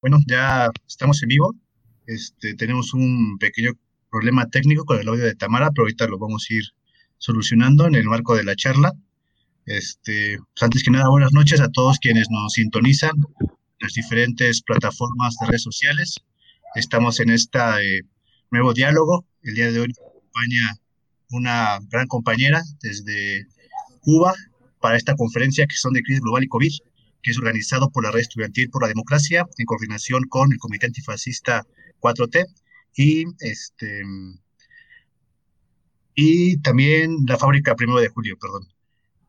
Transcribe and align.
Bueno, 0.00 0.18
ya 0.26 0.70
estamos 0.88 1.22
en 1.22 1.28
vivo. 1.28 1.54
Este, 2.06 2.54
tenemos 2.54 2.94
un 2.94 3.36
pequeño 3.38 3.72
problema 4.10 4.48
técnico 4.48 4.86
con 4.86 4.98
el 4.98 5.06
audio 5.06 5.24
de 5.24 5.34
Tamara, 5.34 5.70
pero 5.70 5.82
ahorita 5.82 6.06
lo 6.06 6.18
vamos 6.18 6.46
a 6.48 6.54
ir 6.54 6.64
solucionando 7.18 7.86
en 7.86 7.94
el 7.94 8.04
marco 8.04 8.34
de 8.34 8.44
la 8.44 8.56
charla. 8.56 8.92
Este, 9.66 10.38
pues 10.38 10.62
antes 10.62 10.82
que 10.84 10.90
nada, 10.90 11.10
buenas 11.10 11.34
noches 11.34 11.60
a 11.60 11.68
todos 11.68 11.98
quienes 11.98 12.28
nos 12.30 12.54
sintonizan 12.54 13.10
en 13.40 13.48
las 13.78 13.92
diferentes 13.92 14.62
plataformas 14.62 15.36
de 15.38 15.48
redes 15.48 15.64
sociales. 15.64 16.16
Estamos 16.74 17.20
en 17.20 17.28
este 17.28 17.60
nuevo 18.50 18.72
diálogo. 18.72 19.26
El 19.42 19.54
día 19.54 19.70
de 19.70 19.80
hoy 19.80 19.92
acompaña 19.92 20.78
una 21.30 21.78
gran 21.90 22.06
compañera 22.06 22.62
desde 22.80 23.46
Cuba 24.00 24.32
para 24.80 24.96
esta 24.96 25.14
conferencia 25.14 25.66
que 25.66 25.76
son 25.76 25.92
de 25.92 26.02
crisis 26.02 26.22
global 26.22 26.44
y 26.44 26.48
COVID 26.48 26.72
que 27.22 27.30
es 27.30 27.38
organizado 27.38 27.90
por 27.90 28.04
la 28.04 28.10
Red 28.10 28.22
Estudiantil 28.22 28.70
por 28.70 28.82
la 28.82 28.88
Democracia 28.88 29.46
en 29.58 29.66
coordinación 29.66 30.24
con 30.28 30.52
el 30.52 30.58
Comité 30.58 30.86
Antifascista 30.86 31.66
4T 32.00 32.46
y 32.96 33.24
este 33.40 34.02
y 36.14 36.58
también 36.58 37.24
la 37.26 37.38
fábrica 37.38 37.76
Primero 37.76 38.00
de 38.00 38.08
Julio, 38.08 38.36
perdón. 38.38 38.68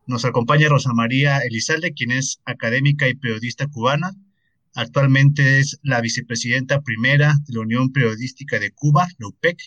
Nos 0.06 0.24
acompaña 0.24 0.68
Rosa 0.68 0.92
María 0.92 1.38
Elizalde, 1.38 1.94
quien 1.94 2.10
es 2.10 2.40
académica 2.44 3.08
y 3.08 3.14
periodista 3.14 3.66
cubana. 3.68 4.10
Actualmente 4.74 5.58
es 5.60 5.78
la 5.82 6.00
vicepresidenta 6.00 6.80
primera 6.80 7.34
de 7.46 7.54
la 7.54 7.60
Unión 7.60 7.92
Periodística 7.92 8.58
de 8.58 8.72
Cuba, 8.72 9.06
la 9.18 9.28
UPEC, 9.28 9.58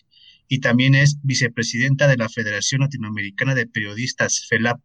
y 0.48 0.60
también 0.60 0.94
es 0.94 1.18
vicepresidenta 1.24 2.08
de 2.08 2.18
la 2.18 2.30
Federación 2.30 2.82
Latinoamericana 2.82 3.56
de 3.56 3.66
Periodistas, 3.66 4.46
FELAP. 4.48 4.80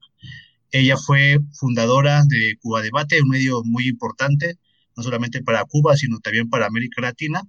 Ella 0.72 0.96
fue 0.96 1.38
fundadora 1.52 2.22
de 2.28 2.56
Cuba 2.60 2.82
Debate, 2.82 3.20
un 3.22 3.28
medio 3.28 3.62
muy 3.64 3.88
importante, 3.88 4.56
no 4.96 5.02
solamente 5.02 5.42
para 5.42 5.64
Cuba, 5.64 5.96
sino 5.96 6.18
también 6.20 6.48
para 6.48 6.66
América 6.66 7.02
Latina, 7.02 7.42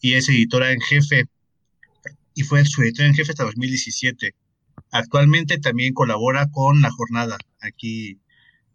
y 0.00 0.14
es 0.14 0.28
editora 0.28 0.72
en 0.72 0.80
jefe, 0.80 1.24
y 2.34 2.42
fue 2.42 2.64
su 2.64 2.82
editora 2.82 3.08
en 3.08 3.14
jefe 3.14 3.30
hasta 3.30 3.44
2017. 3.44 4.34
Actualmente 4.90 5.58
también 5.58 5.94
colabora 5.94 6.48
con 6.50 6.80
La 6.80 6.90
Jornada, 6.90 7.38
aquí, 7.60 8.18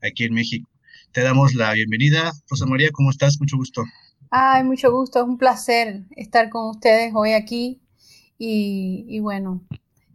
aquí 0.02 0.24
en 0.24 0.34
México. 0.34 0.70
Te 1.12 1.22
damos 1.22 1.56
la 1.56 1.74
bienvenida. 1.74 2.32
Rosa 2.50 2.66
María, 2.66 2.90
¿cómo 2.92 3.10
estás? 3.10 3.40
Mucho 3.40 3.58
gusto. 3.58 3.84
Ay, 4.30 4.64
mucho 4.64 4.92
gusto, 4.92 5.20
es 5.20 5.26
un 5.26 5.38
placer 5.38 6.04
estar 6.16 6.50
con 6.50 6.70
ustedes 6.70 7.12
hoy 7.16 7.32
aquí. 7.32 7.82
Y, 8.38 9.20
bueno, 9.20 9.62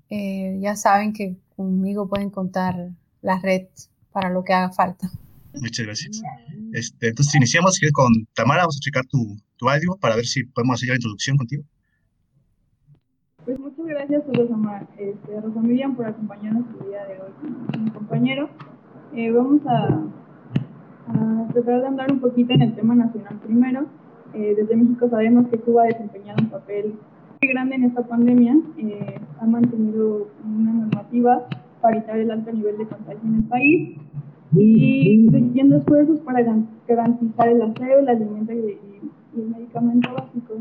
eh, 0.09 0.59
ya 0.63 0.77
saben 0.77 1.13
que 1.13 1.37
conmigo 1.57 2.09
pueden 2.09 2.31
contar 2.31 2.91
la 3.25 3.41
red 3.41 3.67
para 4.13 4.31
lo 4.31 4.45
que 4.45 4.53
haga 4.53 4.71
falta. 4.71 5.11
Muchas 5.55 5.87
gracias. 5.87 6.23
Este, 6.73 7.09
entonces 7.09 7.35
iniciamos 7.35 7.81
con 7.93 8.13
Tamara, 8.35 8.63
vamos 8.63 8.77
a 8.77 8.85
checar 8.85 9.05
tu, 9.07 9.37
tu 9.57 9.69
audio 9.69 9.97
para 10.01 10.17
ver 10.17 10.27
si 10.27 10.45
podemos 10.45 10.75
hacer 10.75 10.91
la 10.91 10.97
introducción 10.97 11.37
contigo. 11.37 11.65
Pues 13.45 13.59
muchas 13.59 13.87
gracias, 13.87 14.23
Rosa, 14.27 14.87
este, 14.99 15.41
Rosa 15.41 15.61
Miriam, 15.61 15.97
por 15.97 16.07
acompañarnos 16.07 16.65
el 16.81 16.89
día 16.89 17.05
de 17.05 17.21
hoy 17.21 17.33
con 17.71 17.85
mi 17.85 17.91
compañero. 17.91 18.51
Eh, 19.15 19.31
vamos 19.31 19.61
a, 19.67 20.01
a, 21.09 21.49
tratar 21.53 21.81
de 21.83 21.87
andar 21.87 22.13
un 22.13 22.21
poquito 22.21 22.53
en 22.55 22.63
el 22.63 22.75
tema 22.75 22.95
nacional 22.95 23.39
primero. 23.41 23.87
Eh, 24.35 24.55
desde 24.57 24.77
México 24.77 25.09
sabemos 25.09 25.49
que 25.49 25.59
Cuba 25.59 25.85
ha 25.85 25.87
desempeñado 25.87 26.43
un 26.43 26.51
papel 26.51 26.95
muy 27.41 27.53
grande 27.53 27.77
en 27.77 27.85
esta 27.85 28.03
pandemia, 28.07 28.57
eh, 28.79 29.21
ha 29.41 29.47
mantenido 29.47 30.29
una 30.45 30.73
normativa 30.73 31.47
para 31.85 31.99
evitar 31.99 32.19
el 32.19 32.31
alto 32.31 32.51
nivel 32.51 32.79
de 32.79 32.87
contagio 32.87 33.21
en 33.29 33.35
el 33.35 33.45
país 33.45 33.99
y 34.57 35.13
incluyendo 35.13 35.77
esfuerzos 35.77 36.19
para 36.21 36.43
garantizar 36.89 37.49
el 37.49 37.61
aseo, 37.61 37.99
el 37.99 38.09
alimento 38.09 38.53
y, 38.55 38.79
el 39.37 39.49
medicamento 39.49 40.15
básico. 40.15 40.55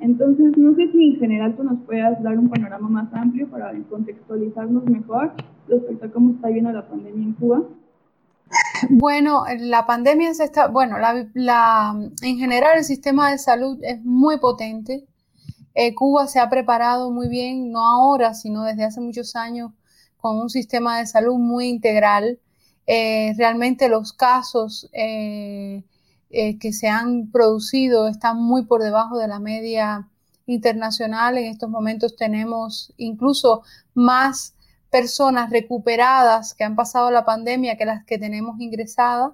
Entonces, 0.00 0.56
no 0.56 0.74
sé 0.74 0.90
si 0.90 1.08
en 1.08 1.16
general 1.18 1.54
tú 1.56 1.64
nos 1.64 1.78
puedas 1.82 2.22
dar 2.22 2.38
un 2.38 2.48
panorama 2.48 2.88
más 2.88 3.12
amplio 3.12 3.50
para 3.50 3.74
contextualizarnos 3.90 4.84
mejor 4.84 5.34
respecto 5.68 6.06
a 6.06 6.10
cómo 6.10 6.30
está 6.34 6.48
viendo 6.48 6.72
la 6.72 6.88
pandemia 6.88 7.22
en 7.22 7.32
Cuba. 7.34 7.62
Bueno, 8.88 9.44
la 9.60 9.86
pandemia 9.86 10.32
se 10.32 10.44
está, 10.44 10.68
bueno, 10.68 10.98
la, 10.98 11.26
la, 11.34 11.94
en 12.22 12.38
general 12.38 12.78
el 12.78 12.84
sistema 12.84 13.30
de 13.30 13.38
salud 13.38 13.78
es 13.82 14.02
muy 14.04 14.38
potente. 14.38 15.04
Eh, 15.74 15.94
Cuba 15.94 16.26
se 16.26 16.40
ha 16.40 16.48
preparado 16.48 17.10
muy 17.10 17.28
bien, 17.28 17.70
no 17.70 17.80
ahora, 17.80 18.32
sino 18.34 18.64
desde 18.64 18.84
hace 18.84 19.00
muchos 19.00 19.36
años, 19.36 19.72
con 20.22 20.38
un 20.38 20.48
sistema 20.48 20.98
de 20.98 21.06
salud 21.06 21.36
muy 21.36 21.66
integral. 21.68 22.38
Eh, 22.86 23.34
realmente 23.36 23.88
los 23.88 24.12
casos 24.12 24.88
eh, 24.92 25.82
eh, 26.30 26.58
que 26.58 26.72
se 26.72 26.88
han 26.88 27.30
producido 27.32 28.06
están 28.08 28.40
muy 28.40 28.64
por 28.64 28.82
debajo 28.82 29.18
de 29.18 29.26
la 29.26 29.40
media 29.40 30.08
internacional. 30.46 31.38
En 31.38 31.46
estos 31.46 31.68
momentos 31.68 32.14
tenemos 32.14 32.94
incluso 32.96 33.62
más 33.94 34.54
personas 34.90 35.50
recuperadas 35.50 36.54
que 36.54 36.64
han 36.64 36.76
pasado 36.76 37.10
la 37.10 37.24
pandemia 37.24 37.76
que 37.76 37.84
las 37.84 38.04
que 38.04 38.16
tenemos 38.16 38.60
ingresadas 38.60 39.32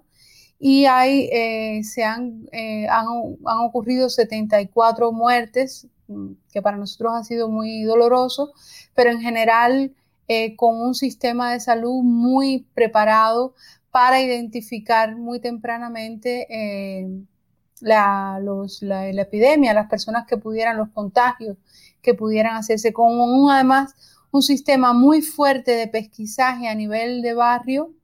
y 0.59 0.87
hay, 0.87 1.29
se 1.85 2.03
han, 2.03 2.49
han, 2.91 3.07
han, 3.45 3.59
ocurrido 3.59 4.09
74 4.09 5.13
muertes, 5.13 5.87
que 6.53 6.63
para 6.63 6.77
nosotros 6.77 7.13
ha 7.15 7.23
sido 7.23 7.49
muy 7.49 7.83
doloroso, 7.83 8.53
pero 8.95 9.11
en 9.11 9.21
general 9.21 9.93
eh, 10.29 10.57
con 10.57 10.81
un 10.81 10.95
sistema 10.95 11.53
de 11.53 11.61
salud 11.61 12.03
muy 12.03 12.67
preparado 12.75 13.55
para 13.91 14.21
identificar 14.21 15.17
muy 15.17 15.41
tempranamente 15.41 16.47
eh, 16.51 17.09
la, 17.81 18.39
la, 18.83 19.23
epidemia, 19.23 19.73
las 19.73 19.89
personas 19.89 20.27
que 20.27 20.37
pudieran, 20.37 20.77
los 20.77 20.91
contagios 20.91 21.57
que 22.03 22.13
pudieran 22.13 22.57
hacerse, 22.57 22.93
con 22.93 23.19
un, 23.19 23.51
además 23.51 23.95
un 24.31 24.43
sistema 24.43 24.93
muy 24.93 25.23
fuerte 25.23 25.71
de 25.73 25.89
pesquisaje 25.89 26.69
a 26.69 26.75
nivel 26.75 27.23
de 27.23 27.33
barrio. 27.33 27.95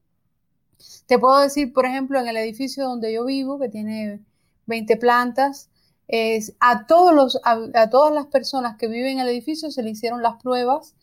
Te 1.06 1.18
puedo 1.18 1.40
decir, 1.40 1.74
por 1.74 1.84
ejemplo, 1.84 2.18
en 2.18 2.28
el 2.28 2.38
edificio 2.38 2.84
donde 2.84 3.12
yo 3.12 3.26
vivo, 3.26 3.58
que 3.58 3.68
tiene 3.68 4.20
20 4.64 4.96
plantas, 4.96 5.68
es, 6.08 6.54
a, 6.58 6.86
todos 6.86 7.14
los, 7.14 7.38
a 7.44 7.90
todas 7.90 8.14
las 8.14 8.26
personas 8.26 8.76
que 8.78 8.88
viven 8.88 9.18
en 9.18 9.20
el 9.20 9.28
edificio 9.28 9.70
se 9.70 9.82
le 9.82 9.90
hicieron 9.90 10.22
las 10.22 10.42
pruebas 10.42 10.94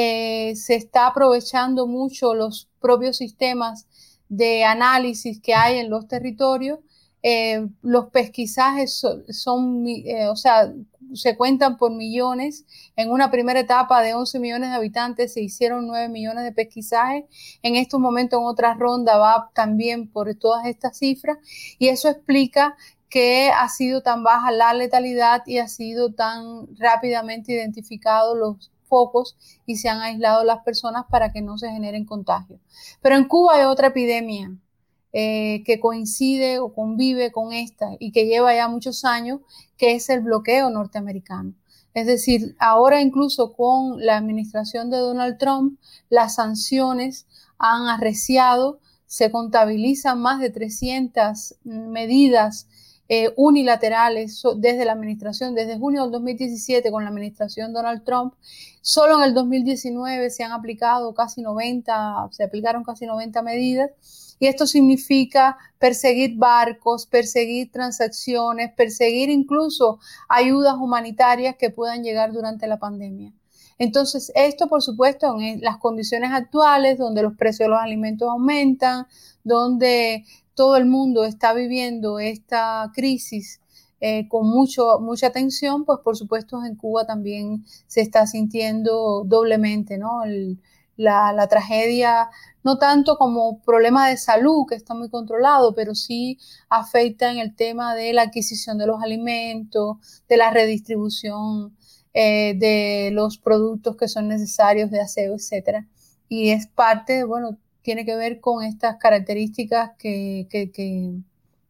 eh, 0.00 0.54
se 0.54 0.76
está 0.76 1.08
aprovechando 1.08 1.88
mucho 1.88 2.32
los 2.32 2.68
propios 2.80 3.16
sistemas 3.16 3.88
de 4.28 4.62
análisis 4.62 5.40
que 5.40 5.54
hay 5.54 5.80
en 5.80 5.90
los 5.90 6.06
territorios. 6.06 6.78
Eh, 7.24 7.66
los 7.82 8.10
pesquisajes 8.10 9.04
son, 9.30 9.88
eh, 9.88 10.28
o 10.28 10.36
sea, 10.36 10.72
se 11.14 11.36
cuentan 11.36 11.76
por 11.78 11.90
millones. 11.90 12.64
En 12.94 13.10
una 13.10 13.32
primera 13.32 13.58
etapa 13.58 14.00
de 14.00 14.14
11 14.14 14.38
millones 14.38 14.70
de 14.70 14.76
habitantes 14.76 15.32
se 15.32 15.40
hicieron 15.42 15.88
9 15.88 16.08
millones 16.08 16.44
de 16.44 16.52
pesquisajes. 16.52 17.24
En 17.62 17.74
estos 17.74 17.98
momentos, 17.98 18.38
en 18.38 18.46
otra 18.46 18.74
ronda, 18.74 19.18
va 19.18 19.50
también 19.52 20.06
por 20.06 20.32
todas 20.36 20.64
estas 20.66 20.96
cifras. 20.96 21.38
Y 21.80 21.88
eso 21.88 22.08
explica 22.08 22.76
que 23.08 23.50
ha 23.50 23.68
sido 23.68 24.02
tan 24.02 24.22
baja 24.22 24.52
la 24.52 24.74
letalidad 24.74 25.42
y 25.44 25.58
ha 25.58 25.66
sido 25.66 26.12
tan 26.12 26.68
rápidamente 26.76 27.52
identificado 27.52 28.36
los 28.36 28.70
focos 28.88 29.36
y 29.66 29.76
se 29.76 29.88
han 29.88 30.00
aislado 30.00 30.44
las 30.44 30.64
personas 30.64 31.04
para 31.10 31.32
que 31.32 31.42
no 31.42 31.58
se 31.58 31.70
generen 31.70 32.04
contagios. 32.04 32.60
Pero 33.00 33.16
en 33.16 33.28
Cuba 33.28 33.56
hay 33.56 33.64
otra 33.64 33.88
epidemia 33.88 34.50
eh, 35.12 35.62
que 35.64 35.80
coincide 35.80 36.58
o 36.58 36.74
convive 36.74 37.32
con 37.32 37.52
esta 37.52 37.90
y 37.98 38.12
que 38.12 38.26
lleva 38.26 38.54
ya 38.54 38.68
muchos 38.68 39.04
años, 39.04 39.40
que 39.76 39.94
es 39.94 40.08
el 40.10 40.20
bloqueo 40.20 40.70
norteamericano. 40.70 41.54
Es 41.94 42.06
decir, 42.06 42.54
ahora 42.58 43.00
incluso 43.00 43.54
con 43.54 44.04
la 44.04 44.16
administración 44.16 44.90
de 44.90 44.98
Donald 44.98 45.38
Trump, 45.38 45.80
las 46.10 46.34
sanciones 46.34 47.26
han 47.58 47.88
arreciado, 47.88 48.80
se 49.06 49.30
contabilizan 49.30 50.20
más 50.20 50.40
de 50.40 50.50
300 50.50 51.56
medidas 51.64 52.68
eh, 53.10 53.32
unilaterales 53.36 54.42
desde 54.56 54.84
la 54.84 54.92
administración, 54.92 55.54
desde 55.54 55.78
junio 55.78 56.02
del 56.02 56.10
2017 56.12 56.90
con 56.90 57.04
la 57.04 57.10
administración 57.10 57.72
Donald 57.72 58.04
Trump. 58.04 58.34
Solo 58.82 59.16
en 59.18 59.24
el 59.24 59.34
2019 59.34 60.28
se 60.28 60.44
han 60.44 60.52
aplicado 60.52 61.14
casi 61.14 61.40
90, 61.40 62.28
se 62.30 62.44
aplicaron 62.44 62.84
casi 62.84 63.06
90 63.06 63.40
medidas. 63.42 63.90
Y 64.40 64.46
esto 64.46 64.66
significa 64.66 65.56
perseguir 65.78 66.36
barcos, 66.36 67.06
perseguir 67.06 67.72
transacciones, 67.72 68.72
perseguir 68.74 69.30
incluso 69.30 69.98
ayudas 70.28 70.74
humanitarias 70.76 71.56
que 71.58 71.70
puedan 71.70 72.04
llegar 72.04 72.32
durante 72.32 72.66
la 72.66 72.78
pandemia. 72.78 73.32
Entonces, 73.78 74.32
esto, 74.34 74.68
por 74.68 74.82
supuesto, 74.82 75.40
en 75.40 75.60
las 75.60 75.78
condiciones 75.78 76.30
actuales, 76.32 76.98
donde 76.98 77.22
los 77.22 77.36
precios 77.36 77.66
de 77.66 77.70
los 77.70 77.80
alimentos 77.80 78.28
aumentan, 78.28 79.06
donde 79.44 80.24
todo 80.58 80.76
el 80.76 80.86
mundo 80.86 81.22
está 81.22 81.52
viviendo 81.52 82.18
esta 82.18 82.90
crisis 82.92 83.60
eh, 84.00 84.26
con 84.28 84.48
mucho, 84.48 84.98
mucha 84.98 85.30
tensión, 85.30 85.84
pues 85.84 86.00
por 86.02 86.16
supuesto 86.16 86.64
en 86.64 86.74
Cuba 86.74 87.06
también 87.06 87.64
se 87.86 88.00
está 88.00 88.26
sintiendo 88.26 89.22
doblemente 89.24 89.98
¿no? 89.98 90.22
la, 90.96 91.46
tragedia, 91.48 92.28
no 92.64 92.76
tanto 92.76 93.16
como 93.18 93.60
problema 93.60 94.08
de 94.08 94.16
salud, 94.16 94.66
que 94.68 94.74
está 94.74 94.94
muy 94.94 95.08
controlado, 95.10 95.76
pero 95.76 95.94
sí 95.94 96.40
afecta 96.68 97.30
en 97.30 97.38
el 97.38 97.54
tema 97.54 97.94
de 97.94 98.12
la 98.12 98.22
adquisición 98.22 98.78
de 98.78 98.88
los 98.88 99.00
alimentos, 99.00 99.98
de 100.28 100.38
la 100.38 100.50
redistribución 100.50 101.76
eh, 102.14 102.54
de 102.58 103.10
los 103.12 103.38
productos 103.38 103.94
que 103.96 104.08
son 104.08 104.26
necesarios 104.26 104.90
de 104.90 105.02
aseo, 105.02 105.34
etcétera. 105.36 105.86
Y 106.28 106.50
es 106.50 106.66
parte, 106.66 107.22
bueno, 107.22 107.58
tiene 107.88 108.04
que 108.04 108.16
ver 108.16 108.38
con 108.38 108.62
estas 108.62 108.98
características 108.98 109.92
que, 109.98 110.46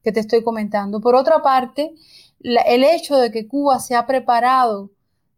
te 0.03 0.19
estoy 0.19 0.43
comentando. 0.43 1.01
Por 1.01 1.15
otra 1.15 1.43
parte, 1.43 1.95
el 2.41 2.83
hecho 2.83 3.17
de 3.19 3.31
que 3.31 3.47
Cuba 3.47 3.79
se 3.79 3.95
ha 3.95 4.05
preparado 4.05 4.91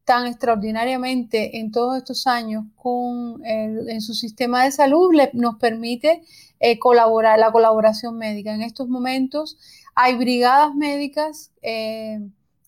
tan 0.06 0.26
extraordinariamente 0.26 1.58
en 1.58 1.70
todos 1.70 1.98
estos 1.98 2.26
años 2.26 2.64
con 2.76 3.42
en 3.44 4.00
su 4.00 4.14
sistema 4.14 4.64
de 4.64 4.72
salud 4.72 5.10
nos 5.34 5.56
permite 5.56 6.22
eh, 6.60 6.78
colaborar, 6.78 7.38
la 7.38 7.52
colaboración 7.52 8.16
médica. 8.16 8.54
En 8.54 8.62
estos 8.62 8.88
momentos 8.88 9.58
hay 9.94 10.16
brigadas 10.16 10.74
médicas 10.74 11.52
eh, 11.60 12.20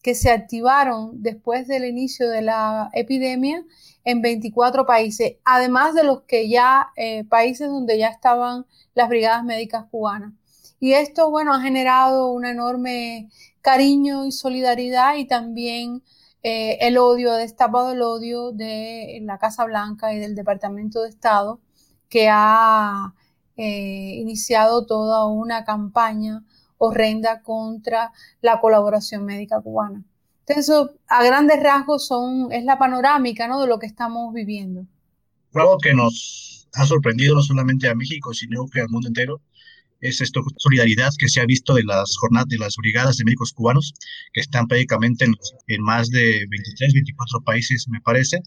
que 0.02 0.14
se 0.14 0.30
activaron 0.30 1.22
después 1.22 1.66
del 1.66 1.86
inicio 1.86 2.28
de 2.28 2.42
la 2.42 2.90
epidemia 2.92 3.64
en 4.04 4.22
24 4.22 4.86
países, 4.86 5.36
además 5.44 5.94
de 5.94 6.04
los 6.04 6.22
que 6.22 6.48
ya, 6.48 6.88
eh, 6.96 7.24
países 7.24 7.68
donde 7.68 7.98
ya 7.98 8.08
estaban 8.08 8.66
las 8.94 9.08
brigadas 9.08 9.44
médicas 9.44 9.86
cubanas. 9.90 10.32
Y 10.80 10.94
esto, 10.94 11.30
bueno, 11.30 11.54
ha 11.54 11.60
generado 11.60 12.32
un 12.32 12.44
enorme 12.44 13.30
cariño 13.60 14.24
y 14.24 14.32
solidaridad 14.32 15.14
y 15.16 15.26
también 15.26 16.02
eh, 16.42 16.78
el 16.80 16.98
odio, 16.98 17.32
ha 17.32 17.36
destapado 17.36 17.92
el 17.92 18.02
odio 18.02 18.50
de 18.52 19.20
la 19.22 19.38
Casa 19.38 19.64
Blanca 19.64 20.12
y 20.12 20.18
del 20.18 20.34
Departamento 20.34 21.02
de 21.02 21.08
Estado, 21.10 21.60
que 22.08 22.28
ha 22.30 23.14
eh, 23.56 24.16
iniciado 24.16 24.86
toda 24.86 25.26
una 25.26 25.64
campaña 25.64 26.44
horrenda 26.78 27.42
contra 27.42 28.12
la 28.40 28.60
colaboración 28.60 29.24
médica 29.24 29.60
cubana. 29.60 30.04
Entonces, 30.46 30.74
a 31.08 31.24
grandes 31.24 31.62
rasgos 31.62 32.06
son, 32.06 32.52
es 32.52 32.64
la 32.64 32.78
panorámica 32.78 33.46
¿no? 33.48 33.60
de 33.60 33.68
lo 33.68 33.78
que 33.78 33.86
estamos 33.86 34.34
viviendo. 34.34 34.86
Algo 35.54 35.78
que 35.78 35.94
nos 35.94 36.68
ha 36.74 36.86
sorprendido 36.86 37.34
no 37.34 37.42
solamente 37.42 37.88
a 37.88 37.94
México, 37.94 38.32
sino 38.34 38.66
que 38.66 38.80
al 38.80 38.88
mundo 38.88 39.08
entero, 39.08 39.40
es 40.00 40.20
esta 40.20 40.40
solidaridad 40.56 41.12
que 41.16 41.28
se 41.28 41.40
ha 41.40 41.46
visto 41.46 41.74
de 41.74 41.84
las 41.84 42.16
jornadas 42.16 42.48
de 42.48 42.58
las 42.58 42.74
brigadas 42.76 43.16
de 43.16 43.24
médicos 43.24 43.52
cubanos, 43.52 43.94
que 44.32 44.40
están 44.40 44.66
prácticamente 44.66 45.24
en, 45.24 45.34
en, 45.68 45.82
más 45.82 46.10
de 46.10 46.44
23, 46.50 46.92
24 46.92 47.40
países, 47.42 47.86
me 47.88 48.00
parece. 48.00 48.40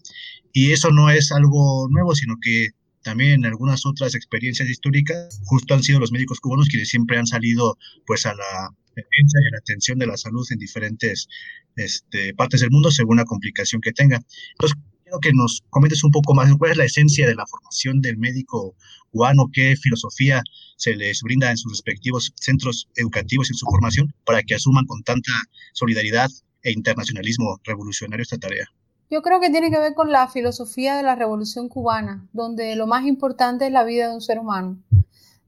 Y 0.52 0.72
eso 0.72 0.90
no 0.90 1.08
es 1.08 1.32
algo 1.32 1.88
nuevo, 1.90 2.14
sino 2.14 2.34
que 2.42 2.68
también 3.02 3.32
en 3.32 3.46
algunas 3.46 3.86
otras 3.86 4.14
experiencias 4.14 4.68
históricas, 4.68 5.40
justo 5.44 5.74
han 5.74 5.82
sido 5.82 6.00
los 6.00 6.12
médicos 6.12 6.40
cubanos 6.40 6.68
quienes 6.68 6.88
siempre 6.88 7.16
han 7.18 7.26
salido 7.26 7.78
pues 8.04 8.26
a 8.26 8.34
la 8.34 8.70
y 8.96 9.48
a 9.48 9.50
la 9.52 9.58
atención 9.58 9.98
de 9.98 10.06
la 10.06 10.16
salud 10.16 10.46
en 10.50 10.58
diferentes 10.58 11.28
este, 11.76 12.34
partes 12.34 12.60
del 12.60 12.70
mundo 12.70 12.90
según 12.90 13.18
la 13.18 13.24
complicación 13.24 13.80
que 13.80 13.92
tenga. 13.92 14.20
Entonces, 14.52 14.78
quiero 15.02 15.20
que 15.20 15.32
nos 15.32 15.62
comentes 15.70 16.02
un 16.04 16.10
poco 16.10 16.34
más 16.34 16.52
cuál 16.56 16.72
es 16.72 16.76
la 16.76 16.84
esencia 16.84 17.26
de 17.26 17.34
la 17.34 17.46
formación 17.46 18.00
del 18.00 18.18
médico 18.18 18.74
cubano, 19.10 19.48
qué 19.52 19.76
filosofía 19.76 20.42
se 20.76 20.96
les 20.96 21.22
brinda 21.22 21.50
en 21.50 21.56
sus 21.56 21.72
respectivos 21.72 22.32
centros 22.36 22.88
educativos 22.96 23.50
en 23.50 23.56
su 23.56 23.66
formación 23.66 24.12
para 24.24 24.42
que 24.42 24.54
asuman 24.54 24.86
con 24.86 25.02
tanta 25.02 25.32
solidaridad 25.72 26.28
e 26.62 26.72
internacionalismo 26.72 27.60
revolucionario 27.64 28.22
esta 28.22 28.38
tarea. 28.38 28.66
Yo 29.08 29.22
creo 29.22 29.40
que 29.40 29.50
tiene 29.50 29.70
que 29.70 29.78
ver 29.78 29.94
con 29.94 30.10
la 30.10 30.26
filosofía 30.26 30.96
de 30.96 31.04
la 31.04 31.14
revolución 31.14 31.68
cubana, 31.68 32.26
donde 32.32 32.74
lo 32.74 32.88
más 32.88 33.06
importante 33.06 33.66
es 33.66 33.72
la 33.72 33.84
vida 33.84 34.08
de 34.08 34.14
un 34.14 34.20
ser 34.20 34.40
humano. 34.40 34.82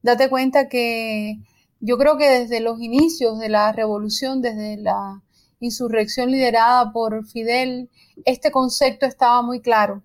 Date 0.02 0.28
cuenta 0.28 0.68
que 0.68 1.40
yo 1.80 1.98
creo 1.98 2.16
que 2.16 2.28
desde 2.28 2.60
los 2.60 2.80
inicios 2.80 3.38
de 3.38 3.48
la 3.48 3.72
revolución, 3.72 4.42
desde 4.42 4.76
la 4.76 5.22
insurrección 5.60 6.30
liderada 6.30 6.92
por 6.92 7.26
Fidel, 7.26 7.90
este 8.24 8.50
concepto 8.50 9.06
estaba 9.06 9.42
muy 9.42 9.60
claro. 9.60 10.02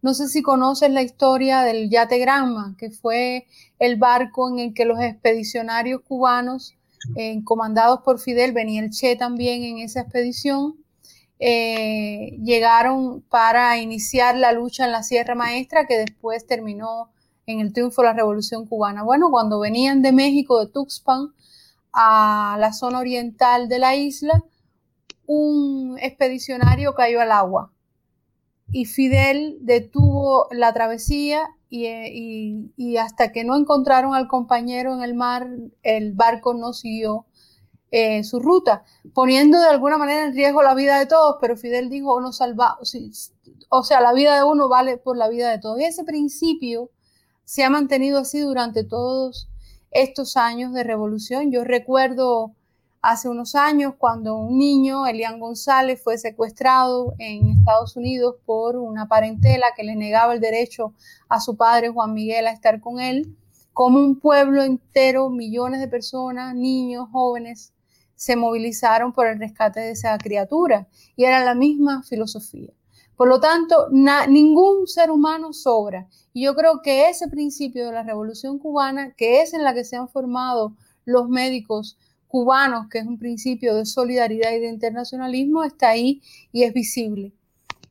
No 0.00 0.14
sé 0.14 0.28
si 0.28 0.42
conoces 0.42 0.90
la 0.90 1.02
historia 1.02 1.62
del 1.62 1.88
Yate 1.88 2.18
Granma, 2.18 2.74
que 2.76 2.90
fue 2.90 3.46
el 3.78 3.96
barco 3.96 4.50
en 4.50 4.58
el 4.58 4.74
que 4.74 4.84
los 4.84 5.00
expedicionarios 5.00 6.00
cubanos, 6.02 6.74
eh, 7.16 7.42
comandados 7.44 8.00
por 8.04 8.18
Fidel, 8.18 8.52
venía 8.52 8.82
el 8.82 8.90
Che 8.90 9.14
también 9.14 9.62
en 9.62 9.78
esa 9.78 10.00
expedición, 10.00 10.76
eh, 11.38 12.38
llegaron 12.42 13.22
para 13.22 13.78
iniciar 13.78 14.36
la 14.36 14.52
lucha 14.52 14.84
en 14.84 14.92
la 14.92 15.02
Sierra 15.02 15.34
Maestra 15.34 15.86
que 15.86 15.98
después 15.98 16.46
terminó 16.46 17.10
en 17.46 17.60
el 17.60 17.72
triunfo 17.72 18.02
de 18.02 18.08
la 18.08 18.14
Revolución 18.14 18.66
Cubana. 18.66 19.02
Bueno, 19.02 19.30
cuando 19.30 19.60
venían 19.60 20.02
de 20.02 20.12
México, 20.12 20.60
de 20.60 20.70
Tuxpan, 20.70 21.32
a 21.92 22.56
la 22.58 22.72
zona 22.72 22.98
oriental 22.98 23.68
de 23.68 23.78
la 23.78 23.96
isla, 23.96 24.44
un 25.26 25.98
expedicionario 26.00 26.94
cayó 26.94 27.20
al 27.20 27.32
agua 27.32 27.72
y 28.72 28.86
Fidel 28.86 29.58
detuvo 29.60 30.48
la 30.50 30.72
travesía 30.72 31.48
y, 31.68 32.72
y, 32.76 32.96
hasta 32.98 33.32
que 33.32 33.44
no 33.44 33.56
encontraron 33.56 34.14
al 34.14 34.28
compañero 34.28 34.94
en 34.94 35.02
el 35.02 35.14
mar, 35.14 35.48
el 35.82 36.12
barco 36.12 36.52
no 36.52 36.74
siguió 36.74 37.24
eh, 37.90 38.24
su 38.24 38.40
ruta, 38.40 38.84
poniendo 39.14 39.58
de 39.58 39.68
alguna 39.68 39.96
manera 39.96 40.24
en 40.24 40.34
riesgo 40.34 40.62
la 40.62 40.74
vida 40.74 40.98
de 40.98 41.06
todos, 41.06 41.36
pero 41.40 41.56
Fidel 41.56 41.88
dijo, 41.88 42.20
no 42.20 42.32
salva, 42.32 42.78
o 43.70 43.82
sea, 43.82 44.00
la 44.02 44.12
vida 44.12 44.36
de 44.36 44.44
uno 44.44 44.68
vale 44.68 44.98
por 44.98 45.16
la 45.16 45.28
vida 45.28 45.50
de 45.50 45.58
todos. 45.58 45.80
Y 45.80 45.84
ese 45.84 46.04
principio 46.04 46.90
se 47.44 47.64
ha 47.64 47.70
mantenido 47.70 48.20
así 48.20 48.40
durante 48.40 48.84
todos 48.84 49.48
estos 49.90 50.36
años 50.36 50.72
de 50.72 50.84
revolución. 50.84 51.50
Yo 51.50 51.64
recuerdo 51.64 52.54
hace 53.02 53.28
unos 53.28 53.54
años 53.54 53.94
cuando 53.98 54.36
un 54.36 54.58
niño, 54.58 55.06
Elian 55.06 55.40
González, 55.40 56.00
fue 56.02 56.18
secuestrado 56.18 57.14
en 57.18 57.48
Estados 57.58 57.96
Unidos 57.96 58.36
por 58.46 58.76
una 58.76 59.08
parentela 59.08 59.66
que 59.76 59.82
le 59.82 59.96
negaba 59.96 60.34
el 60.34 60.40
derecho 60.40 60.94
a 61.28 61.40
su 61.40 61.56
padre 61.56 61.90
Juan 61.90 62.14
Miguel 62.14 62.46
a 62.46 62.52
estar 62.52 62.80
con 62.80 63.00
él, 63.00 63.36
como 63.72 63.98
un 63.98 64.20
pueblo 64.20 64.62
entero, 64.62 65.30
millones 65.30 65.80
de 65.80 65.88
personas, 65.88 66.54
niños, 66.54 67.08
jóvenes, 67.10 67.72
se 68.14 68.36
movilizaron 68.36 69.12
por 69.12 69.26
el 69.26 69.40
rescate 69.40 69.80
de 69.80 69.90
esa 69.90 70.16
criatura 70.18 70.86
y 71.16 71.24
era 71.24 71.44
la 71.44 71.54
misma 71.54 72.02
filosofía. 72.04 72.70
Por 73.22 73.28
lo 73.28 73.38
tanto, 73.38 73.86
ningún 73.92 74.88
ser 74.88 75.12
humano 75.12 75.52
sobra. 75.52 76.08
Y 76.32 76.42
yo 76.42 76.56
creo 76.56 76.82
que 76.82 77.08
ese 77.08 77.28
principio 77.28 77.86
de 77.86 77.92
la 77.92 78.02
revolución 78.02 78.58
cubana, 78.58 79.14
que 79.14 79.42
es 79.42 79.54
en 79.54 79.62
la 79.62 79.72
que 79.74 79.84
se 79.84 79.94
han 79.94 80.08
formado 80.08 80.76
los 81.04 81.28
médicos 81.28 81.96
cubanos, 82.26 82.88
que 82.88 82.98
es 82.98 83.06
un 83.06 83.20
principio 83.20 83.76
de 83.76 83.86
solidaridad 83.86 84.50
y 84.50 84.58
de 84.58 84.66
internacionalismo, 84.66 85.62
está 85.62 85.90
ahí 85.90 86.20
y 86.50 86.64
es 86.64 86.74
visible. 86.74 87.32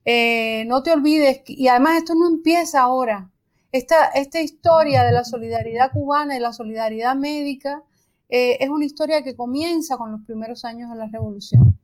Eh, 0.04 0.66
no 0.68 0.84
te 0.84 0.92
olvides, 0.92 1.44
y 1.48 1.70
además 1.70 2.00
esto 2.00 2.14
no 2.14 2.28
empieza 2.28 2.82
ahora. 2.82 3.32
Esta, 3.72 4.12
historia 4.42 5.06
de 5.06 5.14
la 5.14 5.24
solidaridad 5.24 5.94
cubana 5.94 6.36
y 6.36 6.42
la 6.42 6.52
solidaridad 6.52 7.16
médica 7.16 7.86
eh, 8.28 8.58
es 8.60 8.68
una 8.68 8.84
historia 8.84 9.24
que 9.24 9.38
comienza 9.38 9.96
con 9.96 10.12
los 10.12 10.24
primeros 10.26 10.66
años 10.66 10.90
de 10.90 10.98
la 10.98 11.08
revolución. 11.08 11.81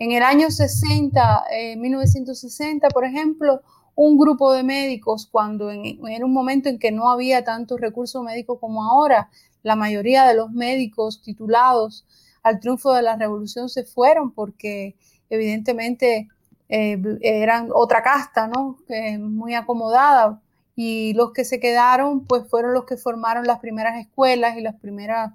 En 0.00 0.12
el 0.12 0.22
año 0.22 0.50
60, 0.50 1.44
1960, 1.76 2.86
eh, 2.86 2.90
por 2.92 3.04
ejemplo, 3.04 3.62
un 3.96 4.16
grupo 4.16 4.52
de 4.52 4.62
médicos, 4.62 5.26
cuando 5.26 5.72
en, 5.72 5.98
un 6.22 6.32
momento 6.32 6.68
en 6.68 6.78
que 6.78 6.92
no 6.92 7.10
había 7.10 7.42
tantos 7.42 7.80
recursos 7.80 8.22
médicos 8.22 8.58
como 8.60 8.84
ahora, 8.84 9.28
la 9.64 9.74
mayoría 9.74 10.24
de 10.24 10.34
los 10.34 10.52
médicos 10.52 11.20
titulados 11.20 12.06
al 12.44 12.60
triunfo 12.60 12.92
de 12.92 13.02
la 13.02 13.16
revolución 13.16 13.68
se 13.68 13.84
fueron 13.84 14.30
porque 14.30 14.94
evidentemente 15.30 16.28
eh, 16.68 17.02
eran 17.20 17.70
otra 17.74 18.04
casta, 18.04 18.46
¿no? 18.46 18.78
muy 19.18 19.54
acomodada. 19.54 20.40
Y 20.76 21.12
los 21.14 21.32
que 21.32 21.44
se 21.44 21.58
quedaron, 21.58 22.24
pues 22.24 22.48
fueron 22.48 22.72
los 22.72 22.84
que 22.84 22.96
formaron 22.96 23.48
las 23.48 23.58
primeras 23.58 23.98
escuelas 23.98 24.56
y 24.56 24.60
las 24.60 24.76
primeras 24.76 25.32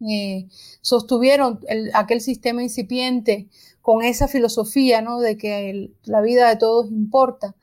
eh, 0.00 0.46
sostuvieron 0.80 1.60
aquel 1.94 2.20
sistema 2.20 2.62
incipiente 2.62 3.48
con 3.82 4.04
esa 4.04 4.28
filosofía 4.28 5.02
¿no? 5.02 5.18
de 5.20 5.36
que 5.36 5.90
la 6.04 6.20
vida 6.20 6.48
de 6.48 6.56
todos 6.56 6.90
importa. 6.90 7.56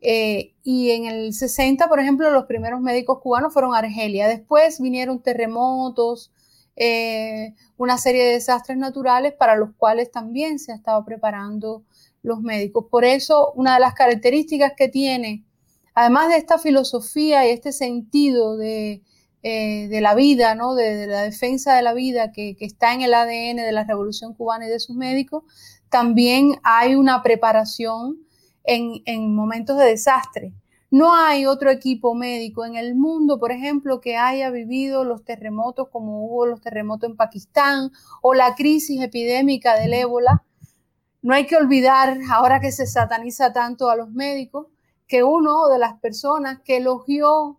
Eh, 0.00 0.54
y 0.64 0.90
en 0.90 1.06
el 1.06 1.32
60, 1.32 1.88
por 1.88 2.00
ejemplo, 2.00 2.30
los 2.30 2.44
primeros 2.46 2.80
médicos 2.80 3.20
cubanos 3.20 3.52
fueron 3.52 3.74
a 3.74 3.78
Argelia. 3.78 4.28
Después 4.28 4.80
vinieron 4.80 5.22
terremotos, 5.22 6.32
eh, 6.76 7.54
una 7.76 7.98
serie 7.98 8.24
de 8.24 8.32
desastres 8.32 8.78
naturales 8.78 9.32
para 9.32 9.56
los 9.56 9.70
cuales 9.76 10.10
también 10.10 10.58
se 10.58 10.72
ha 10.72 10.74
estado 10.74 11.04
preparando 11.04 11.84
los 12.22 12.40
médicos. 12.42 12.86
Por 12.90 13.04
eso, 13.04 13.52
una 13.54 13.74
de 13.74 13.80
las 13.80 13.94
características 13.94 14.72
que 14.76 14.88
tiene, 14.88 15.44
además 15.94 16.30
de 16.30 16.36
esta 16.36 16.58
filosofía 16.58 17.46
y 17.46 17.50
este 17.50 17.72
sentido 17.72 18.56
de, 18.56 19.02
eh, 19.44 19.88
de 19.88 20.00
la 20.00 20.14
vida, 20.14 20.54
¿no? 20.54 20.76
De, 20.76 21.08
la 21.08 21.22
defensa 21.22 21.74
de 21.74 21.82
la 21.82 21.94
vida 21.94 22.30
que, 22.30 22.56
está 22.60 22.94
en 22.94 23.02
el 23.02 23.12
ADN 23.12 23.56
de 23.56 23.72
la 23.72 23.82
Revolución 23.82 24.34
Cubana 24.34 24.68
y 24.68 24.70
de 24.70 24.78
sus 24.78 24.94
médicos, 24.94 25.42
también 25.88 26.60
hay 26.62 26.94
una 26.94 27.24
preparación 27.24 28.18
en, 28.62 29.34
momentos 29.34 29.78
de 29.78 29.86
desastre. 29.86 30.52
No 30.92 31.12
hay 31.12 31.46
otro 31.46 31.70
equipo 31.70 32.14
médico 32.14 32.64
en 32.64 32.76
el 32.76 32.94
mundo, 32.94 33.40
por 33.40 33.50
ejemplo, 33.50 34.00
que 34.00 34.16
haya 34.16 34.48
vivido 34.50 35.02
los 35.04 35.24
terremotos 35.24 35.88
como 35.88 36.24
hubo 36.24 36.46
los 36.46 36.60
terremotos 36.60 37.10
en 37.10 37.16
Pakistán 37.16 37.90
o 38.20 38.34
la 38.34 38.54
crisis 38.54 39.02
epidémica 39.02 39.74
del 39.76 39.94
ébola. 39.94 40.44
No 41.20 41.34
hay 41.34 41.46
que 41.46 41.56
olvidar, 41.56 42.16
ahora 42.30 42.60
que 42.60 42.70
se 42.70 42.86
sataniza 42.86 43.52
tanto 43.52 43.90
a 43.90 43.96
los 43.96 44.10
médicos, 44.12 44.68
que 45.08 45.24
uno 45.24 45.66
de 45.68 45.80
las 45.80 45.98
personas 45.98 46.60
que 46.60 46.76
elogió 46.76 47.58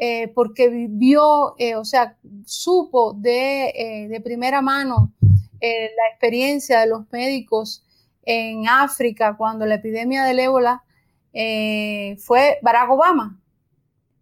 eh, 0.00 0.28
porque 0.28 0.68
vivió, 0.68 1.56
eh, 1.58 1.74
o 1.74 1.84
sea, 1.84 2.16
supo 2.46 3.14
de, 3.14 3.70
eh, 3.70 4.08
de 4.08 4.20
primera 4.20 4.62
mano 4.62 5.12
la 5.60 6.08
experiencia 6.12 6.78
de 6.78 6.86
los 6.86 7.10
médicos 7.10 7.84
en 8.22 8.68
África 8.68 9.36
cuando 9.36 9.66
la 9.66 9.74
epidemia 9.74 10.22
del 10.22 10.38
ébola 10.38 10.84
fue 11.32 12.58
Barack 12.62 12.90
Obama, 12.90 13.40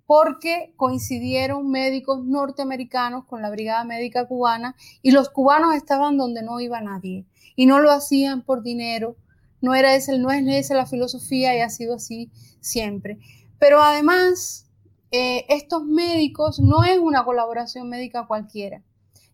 porque 0.06 0.72
coincidieron 0.76 1.70
médicos 1.70 2.24
norteamericanos 2.24 3.26
con 3.26 3.42
la 3.42 3.50
Brigada 3.50 3.84
Médica 3.84 4.26
Cubana 4.26 4.76
y 5.02 5.10
los 5.10 5.28
cubanos 5.28 5.74
estaban 5.74 6.16
donde 6.16 6.42
no 6.42 6.58
iba 6.58 6.80
nadie 6.80 7.26
y 7.54 7.66
no 7.66 7.78
lo 7.80 7.90
hacían 7.90 8.42
por 8.42 8.62
dinero. 8.62 9.16
No, 9.60 9.74
era 9.74 9.94
ese, 9.94 10.18
no 10.18 10.30
es 10.30 10.46
esa 10.46 10.74
la 10.74 10.86
filosofía 10.86 11.54
y 11.54 11.60
ha 11.60 11.68
sido 11.68 11.96
así 11.96 12.30
siempre. 12.60 13.18
Pero 13.58 13.82
además, 13.82 14.65
eh, 15.10 15.46
estos 15.48 15.84
médicos 15.84 16.58
no 16.58 16.82
es 16.82 16.98
una 16.98 17.24
colaboración 17.24 17.88
médica 17.88 18.26
cualquiera. 18.26 18.82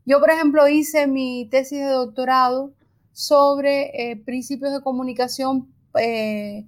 Yo, 0.05 0.21
por 0.21 0.31
ejemplo, 0.31 0.69
hice 0.69 1.07
mi 1.07 1.49
tesis 1.50 1.79
de 1.79 1.87
doctorado 1.87 2.73
sobre 3.12 4.11
eh, 4.11 4.17
principios 4.17 4.73
de 4.73 4.83
comunicación 4.83 5.73
eh, 5.99 6.67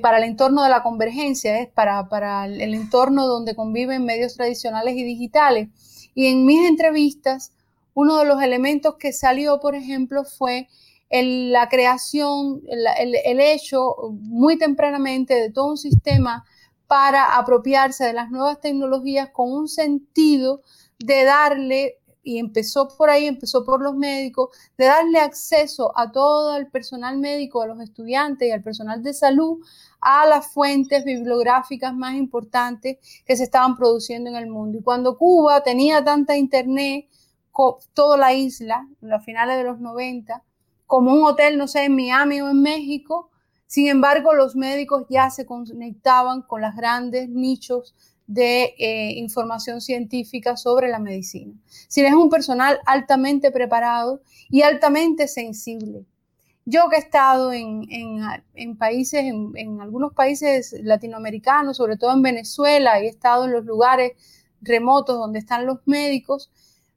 para 0.00 0.18
el 0.18 0.24
entorno 0.24 0.62
de 0.62 0.70
la 0.70 0.82
convergencia, 0.82 1.60
es 1.60 1.68
para, 1.68 2.08
para, 2.08 2.46
el 2.46 2.74
entorno 2.74 3.26
donde 3.26 3.54
conviven 3.54 4.04
medios 4.04 4.34
tradicionales 4.34 4.96
y 4.96 5.04
digitales. 5.04 5.68
Y 6.14 6.26
en 6.26 6.46
mis 6.46 6.66
entrevistas, 6.66 7.52
uno 7.92 8.18
de 8.18 8.24
los 8.24 8.42
elementos 8.42 8.96
que 8.96 9.12
salió, 9.12 9.60
por 9.60 9.74
ejemplo, 9.74 10.24
fue 10.24 10.68
la 11.10 11.68
creación, 11.68 12.62
el 12.66 13.40
hecho 13.40 13.94
muy 14.20 14.56
tempranamente 14.58 15.34
de 15.34 15.50
todo 15.50 15.70
un 15.70 15.76
sistema 15.76 16.44
para 16.94 17.36
apropiarse 17.36 18.04
de 18.04 18.12
las 18.12 18.30
nuevas 18.30 18.60
tecnologías 18.60 19.30
con 19.30 19.50
un 19.50 19.66
sentido 19.66 20.62
de 21.00 21.24
darle, 21.24 21.98
y 22.22 22.38
empezó 22.38 22.86
por 22.86 23.10
ahí, 23.10 23.26
empezó 23.26 23.64
por 23.64 23.82
los 23.82 23.96
médicos, 23.96 24.56
de 24.78 24.84
darle 24.84 25.18
acceso 25.18 25.90
a 25.98 26.12
todo 26.12 26.56
el 26.56 26.68
personal 26.68 27.18
médico, 27.18 27.62
a 27.62 27.66
los 27.66 27.80
estudiantes 27.80 28.46
y 28.46 28.52
al 28.52 28.62
personal 28.62 29.02
de 29.02 29.12
salud 29.12 29.58
a 30.00 30.24
las 30.24 30.46
fuentes 30.52 31.02
bibliográficas 31.04 31.92
más 31.92 32.14
importantes 32.14 32.98
que 33.26 33.36
se 33.36 33.42
estaban 33.42 33.74
produciendo 33.74 34.30
en 34.30 34.36
el 34.36 34.46
mundo. 34.46 34.78
Y 34.78 34.82
cuando 34.82 35.18
Cuba 35.18 35.64
tenía 35.64 36.04
tanta 36.04 36.36
internet, 36.36 37.08
toda 37.92 38.16
la 38.16 38.34
isla, 38.34 38.86
en 39.02 39.08
los 39.08 39.24
finales 39.24 39.56
de 39.56 39.64
los 39.64 39.80
90, 39.80 40.44
como 40.86 41.12
un 41.12 41.24
hotel, 41.24 41.58
no 41.58 41.66
sé, 41.66 41.86
en 41.86 41.96
Miami 41.96 42.40
o 42.40 42.50
en 42.50 42.62
México, 42.62 43.32
sin 43.66 43.88
embargo, 43.88 44.34
los 44.34 44.56
médicos 44.56 45.06
ya 45.08 45.30
se 45.30 45.46
conectaban 45.46 46.42
con 46.42 46.60
los 46.60 46.74
grandes 46.76 47.28
nichos 47.28 47.94
de 48.26 48.74
eh, 48.78 49.12
información 49.16 49.80
científica 49.80 50.56
sobre 50.56 50.88
la 50.88 50.98
medicina. 50.98 51.54
Si 51.88 52.00
es 52.04 52.14
un 52.14 52.30
personal 52.30 52.80
altamente 52.86 53.50
preparado 53.50 54.22
y 54.48 54.62
altamente 54.62 55.28
sensible. 55.28 56.04
Yo 56.66 56.88
que 56.88 56.96
he 56.96 57.00
estado 57.00 57.52
en, 57.52 57.86
países, 58.78 59.22
en, 59.24 59.80
algunos 59.82 60.14
países 60.14 60.74
latinoamericanos, 60.82 61.76
sobre 61.76 61.98
todo 61.98 62.14
en 62.14 62.22
Venezuela, 62.22 63.02
y 63.02 63.06
he 63.06 63.10
estado 63.10 63.44
en 63.44 63.52
los 63.52 63.66
lugares 63.66 64.12
remotos 64.62 65.18
donde 65.18 65.40
están 65.40 65.66
los 65.66 65.80
médicos, 65.84 66.50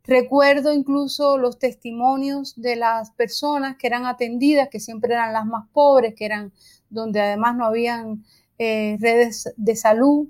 recuerdo 0.07 0.73
incluso 0.73 1.37
los 1.37 1.59
testimonios 1.59 2.55
de 2.55 2.77
las 2.77 3.11
personas 3.11 3.75
que 3.77 3.87
eran 3.87 4.05
atendidas, 4.05 4.69
que 4.69 4.79
siempre 4.79 5.13
eran 5.13 5.33
las 5.33 5.45
más 5.45 5.67
pobres, 5.73 6.15
que 6.15 6.25
eran 6.25 6.53
donde 6.89 7.21
además 7.21 7.55
no 7.55 7.65
habían 7.65 8.23
eh, 8.57 8.97
redes 8.99 9.53
de 9.57 9.75
salud. 9.75 10.27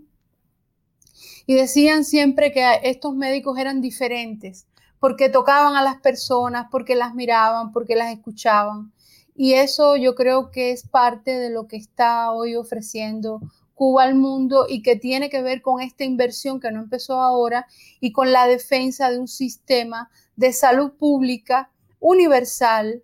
Y 1.45 1.55
decían 1.55 2.03
siempre 2.03 2.51
que 2.51 2.65
estos 2.83 3.15
médicos 3.15 3.57
eran 3.57 3.79
diferentes, 3.79 4.67
porque 4.99 5.29
tocaban 5.29 5.75
a 5.75 5.83
las 5.83 6.01
personas, 6.01 6.67
porque 6.71 6.95
las 6.95 7.13
miraban, 7.13 7.71
porque 7.71 7.95
las 7.95 8.11
escuchaban. 8.11 8.91
Y 9.35 9.53
eso 9.53 9.95
yo 9.95 10.15
creo 10.15 10.49
que 10.49 10.71
es 10.71 10.87
parte 10.87 11.37
de 11.37 11.51
lo 11.51 11.67
que 11.67 11.77
está 11.77 12.31
hoy 12.31 12.55
ofreciendo 12.55 13.39
Cuba 13.77 14.03
al 14.03 14.15
mundo 14.15 14.65
y 14.67 14.81
que 14.81 14.95
tiene 14.95 15.29
que 15.29 15.41
ver 15.41 15.61
con 15.61 15.79
esta 15.81 16.03
inversión 16.03 16.59
que 16.59 16.71
no 16.71 16.81
empezó 16.81 17.21
ahora 17.21 17.67
y 18.01 18.11
con 18.11 18.31
la 18.31 18.47
defensa 18.47 19.09
de 19.11 19.19
un 19.19 19.27
sistema 19.27 20.09
de 20.35 20.51
salud 20.51 20.93
pública 20.97 21.69
universal 21.99 23.03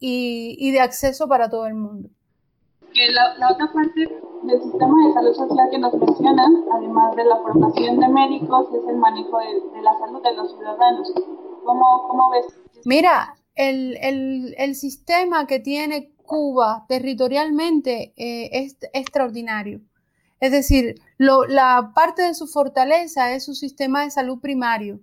y, 0.00 0.56
y 0.58 0.72
de 0.72 0.80
acceso 0.80 1.28
para 1.28 1.48
todo 1.48 1.66
el 1.66 1.74
mundo 1.74 2.10
que 2.94 3.12
la, 3.12 3.50
otra 3.50 3.72
parte 3.72 4.00
del 4.42 4.62
sistema 4.62 5.06
de 5.06 5.12
salud 5.14 5.34
social 5.34 5.68
que 5.70 5.78
nos 5.78 5.94
mencionan, 5.94 6.64
además 6.72 7.16
de 7.16 7.24
la 7.24 7.36
formación 7.36 8.00
de 8.00 8.08
médicos, 8.08 8.66
es 8.74 8.88
el 8.88 8.96
manejo 8.96 9.38
de, 9.38 9.82
la 9.82 9.96
salud 9.98 10.22
de 10.22 10.34
los 10.34 10.50
ciudadanos. 10.56 11.12
¿Cómo, 11.64 12.08
cómo 12.08 12.30
ves? 12.30 12.46
Mira, 12.84 13.34
el, 13.54 13.96
el, 14.00 14.54
el, 14.58 14.74
sistema 14.74 15.46
que 15.46 15.58
tiene 15.58 16.12
Cuba 16.24 16.86
territorialmente 16.88 18.14
eh, 18.16 18.50
es 18.52 18.76
extraordinario. 18.92 19.80
Es 20.40 20.52
decir, 20.52 21.00
lo, 21.16 21.46
la 21.46 21.92
parte 21.94 22.22
de 22.22 22.34
su 22.34 22.46
fortaleza 22.46 23.32
es 23.32 23.44
su 23.44 23.54
sistema 23.54 24.04
de 24.04 24.10
salud 24.10 24.40
primario. 24.40 25.00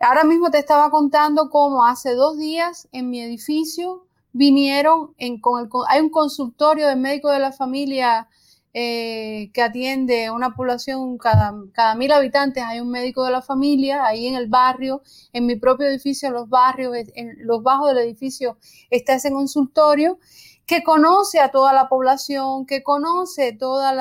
Ahora 0.00 0.24
mismo 0.24 0.50
te 0.50 0.58
estaba 0.58 0.90
contando 0.90 1.48
cómo 1.50 1.84
hace 1.84 2.14
dos 2.14 2.38
días 2.38 2.88
en 2.92 3.08
mi 3.08 3.20
edificio 3.20 4.06
vinieron 4.32 5.14
en, 5.16 5.40
con 5.40 5.62
el, 5.62 5.70
hay 5.88 6.00
un 6.00 6.10
consultorio 6.10 6.86
de 6.86 6.96
médico 6.96 7.30
de 7.30 7.38
la 7.38 7.52
familia 7.52 8.28
eh, 8.74 9.50
que 9.54 9.62
atiende 9.62 10.30
una 10.30 10.54
población 10.54 11.16
cada, 11.16 11.54
cada 11.72 11.94
mil 11.94 12.12
habitantes, 12.12 12.62
hay 12.62 12.80
un 12.80 12.90
médico 12.90 13.24
de 13.24 13.30
la 13.30 13.40
familia 13.40 14.04
ahí 14.04 14.26
en 14.26 14.34
el 14.34 14.48
barrio, 14.48 15.00
en 15.32 15.46
mi 15.46 15.56
propio 15.56 15.86
edificio, 15.86 16.28
en 16.28 16.34
los 16.34 16.50
barrios, 16.50 16.94
en 17.14 17.36
los 17.46 17.62
bajos 17.62 17.88
del 17.88 18.04
edificio 18.04 18.58
está 18.90 19.14
ese 19.14 19.30
consultorio 19.30 20.18
que 20.66 20.82
conoce 20.82 21.38
a 21.38 21.52
toda 21.52 21.72
la 21.72 21.88
población, 21.88 22.66
que 22.66 22.82
conoce 22.82 23.52
todos 23.52 23.94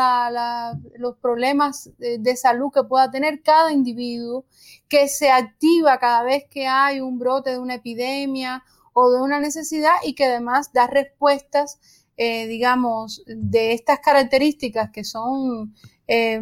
los 0.97 1.15
problemas 1.17 1.91
de, 1.99 2.35
salud 2.35 2.71
que 2.73 2.83
pueda 2.83 3.11
tener 3.11 3.43
cada 3.43 3.71
individuo, 3.71 4.45
que 4.89 5.07
se 5.07 5.29
activa 5.29 5.99
cada 5.99 6.23
vez 6.23 6.45
que 6.49 6.65
hay 6.67 7.01
un 7.01 7.19
brote 7.19 7.51
de 7.51 7.59
una 7.59 7.75
epidemia 7.75 8.63
o 8.93 9.11
de 9.11 9.21
una 9.21 9.39
necesidad 9.39 9.93
y 10.03 10.15
que 10.15 10.25
además 10.25 10.73
da 10.73 10.87
respuestas, 10.87 11.79
eh, 12.17 12.47
digamos, 12.47 13.23
de 13.27 13.73
estas 13.73 13.99
características 13.99 14.89
que 14.89 15.03
son 15.03 15.75
eh, 16.07 16.41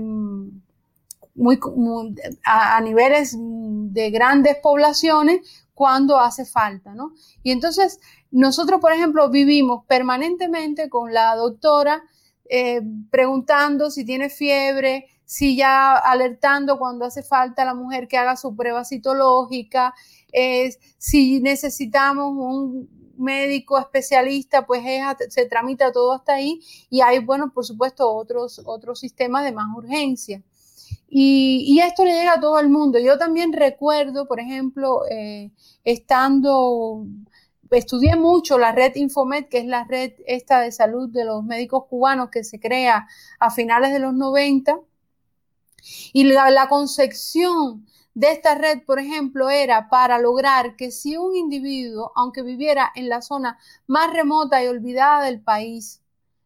muy, 1.36 1.60
a, 2.46 2.80
niveles 2.82 3.36
de 3.38 4.10
grandes 4.12 4.58
poblaciones 4.58 5.42
cuando 5.74 6.20
hace 6.20 6.46
falta, 6.46 6.94
¿no? 6.94 7.14
Y 7.42 7.52
entonces 7.52 8.00
nosotros, 8.34 8.82
por 8.82 8.92
ejemplo, 8.92 9.30
vivimos 9.30 9.86
permanentemente 9.86 10.90
con 10.90 11.14
la 11.14 11.36
doctora 11.36 12.04
eh, 12.50 12.82
preguntando 13.10 13.90
si 13.90 14.06
tiene 14.06 14.30
fiebre, 14.30 15.08
si 15.24 15.56
ya 15.56 15.96
alertando 15.96 16.78
cuando 16.78 17.06
hace 17.06 17.24
falta 17.24 17.64
la 17.64 17.74
mujer 17.74 18.08
que 18.08 18.18
haga 18.18 18.36
su 18.36 18.56
prueba 18.56 18.84
citológica, 18.84 19.94
si 20.98 21.40
necesitamos 21.42 22.34
un 22.36 22.90
médico 23.18 23.80
especialista, 23.80 24.66
pues 24.66 24.84
se 25.30 25.46
tramita 25.46 25.92
todo 25.92 26.14
hasta 26.14 26.34
ahí 26.34 26.60
y 26.90 27.02
hay, 27.02 27.20
bueno, 27.20 27.52
por 27.54 27.66
supuesto, 27.66 28.12
otros, 28.14 28.62
otros 28.66 29.00
sistemas 29.00 29.44
de 29.44 29.52
más 29.52 29.68
urgencia. 29.76 30.42
Y, 31.16 31.80
esto 31.80 32.06
le 32.06 32.14
llega 32.14 32.34
a 32.34 32.40
todo 32.40 32.60
el 32.60 32.70
mundo. 32.70 32.98
Yo 33.00 33.18
también 33.20 33.54
recuerdo, 33.54 34.28
por 34.28 34.40
ejemplo, 34.40 35.02
eh, 35.12 35.52
estando, 35.84 37.06
estudié 37.78 38.16
mucho 38.16 38.58
la 38.58 38.72
red 38.72 38.96
Infomed, 38.96 39.46
que 39.46 39.60
es 39.60 39.66
la 39.66 39.84
red 39.84 40.14
esta 40.26 40.62
de 40.62 40.72
salud 40.72 41.10
de 41.10 41.26
los 41.26 41.44
médicos 41.44 41.86
cubanos 41.90 42.30
que 42.30 42.44
se 42.44 42.60
crea 42.60 43.08
a 43.40 43.52
finales 43.52 43.92
de 43.92 44.00
los 44.00 44.14
90. 44.14 44.80
Y 46.14 46.24
la, 46.26 46.68
concepción 46.70 47.86
de 48.14 48.32
esta 48.32 48.56
red, 48.56 48.84
por 48.86 49.00
ejemplo, 49.00 49.50
era 49.50 49.90
para 49.90 50.20
lograr 50.20 50.76
que 50.76 50.92
si 50.92 51.18
un 51.18 51.36
individuo, 51.36 52.12
aunque 52.16 52.42
viviera 52.42 52.92
en 52.96 53.10
la 53.10 53.22
zona 53.22 53.58
más 53.88 54.14
remota 54.14 54.64
y 54.64 54.68
olvidada 54.68 55.26
del 55.26 55.42
país, 55.42 56.02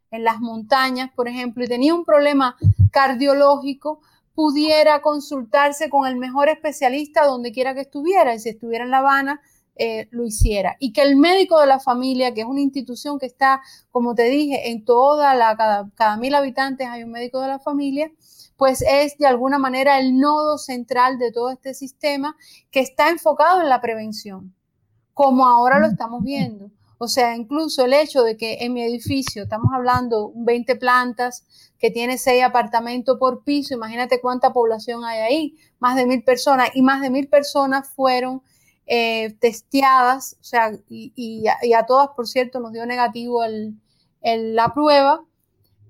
en 0.10 0.24
las 0.24 0.40
montañas, 0.40 1.12
por 1.16 1.28
ejemplo, 1.28 1.64
y 1.64 1.68
tenía 1.68 1.94
un 1.94 2.06
problema 2.06 2.56
cardiológico, 2.92 4.00
pudiera 4.34 5.02
consultarse 5.02 5.90
con 5.90 6.08
el 6.08 6.16
mejor 6.16 6.48
especialista 6.48 7.26
donde 7.26 7.52
quiera 7.52 7.74
que 7.74 7.82
estuviera. 7.82 8.34
Y 8.34 8.40
si 8.40 8.50
estuviera 8.50 8.86
en 8.86 8.92
La 8.92 9.00
Habana, 9.00 9.42
eh, 9.80 10.08
lo 10.12 10.26
hiciera. 10.26 10.76
Y 10.80 10.94
que 10.94 11.02
el 11.02 11.16
médico 11.16 11.60
de 11.60 11.68
la 11.68 11.80
familia, 11.80 12.34
que 12.34 12.42
es 12.42 12.48
una 12.48 12.62
institución 12.62 13.20
que 13.20 13.26
está, 13.26 13.62
como 13.92 14.16
te 14.16 14.24
dije, 14.24 14.70
en 14.72 14.86
toda 14.86 15.34
la, 15.34 15.56
cada, 15.56 15.90
cada 15.96 16.18
mil 16.18 16.34
habitantes 16.36 16.88
hay 16.88 17.04
un 17.04 17.12
médico 17.12 17.42
de 17.42 17.48
la 17.48 17.60
familia, 17.60 18.12
pues 18.58 18.82
es 18.82 19.18
de 19.18 19.28
alguna 19.28 19.60
manera 19.60 20.00
el 20.00 20.20
nodo 20.20 20.58
central 20.58 21.20
de 21.20 21.32
todo 21.32 21.52
este 21.52 21.74
sistema 21.74 22.36
que 22.72 22.80
está 22.80 23.10
enfocado 23.10 23.62
en 23.62 23.70
la 23.70 23.82
prevención, 23.82 24.56
como 25.14 25.46
ahora 25.46 25.80
lo 25.80 25.88
estamos 25.88 26.24
viendo. 26.24 26.72
O 27.00 27.08
sea, 27.08 27.36
incluso 27.36 27.86
el 27.86 27.94
hecho 27.94 28.24
de 28.24 28.38
que 28.38 28.58
en 28.62 28.74
mi 28.74 28.82
edificio, 28.82 29.44
estamos 29.44 29.72
hablando 29.74 30.32
20 30.36 30.76
plantas, 30.78 31.46
que 31.78 31.92
tiene 31.92 32.18
6 32.18 32.44
apartamentos 32.44 33.18
por 33.20 33.44
piso, 33.44 33.76
imagínate 33.76 34.20
cuánta 34.20 34.52
población 34.52 35.06
hay 35.06 35.20
ahí, 35.20 35.56
más 35.80 35.96
de 35.96 36.08
mil 36.08 36.24
personas, 36.24 36.70
y 36.74 36.82
más 36.82 37.02
de 37.02 37.12
mil 37.12 37.28
personas 37.28 37.90
fueron 37.96 38.42
eh, 38.88 39.36
testeadas, 39.40 40.38
o 40.40 40.44
sea, 40.44 40.72
y, 40.88 41.46
a, 41.48 41.86
todas, 41.86 42.10
por 42.16 42.28
cierto, 42.28 42.60
nos 42.60 42.72
dio 42.72 42.86
negativo 42.86 43.42
la 44.22 44.74
prueba, 44.74 45.24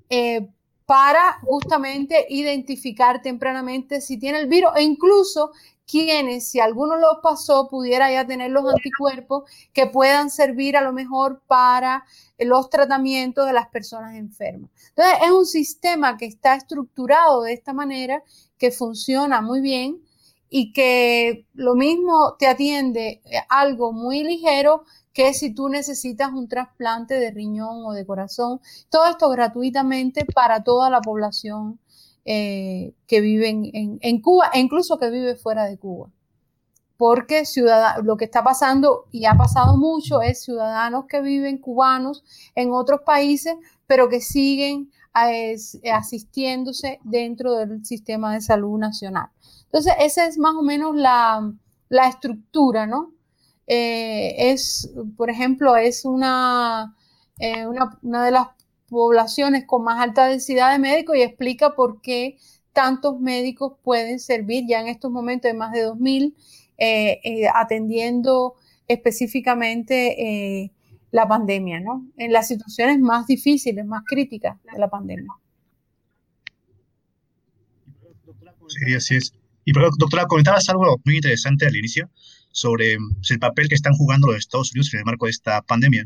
eh, 0.09 0.47
para 0.87 1.39
justamente 1.41 2.25
identificar 2.29 3.21
tempranamente 3.21 3.99
si 3.99 4.17
tiene 4.17 4.39
el 4.39 4.47
virus 4.47 4.71
e 4.77 4.83
incluso 4.83 5.51
quienes, 5.85 6.47
si 6.49 6.59
alguno 6.59 6.95
lo 6.95 7.21
pasó, 7.21 7.67
pudiera 7.69 8.11
ya 8.11 8.25
tener 8.25 8.51
los 8.51 8.63
anticuerpos 8.65 9.49
que 9.73 9.87
puedan 9.87 10.29
servir 10.29 10.75
a 10.75 10.81
lo 10.81 10.93
mejor 10.93 11.41
para 11.45 12.05
los 12.39 12.69
tratamientos 12.69 13.45
de 13.45 13.53
las 13.53 13.67
personas 13.67 14.15
enfermas. 14.15 14.71
Entonces, 14.89 15.19
es 15.23 15.31
un 15.31 15.45
sistema 15.45 16.17
que 16.17 16.25
está 16.25 16.55
estructurado 16.55 17.43
de 17.43 17.53
esta 17.53 17.73
manera, 17.73 18.23
que 18.57 18.71
funciona 18.71 19.41
muy 19.41 19.61
bien 19.61 20.01
y 20.49 20.71
que 20.71 21.45
lo 21.53 21.75
mismo 21.75 22.35
te 22.39 22.47
atiende 22.47 23.21
eh, 23.25 23.39
algo 23.49 23.91
muy 23.91 24.23
ligero 24.23 24.83
que 25.17 25.33
si 25.33 25.53
tú 25.53 25.67
necesitas 25.67 26.31
un 26.31 26.47
trasplante 26.47 27.15
de 27.15 27.31
riñón 27.31 27.83
o 27.85 27.91
de 27.93 28.05
corazón. 28.05 28.61
Todo 28.89 29.07
esto 29.07 29.29
gratuitamente 29.29 30.25
para 30.25 30.63
toda 30.63 30.91
la 30.91 31.01
población 31.01 31.79
eh, 32.23 32.93
que 33.07 33.21
vive 33.21 33.49
en, 33.49 34.21
Cuba 34.21 34.51
e 34.53 34.59
incluso 34.59 34.99
que 34.99 35.09
vive 35.09 35.35
fuera 35.35 35.65
de 35.65 35.79
Cuba. 35.79 36.11
Porque 36.97 37.43
lo 38.03 38.15
que 38.17 38.25
está 38.25 38.43
pasando, 38.43 39.05
y 39.11 39.25
ha 39.25 39.33
pasado 39.35 39.77
mucho, 39.77 40.21
es 40.21 40.43
ciudadanos 40.43 41.05
que 41.07 41.21
viven 41.21 41.57
cubanos 41.57 42.23
en 42.53 42.71
otros 42.71 43.01
países, 43.01 43.55
pero 43.87 44.09
que 44.09 44.21
siguen 44.21 44.91
asistiéndose 45.91 47.00
dentro 47.03 47.55
del 47.55 47.86
sistema 47.86 48.33
de 48.33 48.41
salud 48.41 48.77
nacional. 48.77 49.29
Entonces, 49.65 49.93
esa 50.00 50.25
es 50.25 50.38
más 50.38 50.55
o 50.55 50.62
menos 50.62 50.95
la, 50.95 51.53
estructura, 52.07 52.88
¿no? 52.88 53.13
Eh, 53.67 54.51
es, 54.51 54.91
por 55.17 55.29
ejemplo, 55.29 55.75
es 55.75 56.05
una, 56.05 56.95
eh, 57.39 57.67
una, 57.67 57.97
una, 58.01 58.25
de 58.25 58.31
las 58.31 58.47
poblaciones 58.88 59.65
con 59.65 59.83
más 59.83 60.00
alta 60.00 60.27
densidad 60.27 60.71
de 60.71 60.79
médicos 60.79 61.17
y 61.17 61.21
explica 61.21 61.75
por 61.75 62.01
qué 62.01 62.38
tantos 62.71 63.19
médicos 63.19 63.74
pueden 63.83 64.19
servir 64.19 64.65
ya 64.67 64.79
en 64.79 64.88
estos 64.88 65.12
momentos 65.12 65.51
de 65.51 65.57
más 65.57 65.74
de 65.74 65.88
2.000, 65.88 66.33
eh, 66.77 67.47
atendiendo 67.53 68.55
específicamente 68.88 70.71
la 71.11 71.27
pandemia, 71.27 71.79
¿no? 71.79 72.05
En 72.17 72.31
las 72.31 72.47
situaciones 72.47 72.99
más 72.99 73.27
difíciles, 73.27 73.85
más 73.85 74.03
críticas 74.05 74.57
de 74.71 74.79
la 74.79 74.89
pandemia. 74.89 75.31
Sí, 78.67 78.93
así 78.93 79.15
es. 79.15 79.33
Y 79.63 79.71
doctora, 79.71 80.25
comentabas 80.25 80.69
algo 80.69 80.99
muy 81.03 81.15
interesante 81.15 81.65
al 81.65 81.75
inicio 81.75 82.09
sobre 82.51 82.97
pues, 83.15 83.31
el 83.31 83.39
papel 83.39 83.67
que 83.69 83.75
están 83.75 83.93
jugando 83.93 84.27
los 84.27 84.37
Estados 84.37 84.71
Unidos 84.71 84.93
en 84.93 84.99
el 84.99 85.05
marco 85.05 85.25
de 85.25 85.31
esta 85.31 85.61
pandemia, 85.61 86.05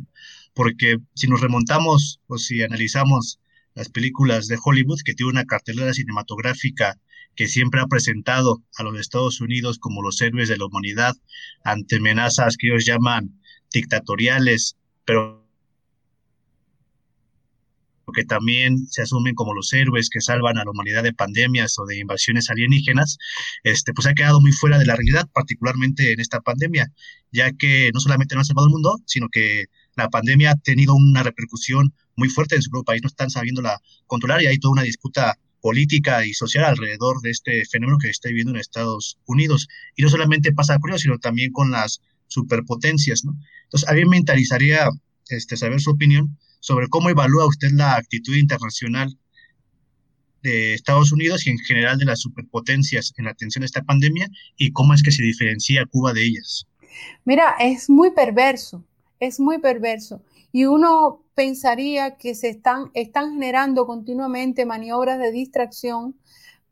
porque 0.54 0.98
si 1.14 1.28
nos 1.28 1.42
remontamos 1.42 2.20
o 2.28 2.38
si 2.38 2.62
analizamos 2.62 3.40
las 3.74 3.90
películas 3.90 4.48
de 4.48 4.58
Hollywood, 4.62 5.02
que 5.06 5.14
tiene 5.14 5.32
una 5.32 5.46
cartelera 5.46 5.94
cinematográfica 5.94 7.00
que 7.36 7.48
siempre 7.48 7.80
ha 7.80 7.88
presentado 7.88 8.62
a 8.78 8.84
los 8.84 9.00
Estados 9.00 9.40
Unidos 9.40 9.80
como 9.80 10.02
los 10.02 10.20
héroes 10.22 10.50
de 10.50 10.58
la 10.58 10.66
humanidad 10.66 11.16
ante 11.64 11.98
amenazas 11.98 12.58
que 12.58 12.68
ellos 12.68 12.86
llaman 12.86 13.40
dictatoriales, 13.72 14.76
pero 15.12 15.42
que 18.16 18.24
también 18.24 18.88
se 18.88 19.02
asumen 19.02 19.36
como 19.36 19.54
los 19.54 19.72
héroes 19.74 20.10
que 20.10 20.22
salvan 20.22 20.58
a 20.58 20.64
la 20.64 20.72
humanidad 20.72 21.04
de 21.04 21.14
pandemias 21.14 21.78
o 21.80 21.86
de 21.86 21.98
invasiones 21.98 22.50
alienígenas, 22.50 23.18
este, 23.64 23.94
pues 23.94 24.08
ha 24.08 24.14
quedado 24.14 24.40
muy 24.40 24.54
fuera 24.54 24.78
de 24.78 24.86
la 24.86 24.96
realidad, 24.96 25.30
particularmente 25.34 26.14
en 26.14 26.22
esta 26.22 26.40
pandemia, 26.40 26.92
ya 27.32 27.52
que 27.52 27.92
no 27.94 28.00
solamente 28.00 28.36
no 28.36 28.42
ha 28.42 28.46
salvado 28.46 28.68
el 28.68 28.74
mundo, 28.74 28.98
sino 29.06 29.28
que 29.30 29.66
la 29.96 30.10
pandemia 30.10 30.52
ha 30.52 30.56
tenido 30.56 30.94
una 30.96 31.24
repercusión 31.24 31.94
muy 32.16 32.30
fuerte 32.30 32.56
en 32.56 32.62
su 32.62 32.70
propio 32.70 32.86
país, 32.86 33.02
no 33.02 33.08
están 33.08 33.30
sabiéndola 33.30 33.80
controlar 34.08 34.42
y 34.42 34.48
hay 34.48 34.60
toda 34.60 34.74
una 34.74 34.84
disputa 34.84 35.38
política 35.62 36.26
y 36.26 36.34
social 36.34 36.66
alrededor 36.66 37.22
de 37.22 37.32
este 37.32 37.66
fenómeno 37.66 37.98
que 37.98 38.08
se 38.08 38.12
está 38.12 38.30
viviendo 38.30 38.54
en 38.54 38.60
Estados 38.60 39.20
Unidos. 39.26 39.68
Y 39.96 40.04
no 40.04 40.10
solamente 40.10 40.54
pasa 40.54 40.80
con 40.80 40.90
ellos, 40.90 41.02
sino 41.02 41.20
también 41.20 41.52
con 41.52 41.72
las 41.72 42.02
superpotencias, 42.32 43.24
¿no? 43.26 43.34
Entonces, 43.64 43.90
a 43.90 43.94
mí 43.94 44.06
me 44.06 44.18
interesaría 44.18 44.90
este, 45.30 45.58
saber 45.58 45.82
su 45.82 45.92
opinión 45.92 46.38
sobre 46.62 46.88
cómo 46.88 47.10
evalúa 47.10 47.48
usted 47.48 47.72
la 47.72 47.96
actitud 47.96 48.36
internacional 48.36 49.18
de 50.42 50.74
Estados 50.74 51.12
Unidos 51.12 51.46
y 51.46 51.52
en 51.52 51.60
general 51.60 51.98
de 51.98 52.06
las 52.06 52.22
superpotencias 52.22 53.14
en 53.18 53.26
la 53.26 53.32
atención 53.32 53.64
a 53.64 53.66
esta 53.66 53.84
pandemia 53.84 54.28
y 54.58 54.72
cómo 54.72 54.94
es 54.94 55.04
que 55.04 55.12
se 55.12 55.24
diferencia 55.24 55.86
Cuba 55.86 56.14
de 56.14 56.26
ellas. 56.26 56.66
Mira, 57.26 57.56
es 57.60 57.90
muy 57.90 58.12
perverso, 58.12 58.84
es 59.20 59.40
muy 59.40 59.60
perverso. 59.60 60.24
Y 60.52 60.66
uno 60.66 61.24
pensaría 61.36 62.18
que 62.18 62.36
se 62.36 62.50
están, 62.50 62.92
están 62.94 63.34
generando 63.34 63.86
continuamente 63.86 64.66
maniobras 64.66 65.20
de 65.20 65.32
distracción 65.32 66.16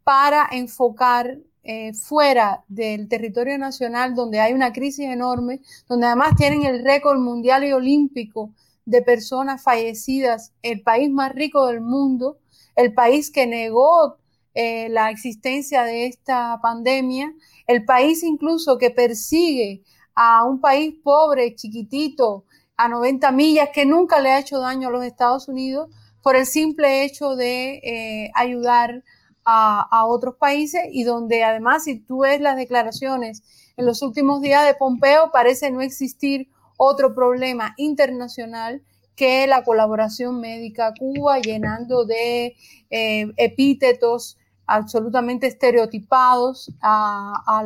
para 0.03 0.47
enfocar 0.51 1.37
eh, 1.71 1.93
fuera 1.93 2.63
del 2.67 3.07
territorio 3.07 3.55
nacional, 3.59 4.15
donde 4.15 4.39
hay 4.39 4.53
una 4.53 4.73
crisis 4.73 5.05
enorme, 5.05 5.61
donde 5.87 6.07
además 6.07 6.35
tienen 6.35 6.63
el 6.63 6.83
récord 6.83 7.19
mundial 7.19 7.63
y 7.63 7.71
olímpico 7.73 8.49
de 8.85 9.03
personas 9.03 9.61
fallecidas, 9.61 10.51
el 10.63 10.81
país 10.81 11.11
más 11.11 11.31
rico 11.31 11.67
del 11.67 11.81
mundo, 11.81 12.39
el 12.75 12.91
país 12.95 13.29
que 13.29 13.45
negó 13.45 14.17
eh, 14.55 14.89
la 14.89 15.11
existencia 15.11 15.83
de 15.83 16.07
esta 16.07 16.57
pandemia, 16.59 17.35
el 17.67 17.85
país 17.85 18.23
incluso 18.23 18.79
que 18.79 18.89
persigue 18.89 19.83
a 20.15 20.45
un 20.45 20.59
país 20.61 20.95
pobre, 21.03 21.53
chiquitito, 21.53 22.45
a 22.77 22.87
90 22.87 23.31
millas, 23.31 23.69
que 23.71 23.85
nunca 23.85 24.19
le 24.19 24.31
ha 24.31 24.39
hecho 24.39 24.57
daño 24.57 24.87
a 24.87 24.91
los 24.91 25.05
Estados 25.05 25.47
Unidos 25.47 25.87
por 26.23 26.35
el 26.35 26.47
simple 26.47 27.03
hecho 27.03 27.35
de 27.35 27.75
eh, 27.83 28.31
ayudar 28.33 28.89
a, 28.93 29.03
a, 29.51 30.05
otros 30.05 30.35
países 30.35 30.81
y 30.91 31.03
donde 31.03 31.43
además 31.43 31.83
si 31.83 31.99
tú 31.99 32.19
ves 32.19 32.39
las 32.41 32.55
declaraciones 32.55 33.43
en 33.77 33.85
los 33.85 34.01
últimos 34.01 34.41
días 34.41 34.65
de 34.65 34.75
Pompeo 34.75 35.31
parece 35.31 35.71
no 35.71 35.81
existir 35.81 36.49
otro 36.77 37.15
problema 37.15 37.73
internacional 37.77 38.81
que 39.15 39.47
la 39.47 39.63
colaboración 39.63 40.39
médica 40.39 40.93
Cuba, 40.97 41.39
llenando 41.39 42.05
de 42.05 42.55
eh, 42.89 43.33
epítetos 43.35 44.37
absolutamente 44.65 45.47
estereotipados 45.47 46.71
a, 46.81 47.63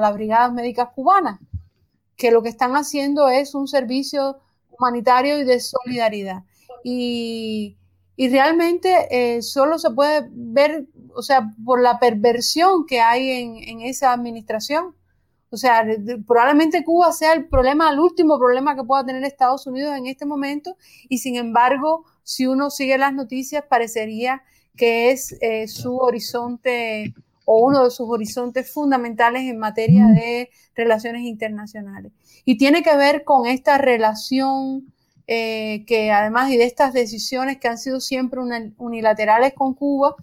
las 0.00 0.14
brigadas 0.14 0.52
médicas 0.52 0.88
cubanas, 0.94 1.38
que 2.16 2.30
lo 2.30 2.42
que 2.42 2.48
están 2.48 2.72
haciendo 2.76 3.28
es 3.28 3.54
un 3.54 3.66
servicio 3.66 4.38
humanitario 4.70 5.38
y 5.38 5.44
de 5.44 5.60
solidaridad. 5.60 6.42
Y, 6.82 7.78
realmente 8.16 9.08
eh, 9.10 9.42
solo 9.42 9.78
se 9.78 9.90
puede 9.90 10.28
ver, 10.30 10.86
o 11.14 11.22
sea, 11.22 11.50
por 11.64 11.80
la 11.80 11.98
perversión 11.98 12.86
que 12.86 13.00
hay 13.00 13.30
en 13.30 13.80
esa 13.80 14.12
administración, 14.12 14.94
o 15.54 15.56
sea, 15.56 15.86
probablemente 16.26 16.82
Cuba 16.82 17.12
sea 17.12 17.32
el 17.32 17.46
problema, 17.46 17.88
el 17.88 18.00
último 18.00 18.38
problema 18.38 18.74
que 18.74 18.82
pueda 18.82 19.06
tener 19.06 19.22
Estados 19.22 19.68
Unidos 19.68 19.96
en 19.96 20.08
este 20.08 20.26
momento 20.26 20.76
y 21.08 21.18
sin 21.18 21.36
embargo, 21.36 22.04
si 22.24 22.48
uno 22.48 22.70
sigue 22.70 22.98
las 22.98 23.14
noticias, 23.14 23.62
parecería 23.68 24.42
que 24.76 25.12
es 25.12 25.36
eh, 25.40 25.68
su 25.68 25.96
horizonte 25.96 27.14
o 27.44 27.64
uno 27.64 27.84
de 27.84 27.90
sus 27.92 28.08
horizontes 28.08 28.72
fundamentales 28.72 29.42
en 29.42 29.58
materia 29.58 30.08
de 30.08 30.50
relaciones 30.74 31.22
internacionales. 31.22 32.10
Y 32.44 32.58
tiene 32.58 32.82
que 32.82 32.96
ver 32.96 33.22
con 33.22 33.46
esta 33.46 33.78
relación 33.78 34.92
eh, 35.26 35.84
que 35.86 36.10
además 36.12 36.50
y 36.50 36.56
de 36.56 36.64
estas 36.64 36.92
decisiones 36.92 37.58
que 37.58 37.68
han 37.68 37.78
sido 37.78 38.00
siempre 38.00 38.40
unilaterales 38.76 39.54
con 39.54 39.74
Cuba 39.74 40.16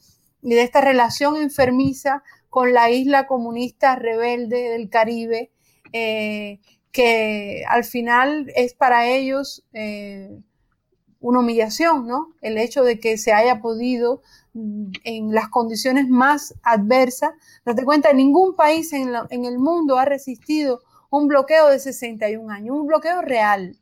y 0.44 0.54
de 0.54 0.62
esta 0.64 0.82
relación 0.82 1.38
enfermiza 1.38 2.24
con 2.50 2.74
la 2.74 2.90
isla 2.92 3.28
comunista 3.28 3.96
rebelde 3.96 4.70
del 4.70 4.90
Caribe, 4.90 5.52
eh, 5.94 6.60
que 6.92 7.64
al 7.68 7.84
final 7.84 8.52
es 8.56 8.74
para 8.74 9.08
ellos 9.08 9.64
eh, 9.74 10.38
una 11.22 11.40
humillación, 11.40 12.08
¿no? 12.08 12.34
El 12.42 12.58
hecho 12.58 12.84
de 12.84 13.00
que 13.00 13.18
se 13.18 13.32
haya 13.32 13.62
podido 13.62 14.22
mm, 14.54 14.92
en 15.04 15.34
las 15.34 15.48
condiciones 15.50 16.10
más 16.10 16.54
adversas, 16.64 17.32
date 17.66 17.86
cuenta, 17.86 18.12
ningún 18.12 18.56
país 18.56 18.92
en, 18.94 19.16
el 19.46 19.60
mundo 19.60 19.98
ha 19.98 20.06
resistido 20.06 20.82
un 21.10 21.28
bloqueo 21.28 21.70
de 21.70 21.80
61 21.80 22.52
años, 22.52 22.76
un 22.76 22.88
bloqueo 22.88 23.22
real 23.22 23.78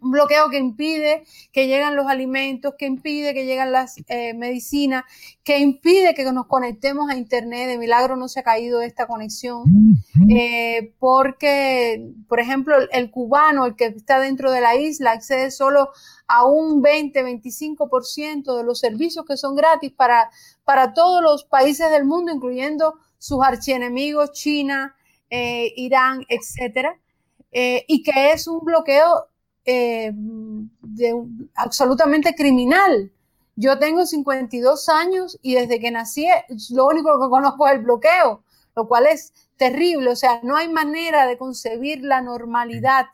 un 0.00 0.10
bloqueo 0.12 0.48
que 0.50 0.58
impide 0.58 1.24
que 1.52 1.66
lleguen 1.66 1.96
los 1.96 2.06
alimentos, 2.06 2.74
que 2.78 2.86
impide 2.86 3.34
que 3.34 3.44
lleguen 3.44 3.72
las 3.72 3.96
eh, 4.08 4.34
medicinas, 4.34 5.04
que 5.42 5.58
impide 5.58 6.14
que 6.14 6.30
nos 6.32 6.46
conectemos 6.46 7.10
a 7.10 7.16
Internet. 7.16 7.68
De 7.68 7.78
milagro 7.78 8.16
no 8.16 8.28
se 8.28 8.40
ha 8.40 8.42
caído 8.42 8.80
esta 8.80 9.06
conexión, 9.06 9.64
eh, 10.30 10.94
porque, 10.98 12.12
por 12.28 12.40
ejemplo, 12.40 12.76
el, 12.92 13.10
cubano, 13.10 13.66
el 13.66 13.76
que 13.76 13.86
está 13.86 14.20
dentro 14.20 14.52
de 14.52 14.60
la 14.60 14.76
isla, 14.76 15.12
accede 15.12 15.50
solo 15.50 15.90
a 16.26 16.44
un 16.44 16.82
20-25% 16.82 18.56
de 18.56 18.64
los 18.64 18.78
servicios 18.78 19.24
que 19.26 19.36
son 19.36 19.54
gratis 19.54 19.92
para, 19.92 20.30
para 20.64 20.92
todos 20.92 21.22
los 21.22 21.44
países 21.44 21.90
del 21.90 22.04
mundo, 22.04 22.32
incluyendo 22.32 22.94
sus 23.18 23.42
archienemigos, 23.42 24.32
China, 24.32 24.94
eh, 25.30 25.72
Irán, 25.76 26.24
etcétera. 26.28 26.98
y 27.50 28.02
que 28.02 28.32
es 28.32 28.46
un 28.46 28.60
bloqueo 28.60 29.28
eh, 29.70 30.14
absolutamente 31.54 32.34
criminal. 32.34 33.12
Yo 33.54 33.78
tengo 33.78 34.06
52 34.06 34.88
años 34.88 35.38
y 35.42 35.56
desde 35.56 35.78
que 35.78 35.90
nací 35.90 36.26
lo 36.70 36.86
único 36.86 37.20
que 37.20 37.28
conozco 37.28 37.66
es 37.66 37.74
el 37.74 37.82
bloqueo, 37.82 38.42
lo 38.74 38.88
cual 38.88 39.06
es 39.06 39.34
terrible. 39.58 40.10
O 40.10 40.16
sea, 40.16 40.40
no 40.42 40.56
hay 40.56 40.68
manera 40.68 41.26
de 41.26 41.36
concebir 41.36 42.02
la 42.02 42.22
normalidad 42.22 43.08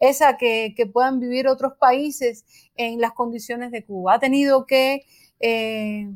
esa 0.00 0.36
que, 0.36 0.74
puedan 0.92 1.20
vivir 1.20 1.46
otros 1.46 1.74
países 1.78 2.44
en 2.74 3.00
las 3.00 3.12
condiciones 3.12 3.70
de 3.70 3.84
Cuba. 3.84 4.14
Ha 4.14 4.18
tenido 4.18 4.66
que 4.66 5.04
eh, 5.38 6.10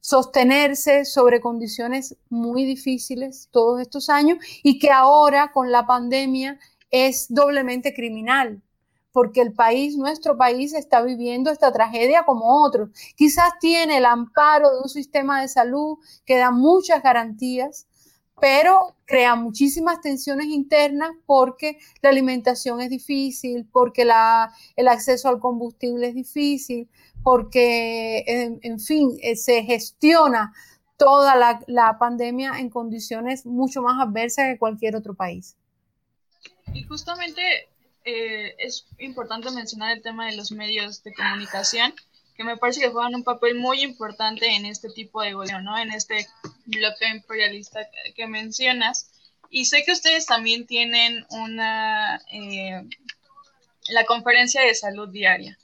sostenerse 0.00 1.04
sobre 1.04 1.42
condiciones 1.42 2.16
muy 2.30 2.64
difíciles 2.64 3.50
todos 3.50 3.82
estos 3.82 4.08
años 4.08 4.38
y 4.62 4.78
que 4.78 4.90
ahora 4.90 5.52
con 5.52 5.70
la 5.70 5.86
pandemia 5.86 6.58
es 6.90 7.26
doblemente 7.28 7.92
criminal 7.92 8.62
porque 9.16 9.40
el 9.40 9.54
país, 9.54 9.96
nuestro 9.96 10.36
país, 10.36 10.74
está 10.74 11.00
viviendo 11.00 11.50
esta 11.50 11.72
tragedia 11.72 12.24
como 12.26 12.62
otros. 12.62 12.90
Quizás 13.16 13.50
tiene 13.58 13.96
el 13.96 14.04
amparo 14.04 14.70
de 14.70 14.82
un 14.82 14.90
sistema 14.90 15.40
de 15.40 15.48
salud 15.48 15.96
que 16.26 16.36
da 16.36 16.50
muchas 16.50 17.02
garantías, 17.02 17.86
pero 18.42 18.94
crea 19.06 19.34
muchísimas 19.34 20.02
tensiones 20.02 20.48
internas 20.48 21.12
porque 21.24 21.78
la 22.02 22.10
alimentación 22.10 22.82
es 22.82 22.90
difícil, 22.90 23.66
porque 23.72 24.02
el 24.02 24.86
acceso 24.86 25.30
al 25.30 25.40
combustible 25.40 26.08
es 26.08 26.14
difícil, 26.14 26.86
porque, 27.22 28.22
en, 28.60 28.80
fin, 28.80 29.16
eh, 29.22 29.34
se 29.36 29.62
gestiona 29.62 30.52
toda 30.98 31.36
la, 31.36 31.64
la 31.68 31.98
pandemia 31.98 32.58
en 32.58 32.68
condiciones 32.68 33.46
mucho 33.46 33.80
más 33.80 33.98
adversas 33.98 34.52
que 34.52 34.58
cualquier 34.58 34.94
otro 34.94 35.14
país. 35.14 35.56
Y 36.74 36.82
justamente 36.82 37.40
eh, 38.06 38.54
es 38.58 38.86
importante 38.98 39.50
mencionar 39.50 39.90
el 39.90 40.00
tema 40.00 40.26
de 40.26 40.36
los 40.36 40.52
medios 40.52 41.02
de 41.02 41.12
comunicación, 41.12 41.92
que 42.36 42.44
me 42.44 42.56
parece 42.56 42.80
que 42.80 42.88
juegan 42.88 43.16
un 43.16 43.24
papel 43.24 43.56
muy 43.56 43.82
importante 43.82 44.46
en 44.46 44.64
este 44.64 44.90
tipo 44.90 45.22
de 45.22 45.32
gobierno, 45.32 45.72
¿no? 45.72 45.78
En 45.78 45.90
este 45.90 46.28
bloque 46.66 47.08
imperialista 47.08 47.80
que, 48.14 48.26
mencionas. 48.28 49.10
Y 49.50 49.64
sé 49.64 49.82
que 49.84 49.90
ustedes 49.90 50.26
también 50.26 50.66
tienen 50.66 51.26
una, 51.30 52.20
eh, 52.30 52.88
la 53.88 54.04
conferencia 54.04 54.62
de 54.62 54.74
salud 54.76 55.08
diaria. 55.08 55.58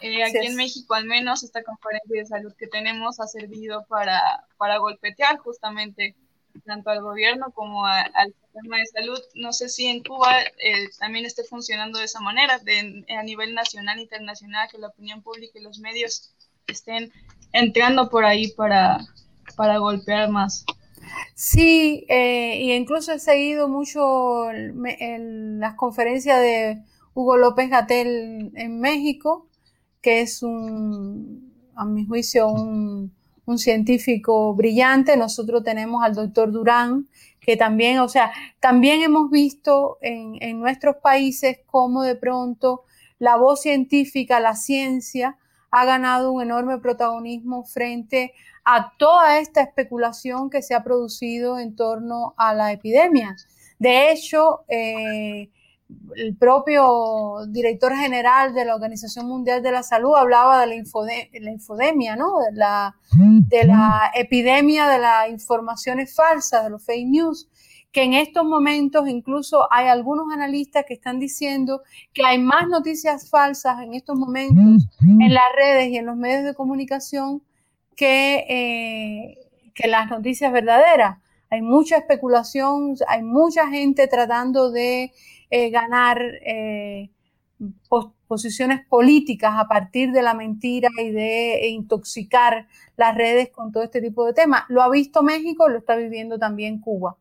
Eh, 0.00 0.24
aquí 0.24 0.46
en 0.46 0.56
México, 0.56 0.94
al 0.94 1.04
menos, 1.04 1.44
esta 1.44 1.62
conferencia 1.62 2.22
de 2.22 2.26
salud 2.26 2.54
que 2.58 2.66
tenemos 2.66 3.20
ha 3.20 3.28
servido 3.28 3.84
para, 3.88 4.20
para 4.56 4.78
golpetear 4.78 5.38
justamente 5.38 6.16
tanto 6.64 6.90
al 6.90 7.02
gobierno 7.02 7.50
como 7.52 7.86
al 7.86 8.34
sistema 8.42 8.78
de 8.78 8.86
salud. 8.86 9.18
No 9.34 9.52
sé 9.52 9.68
si 9.68 9.86
en 9.86 10.02
Cuba 10.02 10.42
eh, 10.42 10.88
también 10.98 11.24
esté 11.24 11.44
funcionando 11.44 11.98
de 11.98 12.06
esa 12.06 12.20
manera, 12.20 12.58
de, 12.58 13.04
a 13.16 13.22
nivel 13.22 13.54
nacional, 13.54 13.98
internacional, 13.98 14.68
que 14.70 14.78
la 14.78 14.88
opinión 14.88 15.22
pública 15.22 15.58
y 15.58 15.62
los 15.62 15.78
medios 15.78 16.34
estén 16.66 17.12
entrando 17.52 18.08
por 18.08 18.24
ahí 18.24 18.48
para, 18.52 18.98
para 19.56 19.78
golpear 19.78 20.30
más. 20.30 20.64
Sí, 21.34 22.04
eh, 22.08 22.58
y 22.60 22.72
incluso 22.72 23.12
he 23.12 23.18
seguido 23.18 23.68
mucho 23.68 24.50
las 24.52 25.74
conferencias 25.74 26.40
de 26.40 26.82
Hugo 27.14 27.36
López 27.36 27.70
Gatel 27.70 28.52
en 28.54 28.80
México, 28.80 29.48
que 30.02 30.20
es 30.20 30.42
un, 30.42 31.52
a 31.74 31.84
mi 31.84 32.06
juicio, 32.06 32.48
un 32.48 33.12
un 33.48 33.58
científico 33.58 34.54
brillante. 34.54 35.16
Nosotros 35.16 35.64
tenemos 35.64 36.04
al 36.04 36.14
doctor 36.14 36.52
Durán, 36.52 37.08
que 37.40 37.56
también, 37.56 37.98
o 38.00 38.08
sea, 38.08 38.30
también 38.60 39.02
hemos 39.02 39.30
visto 39.30 39.96
en, 40.02 40.36
en 40.40 40.60
nuestros 40.60 40.96
países 40.96 41.60
cómo 41.66 42.02
de 42.02 42.14
pronto 42.14 42.82
la 43.18 43.36
voz 43.36 43.62
científica, 43.62 44.38
la 44.38 44.54
ciencia, 44.54 45.38
ha 45.70 45.84
ganado 45.84 46.30
un 46.32 46.42
enorme 46.42 46.78
protagonismo 46.78 47.64
frente 47.64 48.32
a 48.64 48.92
toda 48.98 49.38
esta 49.38 49.62
especulación 49.62 50.50
que 50.50 50.60
se 50.60 50.74
ha 50.74 50.84
producido 50.84 51.58
en 51.58 51.74
torno 51.74 52.34
a 52.36 52.52
la 52.52 52.72
epidemia. 52.72 53.34
De 53.78 54.12
hecho, 54.12 54.64
eh, 54.68 55.48
el 56.16 56.36
propio 56.36 57.46
director 57.48 57.94
general 57.94 58.52
de 58.52 58.64
la 58.64 58.74
Organización 58.74 59.26
Mundial 59.26 59.62
de 59.62 59.72
la 59.72 59.82
Salud 59.82 60.14
hablaba 60.16 60.60
de 60.60 60.66
la, 60.66 60.74
infodemia, 61.50 62.16
¿no? 62.16 62.38
De 62.40 62.52
la, 62.52 62.94
de 63.12 63.64
la 63.64 64.10
epidemia 64.14 64.86
de 64.88 64.98
las 64.98 65.30
informaciones 65.30 66.14
falsas, 66.14 66.64
de 66.64 66.70
los 66.70 66.84
fake 66.84 67.08
news, 67.08 67.48
que 67.90 68.02
en 68.02 68.12
estos 68.12 68.44
momentos 68.44 69.08
incluso 69.08 69.66
hay 69.72 69.86
algunos 69.86 70.30
analistas 70.32 70.84
que 70.86 70.94
están 70.94 71.18
diciendo 71.18 71.82
que 72.12 72.24
hay 72.24 72.38
más 72.38 72.68
noticias 72.68 73.30
falsas 73.30 73.80
en 73.82 73.94
estos 73.94 74.18
momentos 74.18 74.88
en 75.00 75.32
las 75.32 75.44
redes 75.56 75.88
y 75.88 75.96
en 75.96 76.06
los 76.06 76.16
medios 76.16 76.44
de 76.44 76.54
comunicación 76.54 77.42
que, 77.96 78.44
eh, 78.48 79.38
que 79.74 79.88
las 79.88 80.10
noticias 80.10 80.52
verdaderas. 80.52 81.18
Hay 81.50 81.62
mucha 81.62 81.96
especulación, 81.96 82.94
hay 83.08 83.22
mucha 83.22 83.68
gente 83.68 84.06
tratando 84.06 84.70
de 84.70 85.12
eh, 85.50 85.70
ganar 85.70 86.20
eh, 86.44 87.10
posiciones 88.26 88.86
políticas 88.86 89.54
a 89.56 89.66
partir 89.66 90.12
de 90.12 90.22
la 90.22 90.34
mentira 90.34 90.88
y 91.02 91.10
de 91.10 91.68
intoxicar 91.68 92.68
las 92.96 93.16
redes 93.16 93.50
con 93.50 93.72
todo 93.72 93.82
este 93.82 94.00
tipo 94.00 94.24
de 94.24 94.34
temas. 94.34 94.64
Lo 94.68 94.82
ha 94.82 94.90
visto 94.90 95.22
México, 95.22 95.68
lo 95.68 95.78
está 95.78 95.96
viviendo 95.96 96.38
también 96.38 96.80
Cuba. 96.80 97.16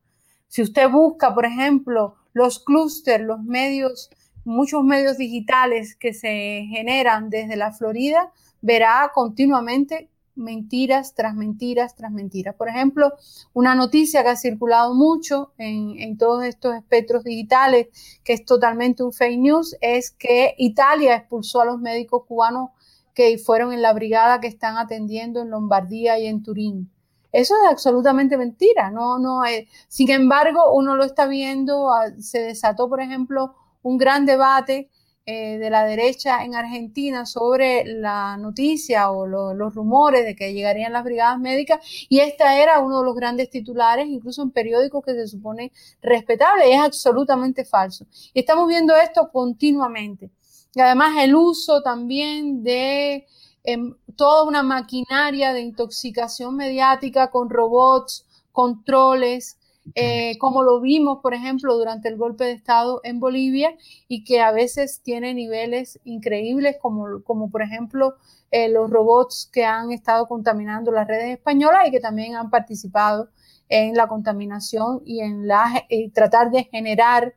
Si 0.47 0.61
usted 0.61 0.89
busca, 0.89 1.33
por 1.33 1.45
ejemplo, 1.45 2.15
los 2.33 2.63
clústeres, 2.63 3.25
los 3.25 3.43
medios, 3.43 4.09
muchos 4.45 4.83
medios 4.83 5.17
digitales 5.17 5.95
que 5.95 6.13
se 6.13 6.67
generan 6.69 7.29
desde 7.29 7.55
la 7.55 7.71
Florida, 7.71 8.31
verá 8.61 9.11
continuamente 9.13 10.09
mentiras 10.37 11.13
tras 11.13 11.35
mentiras 11.35 11.95
tras 11.95 12.11
mentiras. 12.11 12.55
Por 12.55 12.69
ejemplo, 12.69 13.13
una 13.53 13.75
noticia 13.75 14.23
que 14.23 14.29
ha 14.29 14.35
circulado 14.35 14.93
mucho 14.93 15.51
en, 15.57 16.17
todos 16.17 16.43
estos 16.43 16.75
espectros 16.75 17.23
digitales, 17.23 17.87
que 18.23 18.33
es 18.33 18.45
totalmente 18.45 19.03
un 19.03 19.13
fake 19.13 19.39
news, 19.39 19.75
es 19.81 20.11
que 20.11 20.55
Italia 20.57 21.15
expulsó 21.15 21.61
a 21.61 21.65
los 21.65 21.79
médicos 21.79 22.23
cubanos 22.27 22.69
que 23.13 23.37
fueron 23.37 23.73
en 23.73 23.81
la 23.81 23.93
brigada 23.93 24.39
que 24.39 24.47
están 24.47 24.77
atendiendo 24.77 25.41
en 25.41 25.49
Lombardía 25.49 26.19
y 26.19 26.27
en 26.27 26.43
Turín. 26.43 26.91
Eso 27.31 27.55
es 27.55 27.71
absolutamente 27.71 28.37
mentira, 28.37 28.89
no, 28.91 29.19
no. 29.19 29.43
Eh, 29.45 29.67
sin 29.87 30.09
embargo, 30.11 30.73
uno 30.73 30.95
lo 30.95 31.03
está 31.03 31.27
viendo, 31.27 31.91
ah, 31.91 32.11
se 32.19 32.39
desató, 32.39 32.87
por 32.89 33.01
ejemplo, 33.01 33.55
un 33.81 33.97
gran 33.97 34.25
debate 34.25 34.89
eh, 35.29 35.57
de 35.57 35.69
la 35.69 35.83
derecha 35.83 36.45
en 36.45 36.55
Argentina 36.55 37.25
sobre 37.25 37.83
la 37.83 38.37
noticia 38.37 39.11
o 39.11 39.27
los 39.27 39.75
rumores 39.75 40.23
de 40.23 40.37
que 40.37 40.53
llegarían 40.53 40.93
las 40.93 41.03
brigadas 41.03 41.37
médicas 41.37 41.81
y 42.07 42.19
esta 42.19 42.57
era 42.57 42.79
uno 42.79 42.99
de 42.99 43.03
los 43.03 43.13
grandes 43.13 43.49
titulares, 43.49 44.07
incluso 44.07 44.41
en 44.41 44.51
periódicos 44.51 45.03
que 45.03 45.11
se 45.15 45.27
supone 45.27 45.73
respetable 46.01 46.69
y 46.69 46.71
es 46.75 46.79
absolutamente 46.79 47.65
falso. 47.65 48.07
Y 48.33 48.39
estamos 48.39 48.69
viendo 48.69 48.95
esto 48.95 49.29
continuamente. 49.29 50.31
Y 50.73 50.79
además 50.79 51.17
el 51.19 51.35
uso 51.35 51.81
también 51.81 52.63
de 52.63 53.27
em, 53.65 53.95
toda 54.15 54.45
una 54.45 54.63
maquinaria 54.63 55.51
de 55.51 55.59
intoxicación 55.59 56.55
mediática 56.55 57.31
con 57.31 57.49
robots, 57.49 58.25
controles, 58.53 59.57
eh, 59.95 60.37
como 60.37 60.63
lo 60.63 60.79
vimos, 60.81 61.19
por 61.21 61.33
ejemplo, 61.33 61.77
durante 61.77 62.09
el 62.09 62.17
golpe 62.17 62.45
de 62.45 62.51
Estado 62.51 63.01
en 63.03 63.19
Bolivia 63.19 63.75
y 64.07 64.23
que 64.23 64.41
a 64.41 64.51
veces 64.51 65.01
tiene 65.01 65.33
niveles 65.33 65.99
increíbles, 66.03 66.77
como, 66.79 67.23
como 67.23 67.49
por 67.49 67.61
ejemplo 67.61 68.15
eh, 68.51 68.69
los 68.69 68.89
robots 68.89 69.49
que 69.51 69.65
han 69.65 69.91
estado 69.91 70.27
contaminando 70.27 70.91
las 70.91 71.07
redes 71.07 71.37
españolas 71.37 71.87
y 71.87 71.91
que 71.91 71.99
también 71.99 72.35
han 72.35 72.49
participado 72.49 73.29
en 73.69 73.95
la 73.95 74.07
contaminación 74.07 75.01
y 75.05 75.21
en 75.21 75.47
la, 75.47 75.85
eh, 75.89 76.09
tratar 76.11 76.51
de 76.51 76.63
generar 76.65 77.35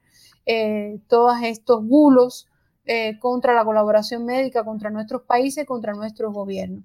todos 1.06 1.36
estos 1.44 1.86
bulos 1.86 2.48
contra 3.20 3.54
la 3.54 3.64
colaboración 3.64 4.24
médica, 4.24 4.64
contra 4.64 4.90
nuestros 4.90 5.22
países, 5.22 5.64
contra 5.64 5.92
nuestros 5.92 6.32
gobiernos. 6.34 6.82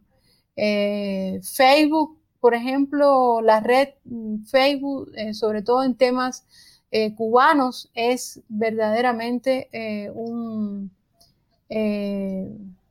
Facebook 0.56 2.20
por 2.46 2.54
ejemplo, 2.54 3.42
la 3.42 3.60
red 3.60 3.96
mm, 4.04 4.44
Facebook, 4.44 5.12
eh, 5.16 5.34
sobre 5.34 5.64
todo 5.64 5.84
en 5.84 5.96
temas 5.96 6.46
eh, 6.92 7.16
cubanos 7.16 7.90
es 7.96 8.40
verdaderamente 8.50 9.68
eh, 9.72 10.12
un, 10.12 10.92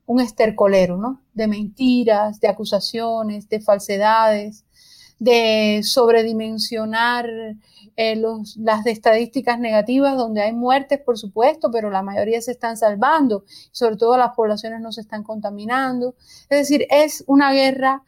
un 0.06 0.20
estercolero, 0.20 0.96
¿no? 0.96 1.20
De 1.34 1.46
mentiras, 1.46 2.40
de 2.40 2.48
acusaciones, 2.48 3.48
de 3.48 3.60
falsedades, 3.60 4.64
de 5.20 5.82
sobredimensionar 5.84 7.30
las 7.96 8.86
estadísticas 8.86 9.60
negativas 9.60 10.16
donde 10.16 10.42
hay 10.42 10.52
muertes, 10.52 10.98
por 10.98 11.16
supuesto, 11.16 11.70
pero 11.70 11.90
la 11.90 12.02
mayoría 12.02 12.40
se 12.40 12.50
están 12.50 12.76
salvando, 12.76 13.44
sobre 13.70 13.96
todo 13.96 14.16
las 14.16 14.34
poblaciones 14.34 14.80
no 14.80 14.90
se 14.90 15.02
están 15.02 15.22
contaminando. 15.22 16.16
Es 16.50 16.58
decir, 16.58 16.88
es 16.90 17.22
una 17.28 17.52
guerra 17.52 18.02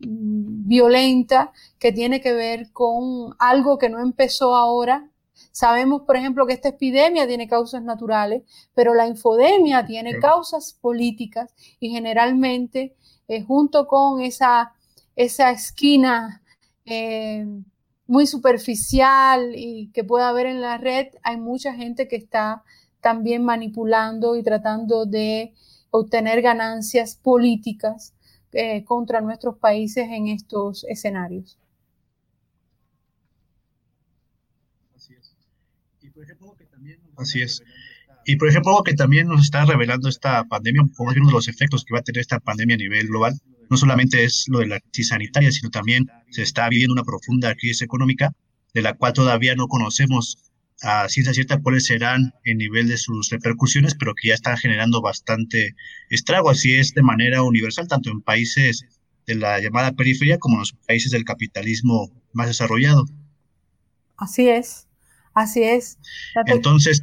violenta 0.00 1.52
que 1.78 1.92
tiene 1.92 2.20
que 2.20 2.32
ver 2.32 2.72
con 2.72 3.34
algo 3.38 3.78
que 3.78 3.90
no 3.90 4.00
empezó 4.00 4.56
ahora. 4.56 5.10
Sabemos, 5.52 6.02
por 6.02 6.16
ejemplo, 6.16 6.46
que 6.46 6.52
esta 6.54 6.68
epidemia 6.70 7.26
tiene 7.26 7.48
causas 7.48 7.82
naturales, 7.82 8.42
pero 8.74 8.94
la 8.94 9.06
infodemia 9.06 9.84
tiene 9.86 10.18
causas 10.18 10.78
políticas 10.80 11.52
y 11.80 11.90
generalmente 11.90 12.94
eh, 13.28 13.42
junto 13.42 13.86
con 13.86 14.20
esa, 14.20 14.74
esa 15.16 15.50
esquina 15.50 16.42
eh, 16.84 17.46
muy 18.06 18.26
superficial 18.26 19.52
y 19.54 19.90
que 19.92 20.04
pueda 20.04 20.28
haber 20.28 20.46
en 20.46 20.60
la 20.60 20.78
red, 20.78 21.08
hay 21.22 21.36
mucha 21.36 21.74
gente 21.74 22.08
que 22.08 22.16
está 22.16 22.64
también 23.00 23.44
manipulando 23.44 24.36
y 24.36 24.42
tratando 24.42 25.06
de 25.06 25.54
obtener 25.90 26.42
ganancias 26.42 27.16
políticas 27.16 28.14
eh, 28.52 28.84
contra 28.84 29.20
nuestros 29.20 29.56
países 29.58 30.08
en 30.10 30.28
estos 30.28 30.84
escenarios. 30.84 31.58
Así 34.96 35.14
es. 35.14 35.34
Y 36.00 36.10
por 36.10 36.24
ejemplo, 36.24 36.54
que 36.56 36.66
también 36.66 37.00
Así 37.16 37.42
es. 37.42 37.62
Y 38.26 38.36
por 38.36 38.48
ejemplo, 38.48 38.72
algo 38.72 38.84
que 38.84 38.94
también 38.94 39.28
nos 39.28 39.42
está 39.42 39.64
revelando 39.64 40.08
esta 40.08 40.44
pandemia, 40.44 40.82
como 40.96 41.10
uno 41.10 41.26
de 41.26 41.32
los 41.32 41.48
efectos 41.48 41.84
que 41.84 41.94
va 41.94 42.00
a 42.00 42.02
tener 42.02 42.20
esta 42.20 42.38
pandemia 42.38 42.74
a 42.74 42.78
nivel 42.78 43.08
global, 43.08 43.40
no 43.70 43.76
solamente 43.76 44.24
es 44.24 44.44
lo 44.48 44.58
de 44.58 44.66
la 44.66 44.80
crisis 44.80 45.08
sanitaria, 45.08 45.50
sino 45.52 45.70
también 45.70 46.06
se 46.30 46.42
está 46.42 46.68
viviendo 46.68 46.92
una 46.92 47.04
profunda 47.04 47.54
crisis 47.54 47.82
económica, 47.82 48.32
de 48.74 48.82
la 48.82 48.94
cual 48.94 49.12
todavía 49.12 49.54
no 49.54 49.68
conocemos 49.68 50.49
a 50.82 51.08
ciencia 51.08 51.34
cierta 51.34 51.60
cuáles 51.60 51.86
serán 51.86 52.34
el 52.44 52.56
nivel 52.56 52.88
de 52.88 52.96
sus 52.96 53.30
repercusiones, 53.30 53.94
pero 53.94 54.14
que 54.14 54.28
ya 54.28 54.34
están 54.34 54.56
generando 54.56 55.00
bastante 55.00 55.74
estrago. 56.08 56.50
Así 56.50 56.74
es 56.74 56.94
de 56.94 57.02
manera 57.02 57.42
universal, 57.42 57.88
tanto 57.88 58.10
en 58.10 58.22
países 58.22 58.84
de 59.26 59.34
la 59.34 59.60
llamada 59.60 59.92
periferia 59.92 60.38
como 60.38 60.56
en 60.56 60.60
los 60.60 60.72
países 60.86 61.12
del 61.12 61.24
capitalismo 61.24 62.10
más 62.32 62.46
desarrollado. 62.46 63.04
Así 64.16 64.48
es, 64.48 64.86
así 65.34 65.62
es. 65.62 65.98
Entonces, 66.46 67.02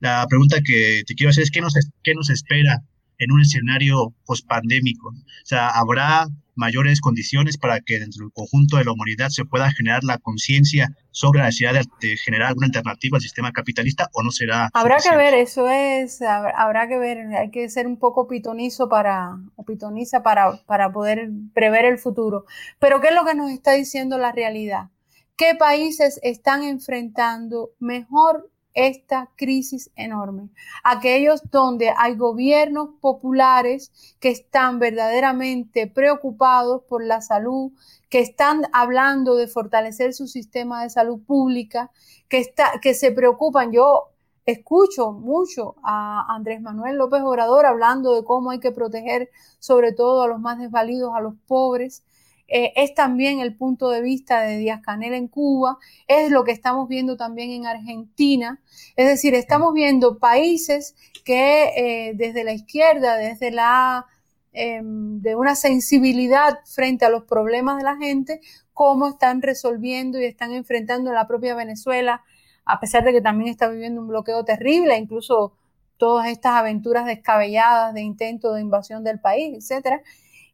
la 0.00 0.26
pregunta 0.28 0.60
que 0.64 1.02
te 1.06 1.14
quiero 1.14 1.30
hacer 1.30 1.44
es, 1.44 1.50
¿qué 1.50 1.60
nos, 1.60 1.74
qué 2.02 2.14
nos 2.14 2.30
espera 2.30 2.82
en 3.18 3.32
un 3.32 3.40
escenario 3.42 4.14
pospandémico? 4.24 5.08
O 5.08 5.44
sea, 5.46 5.68
¿habrá 5.70 6.28
mayores 6.58 7.00
condiciones 7.00 7.56
para 7.56 7.80
que 7.80 7.98
dentro 7.98 8.24
del 8.24 8.32
conjunto 8.32 8.76
de 8.76 8.84
la 8.84 8.92
humanidad 8.92 9.28
se 9.30 9.44
pueda 9.44 9.70
generar 9.70 10.04
la 10.04 10.18
conciencia 10.18 10.88
sobre 11.10 11.38
la 11.38 11.46
necesidad 11.46 11.74
de, 12.00 12.16
generar 12.16 12.48
alguna 12.48 12.66
alternativa 12.66 13.16
al 13.16 13.22
sistema 13.22 13.52
capitalista 13.52 14.08
o 14.12 14.22
no 14.22 14.30
será. 14.30 14.68
Habrá 14.74 14.98
que 14.98 15.16
ver, 15.16 15.34
eso 15.34 15.68
es, 15.68 16.20
habrá 16.22 16.88
que 16.88 16.98
ver, 16.98 17.18
hay 17.34 17.50
que 17.50 17.68
ser 17.68 17.86
un 17.86 17.98
poco 17.98 18.28
pitonizo 18.28 18.88
para, 18.88 19.36
o 19.56 19.64
pitoniza 19.64 20.22
para, 20.22 20.60
para 20.66 20.92
poder 20.92 21.30
prever 21.54 21.84
el 21.84 21.98
futuro. 21.98 22.44
Pero 22.78 23.00
¿qué 23.00 23.08
es 23.08 23.14
lo 23.14 23.24
que 23.24 23.34
nos 23.34 23.50
está 23.50 23.72
diciendo 23.72 24.18
la 24.18 24.32
realidad? 24.32 24.90
¿Qué 25.36 25.54
países 25.54 26.18
están 26.22 26.64
enfrentando 26.64 27.70
mejor 27.78 28.50
esta 28.78 29.28
crisis 29.34 29.90
enorme. 29.96 30.50
Aquellos 30.84 31.42
donde 31.50 31.92
hay 31.96 32.14
gobiernos 32.14 32.90
populares 33.00 33.90
que 34.20 34.30
están 34.30 34.78
verdaderamente 34.78 35.88
preocupados 35.88 36.82
por 36.84 37.04
la 37.04 37.20
salud, 37.20 37.72
que 38.08 38.20
están 38.20 38.62
hablando 38.72 39.34
de 39.34 39.48
fortalecer 39.48 40.14
su 40.14 40.28
sistema 40.28 40.84
de 40.84 40.90
salud 40.90 41.20
pública, 41.26 41.90
que, 42.28 42.38
está, 42.38 42.78
que 42.80 42.94
se 42.94 43.10
preocupan. 43.10 43.72
Yo 43.72 44.10
escucho 44.46 45.10
mucho 45.10 45.74
a 45.82 46.32
Andrés 46.32 46.60
Manuel 46.62 46.98
López 46.98 47.22
Obrador 47.22 47.66
hablando 47.66 48.14
de 48.14 48.24
cómo 48.24 48.52
hay 48.52 48.60
que 48.60 48.70
proteger 48.70 49.28
sobre 49.58 49.92
todo 49.92 50.22
a 50.22 50.28
los 50.28 50.38
más 50.38 50.60
desvalidos, 50.60 51.12
a 51.16 51.20
los 51.20 51.34
pobres. 51.48 52.04
Eh, 52.48 52.72
es 52.76 52.94
también 52.94 53.40
el 53.40 53.54
punto 53.54 53.90
de 53.90 54.00
vista 54.00 54.40
de 54.40 54.56
Díaz 54.56 54.80
Canel 54.80 55.12
en 55.12 55.28
Cuba, 55.28 55.78
es 56.06 56.30
lo 56.30 56.44
que 56.44 56.52
estamos 56.52 56.88
viendo 56.88 57.16
también 57.16 57.50
en 57.50 57.66
Argentina. 57.66 58.60
Es 58.96 59.06
decir, 59.06 59.34
estamos 59.34 59.74
viendo 59.74 60.18
países 60.18 60.96
que 61.24 62.08
eh, 62.08 62.12
desde 62.14 62.44
la 62.44 62.54
izquierda, 62.54 63.16
desde 63.16 63.50
la 63.50 64.06
em, 64.52 65.20
de 65.20 65.36
una 65.36 65.54
sensibilidad 65.54 66.60
frente 66.64 67.04
a 67.04 67.10
los 67.10 67.24
problemas 67.24 67.76
de 67.76 67.84
la 67.84 67.96
gente, 67.96 68.40
cómo 68.72 69.08
están 69.08 69.42
resolviendo 69.42 70.18
y 70.18 70.24
están 70.24 70.52
enfrentando 70.52 71.12
la 71.12 71.26
propia 71.26 71.54
Venezuela, 71.54 72.24
a 72.64 72.80
pesar 72.80 73.04
de 73.04 73.12
que 73.12 73.20
también 73.20 73.50
está 73.50 73.68
viviendo 73.68 74.00
un 74.00 74.08
bloqueo 74.08 74.44
terrible, 74.44 74.96
incluso 74.96 75.52
todas 75.98 76.28
estas 76.28 76.52
aventuras 76.54 77.04
descabelladas 77.06 77.92
de 77.92 78.02
intento 78.02 78.54
de 78.54 78.62
invasión 78.62 79.04
del 79.04 79.20
país, 79.20 79.54
etcétera 79.54 80.02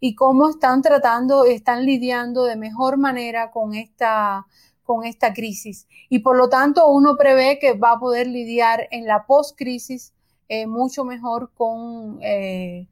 y 0.07 0.15
cómo 0.15 0.51
están 0.51 0.83
tratando, 0.83 1.47
están 1.47 1.87
lidiando 1.87 2.45
de 2.45 2.57
mejor 2.57 2.99
manera 2.99 3.51
con 3.51 3.73
esta, 3.73 4.47
con 4.83 5.07
esta 5.07 5.33
crisis. 5.33 5.89
Y 6.11 6.19
por 6.19 6.37
lo 6.37 6.51
tanto, 6.51 6.87
uno 6.89 7.17
prevé 7.17 7.59
que 7.59 7.73
va 7.73 7.93
a 7.93 7.99
poder 7.99 8.27
lidiar 8.27 8.87
en 8.91 9.07
la 9.07 9.25
post-crisis 9.25 10.13
eh, 10.51 10.67
mucho 10.67 11.07
mejor 11.07 11.53
con, 11.55 12.19
eh, 12.21 12.87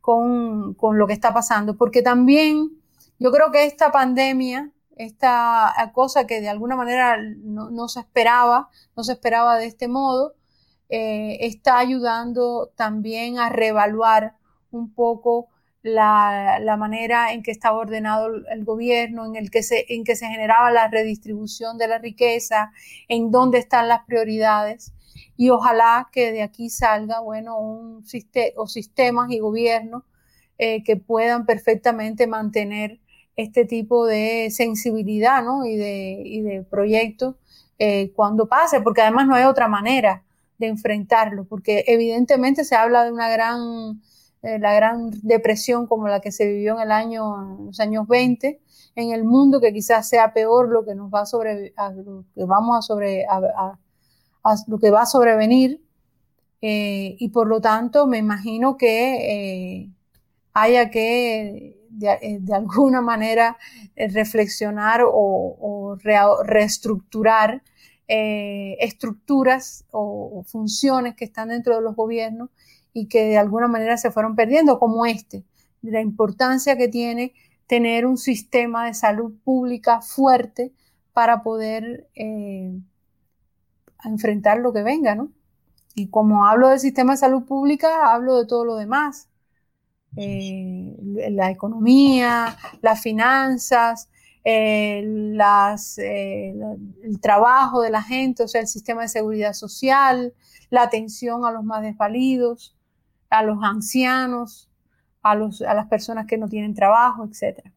con, 0.00 0.74
con, 0.74 0.98
lo 0.98 1.06
que 1.06 1.12
está 1.12 1.32
pasando. 1.32 1.76
Porque 1.76 2.02
también 2.02 2.72
yo 3.20 3.30
creo 3.30 3.52
que 3.52 3.64
esta 3.64 3.92
pandemia, 3.92 4.72
esta 4.96 5.72
cosa 5.94 6.26
que 6.26 6.40
de 6.40 6.48
alguna 6.48 6.74
manera 6.74 7.16
no, 7.44 7.86
se 7.86 8.00
esperaba, 8.00 8.70
no 8.96 9.04
se 9.04 9.12
esperaba 9.12 9.56
de 9.56 9.66
este 9.66 9.86
modo, 9.86 10.34
eh, 10.88 11.38
está 11.42 11.78
ayudando 11.78 12.72
también 12.74 13.38
a 13.38 13.50
reevaluar 13.50 14.34
un 14.72 14.92
poco 14.92 15.46
la, 15.86 16.76
manera 16.78 17.32
en 17.32 17.42
que 17.42 17.50
estaba 17.50 17.78
ordenado 17.78 18.28
el 18.50 18.64
gobierno, 18.64 19.24
en, 19.26 19.36
el 19.36 19.50
que 19.50 19.62
se, 19.62 19.86
en 19.88 20.04
que 20.04 20.16
se 20.16 20.26
generaba 20.26 20.70
la 20.70 20.88
redistribución 20.88 21.78
de 21.78 21.88
la 21.88 21.98
riqueza, 21.98 22.72
en 23.08 23.30
dónde 23.30 23.58
están 23.58 23.88
las 23.88 24.04
prioridades. 24.04 24.92
Y 25.36 25.50
ojalá 25.50 26.08
que 26.12 26.32
de 26.32 26.42
aquí 26.42 26.70
salga, 26.70 27.20
bueno, 27.20 27.58
un 27.58 28.04
sistema 28.06 28.52
o 28.56 28.66
sistemas 28.66 29.30
y 29.30 29.38
gobiernos 29.38 30.02
eh, 30.58 30.82
que 30.82 30.96
puedan 30.96 31.46
perfectamente 31.46 32.26
mantener 32.26 33.00
este 33.36 33.66
tipo 33.66 34.06
de 34.06 34.48
sensibilidad 34.50 35.44
¿no? 35.44 35.66
y, 35.66 35.76
de, 35.76 36.22
y 36.24 36.60
proyectos 36.62 37.36
eh, 37.78 38.12
cuando 38.14 38.48
pase, 38.48 38.80
porque 38.80 39.02
además 39.02 39.26
no 39.26 39.34
hay 39.34 39.44
otra 39.44 39.68
manera 39.68 40.24
de 40.58 40.68
enfrentarlo, 40.68 41.44
porque 41.44 41.84
evidentemente 41.86 42.64
se 42.64 42.74
habla 42.74 43.04
de 43.04 43.12
una 43.12 43.28
gran 43.28 44.00
eh, 44.46 44.60
la 44.60 44.74
gran 44.74 45.10
depresión 45.22 45.88
como 45.88 46.06
la 46.06 46.20
que 46.20 46.30
se 46.30 46.46
vivió 46.46 46.76
en 46.76 46.82
el 46.82 46.92
año, 46.92 47.58
los 47.66 47.80
años 47.80 48.06
20 48.06 48.60
en 48.94 49.10
el 49.10 49.24
mundo, 49.24 49.60
que 49.60 49.72
quizás 49.72 50.08
sea 50.08 50.32
peor 50.32 50.68
lo 50.68 50.84
que 50.84 50.94
nos 50.94 51.12
va 51.12 51.22
a 51.22 51.26
sobre, 51.26 51.74
lo 52.04 52.24
que 52.32 52.44
vamos 52.44 52.78
a 52.78 52.82
sobre, 52.82 53.26
a, 53.26 53.76
lo 54.68 54.78
que 54.78 54.90
va 54.92 55.02
a 55.02 55.06
sobrevenir. 55.06 55.82
Eh, 56.62 57.16
y 57.18 57.30
por 57.30 57.48
lo 57.48 57.60
tanto, 57.60 58.06
me 58.06 58.18
imagino 58.18 58.76
que 58.76 59.80
eh, 59.80 59.90
haya 60.52 60.90
que 60.90 61.80
de, 61.90 62.54
alguna 62.54 63.00
manera 63.00 63.58
reflexionar 63.96 65.00
o, 65.04 65.98
reestructurar 66.44 67.64
estructuras 68.06 69.84
o 69.90 70.44
funciones 70.46 71.16
que 71.16 71.24
están 71.24 71.48
dentro 71.48 71.74
de 71.74 71.82
los 71.82 71.96
gobiernos 71.96 72.50
y 72.96 73.08
que 73.08 73.26
de 73.26 73.36
alguna 73.36 73.68
manera 73.68 73.98
se 73.98 74.10
fueron 74.10 74.34
perdiendo, 74.34 74.78
como 74.78 75.04
este, 75.04 75.44
de 75.82 75.92
la 75.92 76.00
importancia 76.00 76.78
que 76.78 76.88
tiene 76.88 77.34
tener 77.66 78.06
un 78.06 78.16
sistema 78.16 78.86
de 78.86 78.94
salud 78.94 79.34
pública 79.44 80.00
fuerte 80.00 80.72
para 81.12 81.42
poder 81.42 82.08
eh, 82.14 82.72
enfrentar 84.02 84.60
lo 84.60 84.72
que 84.72 84.82
venga, 84.82 85.14
¿no? 85.14 85.30
Y 85.94 86.08
como 86.08 86.46
hablo 86.46 86.70
del 86.70 86.80
sistema 86.80 87.12
de 87.12 87.18
salud 87.18 87.44
pública, 87.44 88.14
hablo 88.14 88.38
de 88.38 88.46
todo 88.46 88.64
lo 88.64 88.76
demás. 88.76 89.28
Eh, 90.16 90.96
la 91.32 91.50
economía, 91.50 92.56
las 92.80 93.02
finanzas, 93.02 94.08
eh, 94.42 95.00
el 95.00 95.38
trabajo 97.20 97.82
de 97.82 97.90
la 97.90 98.02
gente, 98.02 98.44
o 98.44 98.48
sea, 98.48 98.62
el 98.62 98.68
sistema 98.68 99.02
de 99.02 99.08
seguridad 99.08 99.52
social, 99.52 100.32
la 100.70 100.82
atención 100.82 101.44
a 101.44 101.50
los 101.50 101.62
más 101.62 101.82
desvalidos, 101.82 102.75
a 103.30 103.42
los 103.42 103.58
ancianos, 103.62 104.68
a, 105.22 105.34
los, 105.34 105.62
a 105.62 105.74
las 105.74 105.88
personas 105.88 106.26
que 106.26 106.38
no 106.38 106.48
tienen 106.48 106.74
trabajo, 106.74 107.24
etc. 107.24 107.70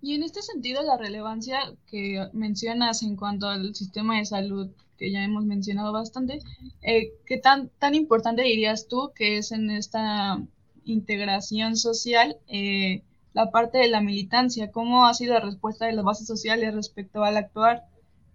Y 0.00 0.14
en 0.14 0.22
este 0.22 0.42
sentido, 0.42 0.82
la 0.82 0.96
relevancia 0.96 1.58
que 1.86 2.28
mencionas 2.32 3.02
en 3.02 3.16
cuanto 3.16 3.48
al 3.48 3.74
sistema 3.74 4.18
de 4.18 4.24
salud, 4.24 4.70
que 4.96 5.10
ya 5.10 5.24
hemos 5.24 5.44
mencionado 5.44 5.92
bastante, 5.92 6.38
eh, 6.82 7.12
¿qué 7.26 7.38
tan, 7.38 7.70
tan 7.78 7.94
importante 7.94 8.42
dirías 8.42 8.88
tú 8.88 9.12
que 9.14 9.38
es 9.38 9.52
en 9.52 9.70
esta 9.70 10.40
integración 10.84 11.76
social 11.76 12.38
eh, 12.46 13.02
la 13.32 13.50
parte 13.50 13.78
de 13.78 13.88
la 13.88 14.00
militancia? 14.00 14.70
¿Cómo 14.70 15.06
ha 15.06 15.14
sido 15.14 15.34
la 15.34 15.40
respuesta 15.40 15.86
de 15.86 15.92
las 15.92 16.04
bases 16.04 16.26
sociales 16.26 16.74
respecto 16.74 17.24
al 17.24 17.36
actuar 17.36 17.84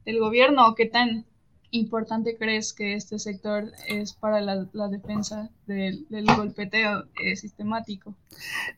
del 0.06 0.20
gobierno? 0.20 0.68
¿O 0.68 0.76
qué 0.76 0.86
tan 0.86 1.26
importante 1.72 2.38
crees 2.38 2.74
que 2.74 2.96
este 2.96 3.18
sector 3.18 3.72
es 3.88 4.14
para 4.14 4.42
la, 4.42 4.88
defensa 4.90 5.50
del, 5.66 6.06
golpeteo 6.36 7.06
eh, 7.24 7.36
sistemático? 7.36 8.16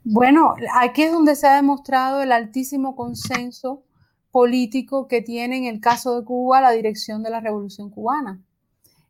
Bueno, 0.03 0.53
aquí 0.75 1.03
es 1.03 1.11
donde 1.11 1.35
se 1.35 1.47
ha 1.47 1.55
demostrado 1.55 2.21
el 2.21 2.31
altísimo 2.31 2.95
consenso 2.95 3.83
político 4.31 5.07
que 5.07 5.21
tiene 5.21 5.57
en 5.57 5.65
el 5.65 5.79
caso 5.79 6.19
de 6.19 6.25
Cuba 6.25 6.61
la 6.61 6.71
dirección 6.71 7.23
de 7.23 7.29
la 7.29 7.39
revolución 7.39 7.89
cubana. 7.89 8.41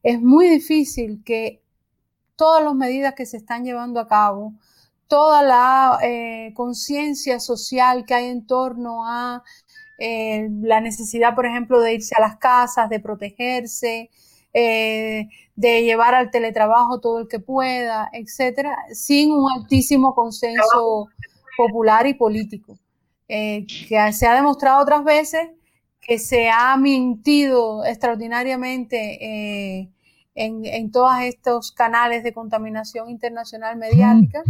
Es 0.01 0.21
muy 0.21 0.47
difícil 0.47 1.23
que 1.23 1.63
todas 2.35 2.63
las 2.63 2.75
medidas 2.75 3.13
que 3.13 3.25
se 3.25 3.37
están 3.37 3.63
llevando 3.63 3.99
a 3.99 4.07
cabo, 4.07 4.53
toda 5.07 5.43
la 5.43 5.99
eh, 6.03 6.53
conciencia 6.55 7.39
social 7.39 8.05
que 8.05 8.13
hay 8.13 8.25
en 8.25 8.45
torno 8.45 9.07
a 9.07 9.43
eh, 9.97 10.49
la 10.62 10.82
necesidad, 10.82 11.36
por 11.36 11.45
ejemplo, 11.45 11.79
de 11.79 11.93
irse 11.95 12.15
a 12.17 12.21
las 12.21 12.38
casas, 12.38 12.89
de 12.89 12.99
protegerse, 12.99 14.10
eh, 14.53 15.27
de 15.56 15.84
llevar 15.84 16.15
al 16.15 16.32
teletrabajo 16.32 16.99
todo 16.99 17.19
el 17.19 17.27
que 17.27 17.39
pueda, 17.39 18.10
etcétera, 18.13 18.75
sin 18.91 19.32
un 19.32 19.51
altísimo 19.51 20.13
consenso 20.13 21.08
popular 21.58 22.08
y 22.08 22.13
político. 22.13 22.77
Eh, 23.27 23.65
que 23.88 24.13
se 24.13 24.27
ha 24.27 24.36
demostrado 24.36 24.82
otras 24.82 25.03
veces 25.03 25.49
que 26.01 26.19
se 26.19 26.49
ha 26.49 26.75
mentido 26.75 27.86
extraordinariamente 27.86 29.79
en, 30.36 30.65
en, 30.65 30.91
todos 30.91 31.13
estos 31.21 31.71
canales 31.71 32.23
de 32.23 32.34
contaminación 32.34 33.10
internacional 33.10 33.77
mediática 33.77 34.43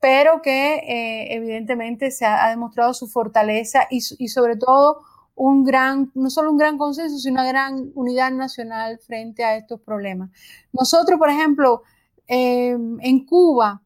pero 0.00 0.42
que 0.42 0.76
eh, 0.76 1.34
evidentemente 1.34 2.10
se 2.10 2.24
ha, 2.24 2.48
demostrado 2.50 2.94
su 2.94 3.08
fortaleza 3.08 3.86
y, 3.90 4.00
sobre 4.00 4.56
todo 4.56 5.02
un 5.34 5.64
gran, 5.64 6.10
no 6.14 6.30
solo 6.30 6.50
un 6.50 6.58
gran 6.58 6.78
consenso, 6.78 7.18
sino 7.18 7.34
una 7.34 7.46
gran 7.46 7.92
unidad 7.94 8.30
nacional 8.32 8.98
frente 8.98 9.44
a 9.44 9.56
estos 9.56 9.80
problemas. 9.80 10.30
Nosotros, 10.72 11.18
por 11.18 11.30
ejemplo, 11.30 11.82
em, 12.26 12.98
en 13.00 13.24
Cuba, 13.24 13.82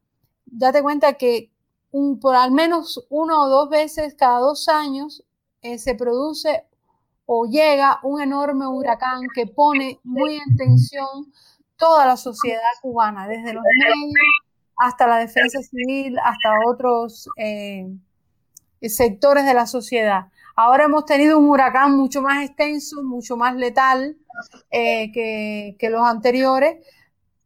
date 0.47 0.83
cuenta 0.83 1.15
que 1.15 1.51
por 2.21 2.35
al 2.35 2.53
menos 2.53 3.07
una 3.11 3.39
o 3.39 3.49
dos 3.49 3.69
veces 3.69 4.15
cada 4.15 4.39
dos 4.39 4.69
años 4.69 5.25
eh, 5.61 5.79
se 5.79 5.95
produce 5.95 6.65
o 7.27 7.47
llega 7.47 8.01
un 8.03 8.21
enorme 8.21 8.67
huracán 8.67 9.21
que 9.35 9.47
pone 9.47 10.01
muy 10.03 10.37
en 10.37 10.57
tensión 10.57 11.33
toda 11.77 12.07
la 12.07 12.17
sociedad 12.17 12.61
cubana, 12.81 13.29
desde 13.29 13.53
los 13.53 13.63
medios 13.63 14.13
hasta 14.83 15.07
la 15.07 15.19
defensa 15.19 15.61
civil, 15.63 16.19
hasta 16.19 16.51
otros 16.67 17.29
eh, 17.37 17.87
sectores 18.83 19.47
de 19.47 19.55
la 19.55 19.67
sociedad. 19.67 20.27
Ahora 20.57 20.85
hemos 20.85 21.05
tenido 21.05 21.39
un 21.39 21.49
huracán 21.49 21.97
mucho 21.97 22.21
más 22.21 22.45
extenso, 22.45 23.05
mucho 23.05 23.37
más 23.37 23.55
letal 23.55 24.17
eh, 24.73 25.13
que, 25.13 25.89
los 25.89 26.03
anteriores, 26.03 26.85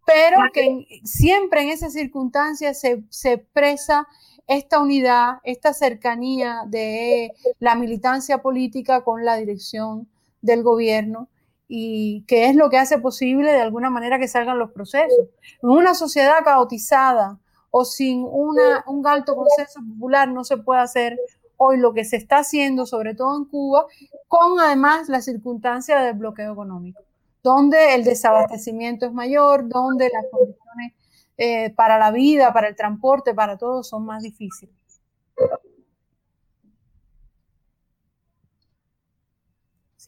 pero 0.07 0.39
que 0.55 0.87
siempre 1.05 1.61
en 1.61 1.69
esas 1.69 1.93
circunstancias 1.93 2.81
se, 2.81 3.03
se 3.11 3.35
expresa 3.35 4.09
esta 4.47 4.81
unidad, 4.81 5.41
esta 5.45 5.75
cercanía 5.75 6.63
de 6.67 7.35
la 7.59 7.75
militancia 7.75 8.39
política 8.39 9.05
con 9.05 9.27
la 9.27 9.37
dirección 9.37 10.09
del 10.41 10.63
gobierno 10.63 11.29
y 11.69 12.25
que 12.27 12.49
es 12.49 12.57
lo 12.57 12.71
que 12.71 12.79
hace 12.79 12.99
posible 12.99 13.53
de 13.53 13.61
alguna 13.61 13.91
manera 13.91 14.19
que 14.19 14.29
salgan 14.29 14.59
los 14.59 14.71
procesos. 14.71 15.29
En 15.63 15.71
una 15.71 15.95
sociedad 15.95 16.45
caotizada 16.45 17.39
o 17.71 17.85
sin 17.85 18.25
una, 18.29 18.85
un 18.87 19.07
alto 19.07 19.35
consenso 19.35 19.81
popular 19.81 20.29
no 20.29 20.45
se 20.45 20.57
puede 20.59 20.81
hacer 20.81 21.19
hoy 21.57 21.79
lo 21.79 21.93
que 21.93 22.05
se 22.05 22.17
está 22.17 22.39
haciendo, 22.39 22.87
sobre 22.87 23.15
todo 23.15 23.37
en 23.37 23.47
Cuba, 23.47 23.87
con 24.29 24.61
además 24.61 25.09
la 25.09 25.23
circunstancia 25.23 25.99
del 26.01 26.15
bloqueo 26.15 26.53
económico, 26.53 27.03
donde 27.43 27.95
el 27.95 28.05
desabastecimiento 28.05 29.07
es 29.07 29.13
mayor, 29.13 29.69
donde 29.69 30.11
las 30.13 30.25
condiciones 30.31 30.93
eh, 31.39 31.71
para 31.75 31.99
la 31.99 32.11
vida, 32.11 32.53
para 32.53 32.69
el 32.69 32.77
transporte, 32.77 33.35
para 33.35 33.57
todo 33.59 33.83
son 33.83 34.05
más 34.07 34.23
difíciles. 34.23 34.75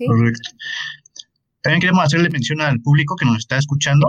Correcto. 0.06 0.50
También 1.68 1.82
queremos 1.82 2.02
hacerle 2.02 2.30
mención 2.30 2.62
al 2.62 2.80
público 2.80 3.14
que 3.14 3.26
nos 3.26 3.36
está 3.36 3.58
escuchando, 3.58 4.06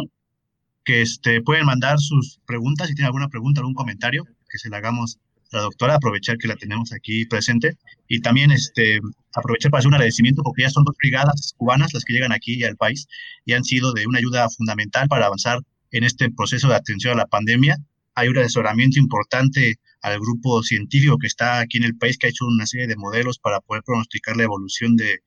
que 0.86 1.02
este, 1.02 1.42
pueden 1.42 1.66
mandar 1.66 2.00
sus 2.00 2.40
preguntas, 2.46 2.88
si 2.88 2.96
tienen 2.96 3.08
alguna 3.08 3.28
pregunta, 3.28 3.60
algún 3.60 3.74
comentario, 3.74 4.24
que 4.50 4.58
se 4.58 4.70
la 4.70 4.78
hagamos 4.78 5.18
a 5.52 5.58
la 5.58 5.64
doctora, 5.64 5.96
aprovechar 5.96 6.38
que 6.38 6.48
la 6.48 6.56
tenemos 6.56 6.94
aquí 6.94 7.26
presente, 7.26 7.76
y 8.08 8.22
también 8.22 8.52
este, 8.52 9.02
aprovechar 9.36 9.72
para 9.72 9.80
hacer 9.80 9.90
un 9.90 9.96
agradecimiento, 9.96 10.42
porque 10.42 10.62
ya 10.62 10.70
son 10.70 10.86
dos 10.86 10.96
brigadas 10.98 11.54
cubanas 11.58 11.94
las 11.94 12.06
que 12.06 12.14
llegan 12.14 12.32
aquí 12.32 12.64
al 12.64 12.78
país 12.78 13.10
y 13.44 13.52
han 13.52 13.66
sido 13.66 13.92
de 13.92 14.08
una 14.08 14.20
ayuda 14.20 14.48
fundamental 14.48 15.10
para 15.10 15.26
avanzar 15.26 15.60
en 15.92 16.06
este 16.06 16.32
proceso 16.32 16.70
de 16.70 16.76
atención 16.76 17.16
a 17.16 17.24
la 17.24 17.28
pandemia. 17.28 17.76
Hay 18.16 18.30
un 18.30 18.38
asesoramiento 18.38 19.00
importante 19.00 19.76
al 20.02 20.18
grupo 20.18 20.64
científico 20.64 21.18
que 21.18 21.28
está 21.28 21.60
aquí 21.60 21.78
en 21.78 21.84
el 21.84 21.98
país, 21.98 22.18
que 22.18 22.28
ha 22.28 22.30
hecho 22.30 22.46
una 22.46 22.66
serie 22.66 22.88
de 22.88 22.96
modelos 22.96 23.38
para 23.38 23.60
poder 23.60 23.84
pronosticar 23.84 24.38
la 24.38 24.44
evolución 24.44 24.96
de, 24.96 25.20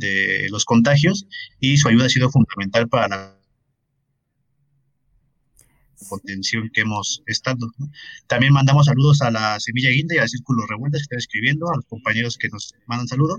de 0.00 0.48
los 0.50 0.64
contagios 0.64 1.26
y 1.60 1.76
su 1.76 1.88
ayuda 1.88 2.06
ha 2.06 2.08
sido 2.08 2.30
fundamental 2.30 2.88
para 2.88 3.08
la 3.08 3.40
contención 6.08 6.70
que 6.72 6.80
hemos 6.80 7.22
estado. 7.26 7.70
También 8.26 8.52
mandamos 8.52 8.86
saludos 8.86 9.22
a 9.22 9.30
la 9.30 9.60
Semilla 9.60 9.90
Guinda 9.90 10.14
y 10.14 10.18
al 10.18 10.28
Círculo 10.28 10.66
Revueltas 10.66 11.00
que 11.00 11.04
están 11.04 11.18
escribiendo, 11.18 11.70
a 11.70 11.76
los 11.76 11.86
compañeros 11.86 12.36
que 12.36 12.48
nos 12.48 12.74
mandan 12.86 13.06
saludos. 13.06 13.38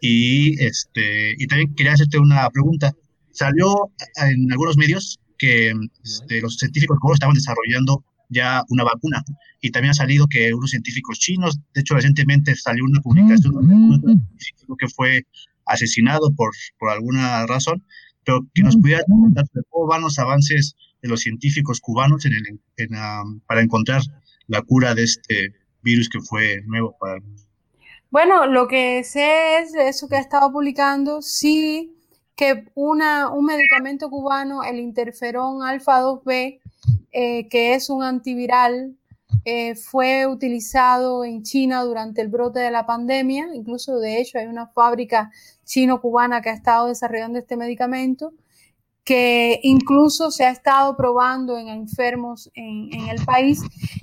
Y, 0.00 0.62
este, 0.62 1.34
y 1.38 1.46
también 1.46 1.74
quería 1.74 1.92
hacerte 1.92 2.18
una 2.18 2.48
pregunta. 2.50 2.92
Salió 3.32 3.90
en 4.16 4.50
algunos 4.52 4.76
medios 4.76 5.18
que 5.38 5.72
este, 6.04 6.40
los 6.40 6.56
científicos 6.56 6.98
estaban 7.14 7.34
desarrollando 7.34 8.04
ya 8.28 8.62
una 8.68 8.84
vacuna. 8.84 9.22
Y 9.60 9.70
también 9.70 9.90
ha 9.90 9.94
salido 9.94 10.26
que 10.26 10.52
unos 10.52 10.70
científicos 10.70 11.18
chinos, 11.18 11.58
de 11.74 11.82
hecho 11.82 11.94
recientemente 11.94 12.54
salió 12.56 12.84
una 12.84 13.00
publicación 13.00 13.54
que 14.78 14.88
fue 14.88 15.26
asesinado 15.72 16.32
por, 16.34 16.50
por 16.78 16.90
alguna 16.90 17.46
razón, 17.46 17.84
pero 18.24 18.40
que 18.54 18.62
nos 18.62 18.76
pudiera 18.76 19.02
contar 19.04 19.44
cómo 19.70 19.86
van 19.86 20.02
los 20.02 20.18
avances 20.18 20.76
de 21.02 21.08
los 21.08 21.20
científicos 21.20 21.80
cubanos 21.80 22.24
en 22.26 22.32
el, 22.34 22.60
para 23.46 23.60
encontrar 23.60 24.02
la 24.46 24.62
cura 24.62 24.94
de 24.94 25.04
este 25.04 25.54
virus 25.82 26.08
que 26.08 26.20
fue 26.20 26.62
nuevo 26.66 26.96
para 26.98 27.16
Bueno, 28.10 28.46
lo 28.46 28.68
que 28.68 29.02
sé 29.04 29.58
es 29.58 29.74
eso 29.74 30.08
que 30.08 30.16
ha 30.16 30.20
estado 30.20 30.52
publicando, 30.52 31.22
sí 31.22 31.96
que 32.36 32.64
una, 32.74 33.30
un 33.30 33.44
medicamento 33.44 34.08
cubano, 34.08 34.62
el 34.62 34.78
interferón 34.78 35.62
alfa 35.62 36.00
2B, 36.00 36.60
eh, 37.12 37.48
que 37.48 37.74
es 37.74 37.90
un 37.90 38.02
antiviral 38.02 38.96
eh, 39.44 39.74
fue 39.74 40.26
utilizado 40.26 41.24
en 41.24 41.42
China 41.42 41.82
durante 41.82 42.20
el 42.22 42.28
brote 42.28 42.60
de 42.60 42.70
la 42.70 42.86
pandemia, 42.86 43.48
incluso 43.54 43.98
de 43.98 44.20
hecho 44.20 44.38
hay 44.38 44.46
una 44.46 44.68
fábrica 44.68 45.30
chino-cubana 45.64 46.40
que 46.40 46.50
ha 46.50 46.54
estado 46.54 46.86
desarrollando 46.86 47.38
este 47.38 47.56
medicamento, 47.56 48.32
que 49.04 49.58
incluso 49.64 50.30
se 50.30 50.44
ha 50.44 50.50
estado 50.50 50.96
probando 50.96 51.58
en 51.58 51.68
enfermos 51.68 52.50
en, 52.54 52.92
el 53.08 53.24
país, 53.24 53.60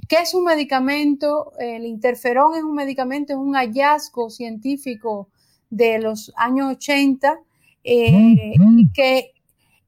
que 0.09 0.17
es 0.17 0.33
un 0.33 0.43
medicamento, 0.43 1.53
el 1.57 1.85
interferón 1.85 2.55
es 2.55 2.63
un 2.63 2.75
medicamento, 2.75 3.31
es 3.31 3.39
un 3.39 3.53
hallazgo 3.55 4.29
científico 4.29 5.29
de 5.69 5.99
los 5.99 6.33
años 6.35 6.71
80, 6.71 7.39
eh, 7.85 8.55
que 8.93 9.31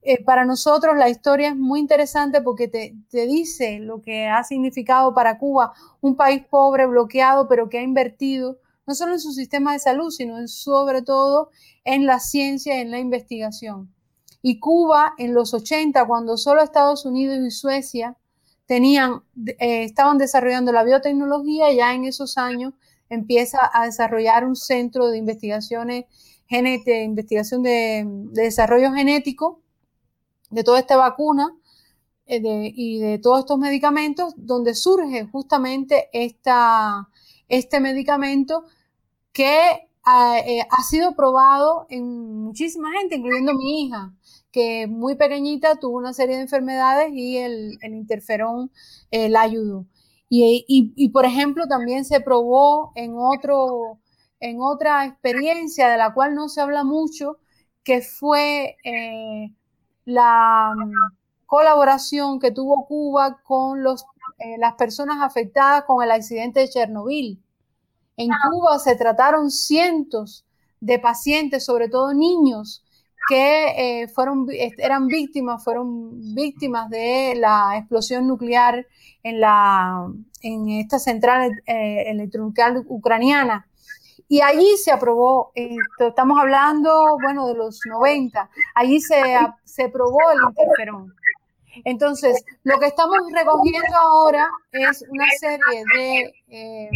eh, 0.04 0.24
para 0.24 0.46
nosotros 0.46 0.98
la 0.98 1.10
historia 1.10 1.50
es 1.50 1.56
muy 1.56 1.80
interesante 1.80 2.42
porque 2.42 2.68
te, 2.68 2.96
dice 3.12 3.80
lo 3.80 4.02
que 4.02 4.28
ha 4.28 4.44
significado 4.44 5.14
para 5.14 5.38
Cuba 5.38 5.74
un 6.02 6.16
país 6.16 6.44
pobre, 6.50 6.88
bloqueado, 6.88 7.48
pero 7.48 7.70
que 7.70 7.78
ha 7.78 7.84
invertido 7.84 8.58
no 8.88 8.96
solo 8.96 9.14
en 9.14 9.20
su 9.20 9.32
sistema 9.32 9.74
de 9.74 9.80
salud, 9.80 10.10
sino 10.10 10.40
en, 10.40 10.48
sobre 10.48 11.04
todo 11.04 11.52
en 11.84 12.08
la 12.08 12.20
ciencia 12.20 12.78
y 12.78 12.82
en 12.82 12.90
la 12.90 12.98
investigación. 12.98 13.94
Y 14.42 14.60
Cuba 14.60 15.14
en 15.20 15.36
los 15.36 15.54
80, 15.54 16.04
cuando 16.08 16.36
solo 16.36 16.64
Estados 16.64 17.06
Unidos 17.06 17.38
y 17.46 17.52
Suecia 17.52 18.18
tenían, 18.66 19.22
eh, 19.60 19.84
estaban 19.84 20.18
desarrollando 20.18 20.72
la 20.72 20.84
biotecnología, 20.84 21.72
ya 21.72 21.94
en 21.94 22.06
esos 22.06 22.40
años 22.40 22.74
empieza 23.08 23.60
a 23.72 23.86
desarrollar 23.86 24.46
un 24.46 24.56
centro 24.56 25.10
de 25.10 25.20
investigaciones, 25.20 26.06
de 26.50 27.04
investigación 27.04 27.62
de 27.62 28.04
desarrollo 28.34 28.92
genético 28.94 29.61
de 30.52 30.64
toda 30.64 30.80
esta 30.80 30.98
vacuna 30.98 31.56
eh, 32.26 32.72
y 32.76 33.00
de 33.00 33.18
todos 33.20 33.40
estos 33.40 33.58
medicamentos, 33.58 34.34
donde 34.38 34.76
surge 34.76 35.26
justamente 35.26 36.10
esta, 36.14 37.10
este 37.48 37.80
medicamento 37.80 38.66
que 39.34 39.88
ha, 40.04 40.40
eh, 40.40 40.68
ha 40.70 40.84
sido 40.84 41.16
probado 41.16 41.88
en 41.90 42.44
muchísima 42.44 42.92
gente, 42.92 43.16
incluyendo 43.16 43.54
mi 43.54 43.84
hija 43.84 44.14
que 44.52 44.88
muy 44.88 45.16
pequeñita 45.16 45.78
tuvo 45.78 45.98
una 45.98 46.14
serie 46.14 46.36
de 46.36 46.44
enfermedades 46.44 47.12
y 47.14 47.38
el, 47.38 47.78
interferón 47.84 48.72
eh, 49.12 49.30
la 49.30 49.42
ayudó. 49.42 49.88
Y, 50.34 51.10
por 51.10 51.26
ejemplo, 51.26 51.68
también 51.68 52.06
se 52.06 52.22
probó 52.22 52.94
en, 52.96 53.16
otro, 53.18 54.00
en 54.40 54.62
otra 54.62 55.06
experiencia 55.06 55.90
de 55.90 55.98
la 55.98 56.14
cual 56.14 56.36
no 56.36 56.48
se 56.48 56.62
habla 56.62 56.86
mucho, 56.86 57.38
que 57.84 58.02
fue 58.02 58.78
eh, 58.86 59.54
la 60.06 60.74
mm, 60.76 61.46
colaboración 61.46 62.40
que 62.40 62.52
tuvo 62.52 62.86
Cuba 62.88 63.42
con 63.44 63.84
los, 63.84 64.06
eh, 64.40 64.58
las 64.58 64.76
personas 64.76 65.18
afectadas 65.22 65.84
con 65.86 66.04
el 66.04 66.12
accidente 66.12 66.62
de 66.62 66.70
Chernobyl. 66.70 67.42
En 68.18 68.30
Cuba 68.50 68.80
se 68.80 68.96
trataron 68.96 69.50
cientos 69.50 70.46
de 70.80 71.00
pacientes, 71.00 71.66
sobre 71.66 71.90
todo 71.90 72.14
niños, 72.14 72.84
que 73.28 74.02
eh, 74.02 74.08
fueron, 74.08 74.48
eran 74.78 75.08
víctimas, 75.08 75.64
fueron 75.64 76.34
víctimas 76.34 76.90
de 76.90 77.36
la 77.38 77.78
explosión 77.78 78.28
nuclear 78.28 78.86
en, 79.24 79.40
la, 79.40 80.08
en 80.42 80.70
esta 80.70 81.00
central 81.00 81.52
eh, 81.66 82.04
electronuclear 82.08 82.84
ucraniana. 82.88 83.68
Y 84.32 84.40
allí 84.40 84.78
se 84.78 84.94
aprobó, 84.94 85.52
estamos 85.54 86.40
hablando, 86.40 87.18
bueno, 87.22 87.48
de 87.48 87.54
los 87.54 87.82
90, 87.86 88.50
allí 88.76 89.02
se, 89.02 89.22
se 89.66 89.90
probó 89.90 90.20
el 90.32 90.40
interferón. 90.48 91.14
Entonces, 91.84 92.42
lo 92.64 92.80
que 92.80 92.86
estamos 92.86 93.18
recogiendo 93.34 93.94
ahora 93.98 94.48
es 94.72 95.04
una 95.10 95.26
serie 95.38 95.84
de 95.94 96.34
em, 96.48 96.90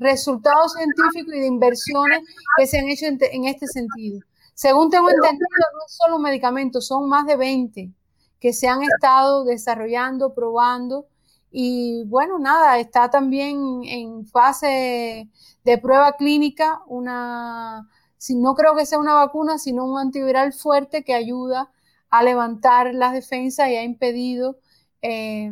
resultados 0.00 0.74
científicos 0.74 1.34
y 1.34 1.40
de 1.40 1.46
inversiones 1.46 2.20
que 2.58 2.66
se 2.66 2.78
han 2.78 2.88
hecho 2.88 3.06
en 3.06 3.46
este 3.46 3.66
sentido. 3.66 4.20
Según 4.52 4.90
tengo 4.90 5.08
entendido, 5.08 5.46
no 5.72 5.86
es 5.86 5.94
solo 5.96 6.16
un 6.16 6.22
medicamento, 6.22 6.82
son 6.82 7.08
más 7.08 7.24
de 7.24 7.36
20 7.36 7.90
que 8.38 8.52
se 8.52 8.68
han 8.68 8.82
estado 8.82 9.44
desarrollando, 9.44 10.34
probando. 10.34 11.06
Y 11.50 12.04
bueno, 12.06 12.38
nada, 12.38 12.78
está 12.78 13.10
también 13.10 13.82
en 13.84 14.26
fase 14.26 15.28
de 15.64 15.78
prueba 15.78 16.12
clínica 16.16 16.80
una, 16.86 17.88
si 18.18 18.36
no 18.36 18.54
creo 18.54 18.76
que 18.76 18.86
sea 18.86 18.98
una 18.98 19.14
vacuna, 19.14 19.58
sino 19.58 19.84
un 19.84 19.98
antiviral 19.98 20.52
fuerte 20.52 21.02
que 21.04 21.14
ayuda 21.14 21.70
a 22.10 22.22
levantar 22.22 22.94
las 22.94 23.12
defensas 23.12 23.68
y 23.68 23.76
ha 23.76 23.82
impedido 23.82 24.58
eh, 25.02 25.50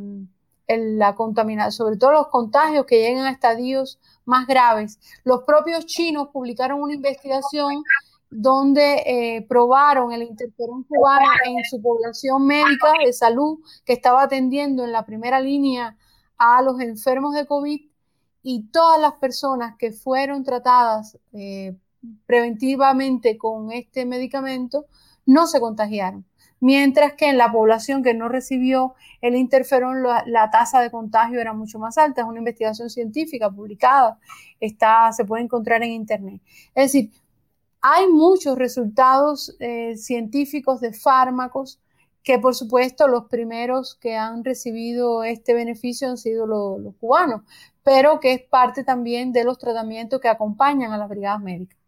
la 0.68 1.14
contaminación, 1.14 1.72
sobre 1.72 1.96
todo 1.96 2.12
los 2.12 2.28
contagios 2.28 2.86
que 2.86 3.00
llegan 3.00 3.26
a 3.26 3.30
estadios 3.30 3.98
más 4.24 4.46
graves. 4.46 4.98
Los 5.24 5.44
propios 5.44 5.86
chinos 5.86 6.28
publicaron 6.32 6.82
una 6.82 6.94
investigación 6.94 7.82
donde 8.30 9.02
eh, 9.06 9.46
probaron 9.48 10.12
el 10.12 10.22
interferón 10.22 10.84
cubano 10.84 11.26
en 11.46 11.64
su 11.64 11.80
población 11.80 12.46
médica 12.46 12.92
de 13.04 13.12
salud 13.12 13.58
que 13.84 13.94
estaba 13.94 14.22
atendiendo 14.22 14.84
en 14.84 14.92
la 14.92 15.06
primera 15.06 15.40
línea 15.40 15.96
a 16.36 16.62
los 16.62 16.80
enfermos 16.80 17.34
de 17.34 17.46
COVID 17.46 17.80
y 18.42 18.62
todas 18.70 19.00
las 19.00 19.14
personas 19.14 19.76
que 19.78 19.92
fueron 19.92 20.44
tratadas 20.44 21.18
eh, 21.32 21.76
preventivamente 22.26 23.38
con 23.38 23.72
este 23.72 24.06
medicamento 24.06 24.86
no 25.26 25.46
se 25.46 25.60
contagiaron. 25.60 26.24
Mientras 26.60 27.14
que 27.14 27.28
en 27.28 27.38
la 27.38 27.52
población 27.52 28.02
que 28.02 28.14
no 28.14 28.28
recibió 28.28 28.94
el 29.20 29.36
interferón, 29.36 30.02
la, 30.02 30.24
la, 30.26 30.50
tasa 30.50 30.80
de 30.80 30.90
contagio 30.90 31.40
era 31.40 31.52
mucho 31.52 31.78
más 31.78 31.98
alta. 31.98 32.22
Es 32.22 32.26
una 32.26 32.38
investigación 32.38 32.90
científica 32.90 33.48
publicada, 33.48 34.18
está, 34.58 35.12
se 35.12 35.24
puede 35.24 35.44
encontrar 35.44 35.84
en 35.84 35.92
Internet. 35.92 36.40
Es 36.74 36.92
decir, 36.92 37.10
hay 37.80 38.08
muchos 38.08 38.58
resultados 38.58 39.54
eh, 39.60 39.96
científicos 39.96 40.80
de 40.80 40.92
fármacos 40.92 41.80
que 42.22 42.38
por 42.38 42.54
supuesto 42.54 43.08
los 43.08 43.24
primeros 43.26 43.94
que 43.94 44.16
han 44.16 44.44
recibido 44.44 45.22
este 45.24 45.54
beneficio 45.54 46.08
han 46.08 46.18
sido 46.18 46.46
los, 46.46 46.94
cubanos, 46.96 47.42
pero 47.82 48.20
que 48.20 48.32
es 48.34 48.42
parte 48.42 48.84
también 48.84 49.32
de 49.32 49.44
los 49.44 49.58
tratamientos 49.58 50.20
que 50.20 50.28
acompañan 50.28 50.92
a 50.92 50.98
las 50.98 51.08
brigadas 51.08 51.40
médicas. 51.40 51.78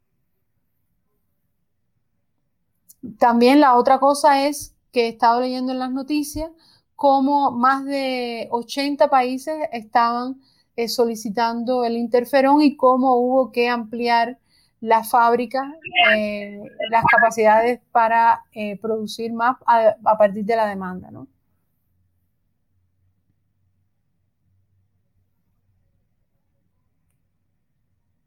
También 3.19 3.61
la 3.61 3.77
otra 3.77 3.99
cosa 3.99 4.47
es 4.47 4.75
que 4.93 5.07
he 5.07 5.09
estado 5.09 5.41
leyendo 5.41 5.73
en 5.73 5.79
las 5.79 5.91
noticias 5.91 6.51
cómo 6.97 7.51
más 7.51 7.85
de 7.85 8.49
80 8.51 9.09
países 9.09 9.57
estaban 9.73 10.41
eh, 10.77 10.89
solicitando 10.89 11.85
el 11.85 11.97
interferón 11.97 12.63
y 12.63 12.77
cómo 12.77 13.17
hubo 13.17 13.53
que 13.53 13.69
ampliar 13.69 14.39
la 14.81 15.05
fábrica 15.05 15.75
eh, 16.17 16.59
las 16.91 17.05
capacidades 17.05 17.81
para 17.93 18.45
eh, 18.53 18.79
producir 18.81 19.33
más 19.33 19.57
a, 19.67 19.95
partir 20.17 20.45
de 20.45 20.57
la 20.57 20.67
demanda, 20.67 21.11
¿no? 21.11 21.29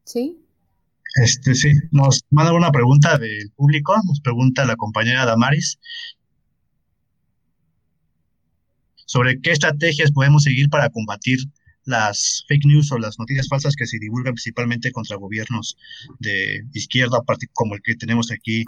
¿Sí? 0.03 0.39
Este, 1.15 1.55
sí, 1.55 1.71
nos 1.91 2.21
manda 2.29 2.53
una 2.53 2.71
pregunta 2.71 3.17
del 3.17 3.51
público, 3.55 3.95
nos 4.05 4.19
pregunta 4.21 4.65
la 4.65 4.75
compañera 4.75 5.25
Damaris 5.25 5.79
sobre 9.05 9.39
qué 9.41 9.51
estrategias 9.51 10.11
podemos 10.11 10.43
seguir 10.43 10.69
para 10.69 10.89
combatir 10.89 11.39
las 11.85 12.45
fake 12.47 12.65
news 12.65 12.91
o 12.91 12.97
las 12.97 13.19
noticias 13.19 13.47
falsas 13.47 13.75
que 13.75 13.85
se 13.85 13.99
divulgan 13.99 14.33
principalmente 14.33 14.91
contra 14.91 15.17
gobiernos 15.17 15.77
de 16.19 16.65
izquierda, 16.73 17.19
como 17.53 17.75
el 17.75 17.81
que 17.81 17.95
tenemos 17.95 18.31
aquí. 18.31 18.65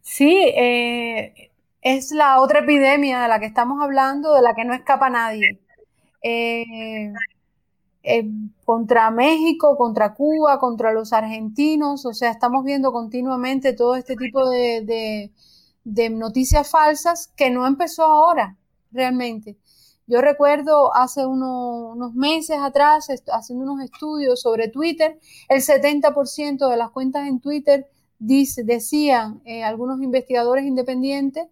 Sí, 0.00 0.52
eh, 0.56 1.50
es 1.80 2.12
la 2.12 2.40
otra 2.40 2.60
epidemia 2.60 3.22
de 3.22 3.28
la 3.28 3.40
que 3.40 3.46
estamos 3.46 3.82
hablando, 3.82 4.34
de 4.34 4.42
la 4.42 4.54
que 4.54 4.64
no 4.64 4.74
escapa 4.74 5.10
nadie. 5.10 5.60
Eh, 6.22 7.12
eh, 8.02 8.24
contra 8.64 9.10
México, 9.10 9.76
contra 9.76 10.14
Cuba, 10.14 10.58
contra 10.58 10.92
los 10.92 11.12
argentinos, 11.12 12.04
o 12.06 12.12
sea, 12.12 12.30
estamos 12.30 12.64
viendo 12.64 12.92
continuamente 12.92 13.72
todo 13.72 13.96
este 13.96 14.14
tipo 14.16 14.48
de, 14.48 15.30
de 15.84 16.10
noticias 16.10 16.70
falsas 16.70 17.28
que 17.36 17.50
no 17.50 17.66
empezó 17.66 18.04
ahora, 18.04 18.56
realmente. 18.90 19.56
Yo 20.06 20.20
recuerdo 20.20 20.94
hace 20.94 21.24
unos 21.24 22.14
meses 22.14 22.58
atrás, 22.60 23.08
haciendo 23.32 23.64
unos 23.64 23.82
estudios 23.82 24.40
sobre 24.40 24.68
Twitter, 24.68 25.18
el 25.48 25.62
70% 25.62 26.68
de 26.68 26.76
las 26.76 26.90
cuentas 26.90 27.26
en 27.26 27.40
Twitter 27.40 27.88
decían 28.18 29.40
eh, 29.44 29.64
algunos 29.64 30.00
investigadores 30.02 30.64
independientes 30.64 31.46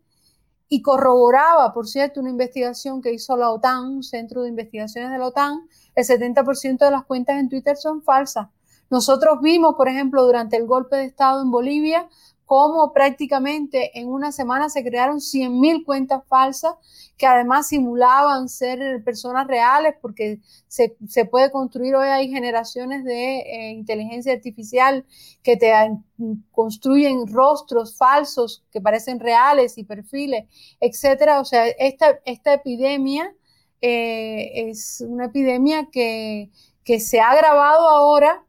y 0.68 0.80
corroboraba, 0.80 1.72
por 1.72 1.86
cierto, 1.86 2.20
una 2.20 2.30
investigación 2.30 3.02
que 3.02 3.12
hizo 3.12 3.36
la 3.36 3.50
OTAN, 3.50 3.88
un 3.88 4.02
centro 4.02 4.42
de 4.42 4.48
investigaciones 4.48 5.10
de 5.10 5.18
la 5.18 5.26
OTAN, 5.26 5.68
el 5.94 6.04
70% 6.04 6.78
de 6.78 6.90
las 6.90 7.04
cuentas 7.04 7.38
en 7.38 7.48
Twitter 7.48 7.76
son 7.76 8.02
falsas. 8.02 8.48
Nosotros 8.88 9.38
vimos, 9.42 9.74
por 9.74 9.88
ejemplo, 9.88 10.24
durante 10.24 10.56
el 10.56 10.66
golpe 10.66 10.96
de 10.96 11.04
Estado 11.04 11.42
en 11.42 11.50
Bolivia, 11.50 12.08
cómo 12.52 12.92
prácticamente 12.92 13.98
en 13.98 14.08
una 14.08 14.30
semana 14.30 14.68
se 14.68 14.84
crearon 14.84 15.20
100.000 15.20 15.86
cuentas 15.86 16.22
falsas 16.28 16.74
que 17.16 17.24
además 17.24 17.68
simulaban 17.68 18.50
ser 18.50 19.02
personas 19.04 19.46
reales 19.46 19.94
porque 20.02 20.38
se, 20.68 20.94
puede 21.30 21.50
construir 21.50 21.94
hoy 21.94 22.08
hay 22.08 22.28
generaciones 22.28 23.04
de 23.04 23.38
eh, 23.38 23.70
inteligencia 23.70 24.34
artificial 24.34 25.06
que 25.42 25.56
te 25.56 25.72
construyen 26.50 27.26
rostros 27.26 27.96
falsos 27.96 28.62
que 28.70 28.82
parecen 28.82 29.18
reales 29.18 29.78
y 29.78 29.84
perfiles, 29.84 30.44
etcétera. 30.78 31.40
O 31.40 31.46
sea, 31.46 31.66
esta, 31.68 32.20
esta 32.26 32.52
epidemia 32.52 33.34
eh, 33.80 34.68
es 34.68 35.00
una 35.00 35.24
epidemia 35.24 35.88
que, 35.90 36.50
que, 36.84 37.00
se 37.00 37.18
ha 37.18 37.30
agravado 37.30 37.88
ahora 37.88 38.44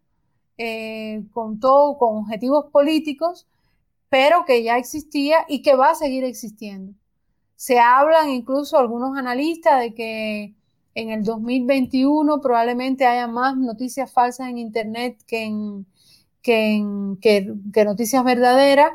eh, 0.58 1.24
con 1.32 1.62
todo, 1.62 1.98
con 1.98 2.18
objetivos 2.18 2.66
políticos, 2.70 3.48
pero 4.14 4.46
que 4.46 4.62
ya 4.62 4.78
existía 4.78 5.38
y 5.48 5.64
que 5.64 5.74
va 5.74 5.90
a 5.90 5.96
seguir 5.96 6.24
existiendo. 6.24 6.94
Se 7.56 7.80
hablan 7.80 8.30
incluso 8.30 8.78
algunos 8.78 9.18
analistas 9.18 9.80
de 9.80 9.96
que 9.96 10.54
en 10.94 11.10
el 11.10 11.24
2021 11.24 12.40
probablemente 12.40 13.08
haya 13.08 13.26
más 13.26 13.58
noticias 13.58 14.12
falsas 14.12 14.50
en 14.50 14.60
Internet 14.60 15.18
que, 15.26 15.46
en, 15.46 15.88
que, 16.44 17.84
noticias 17.84 18.24
verdaderas. 18.24 18.92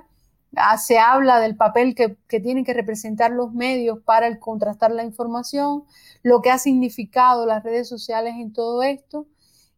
Ah, 0.55 0.79
se 0.79 1.01
habla 1.01 1.41
del 1.41 1.57
papel 1.57 1.97
que, 1.97 2.17
tienen 2.39 2.65
que 2.65 2.73
representar 2.73 3.33
los 3.33 3.53
medios 3.53 3.99
para 4.05 4.29
el 4.29 4.39
contrastar 4.39 4.93
la 4.93 5.03
información, 5.03 5.83
lo 6.23 6.43
que 6.43 6.53
ha 6.53 6.59
significado 6.59 7.45
las 7.45 7.65
redes 7.65 7.89
sociales 7.89 8.35
en 8.39 8.53
todo 8.53 8.85
esto. 8.85 9.27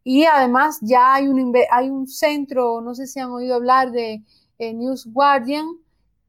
Y 0.03 0.25
además 0.25 0.77
ya 0.83 1.15
hay 1.15 1.27
un, 1.27 1.51
hay 1.71 1.89
un 1.89 2.07
centro, 2.07 2.81
no 2.81 2.93
sé 2.93 3.07
si 3.07 3.19
han 3.19 3.31
oído 3.31 3.55
hablar 3.55 3.91
de 3.91 4.23
News 4.73 5.07
Guardian, 5.11 5.65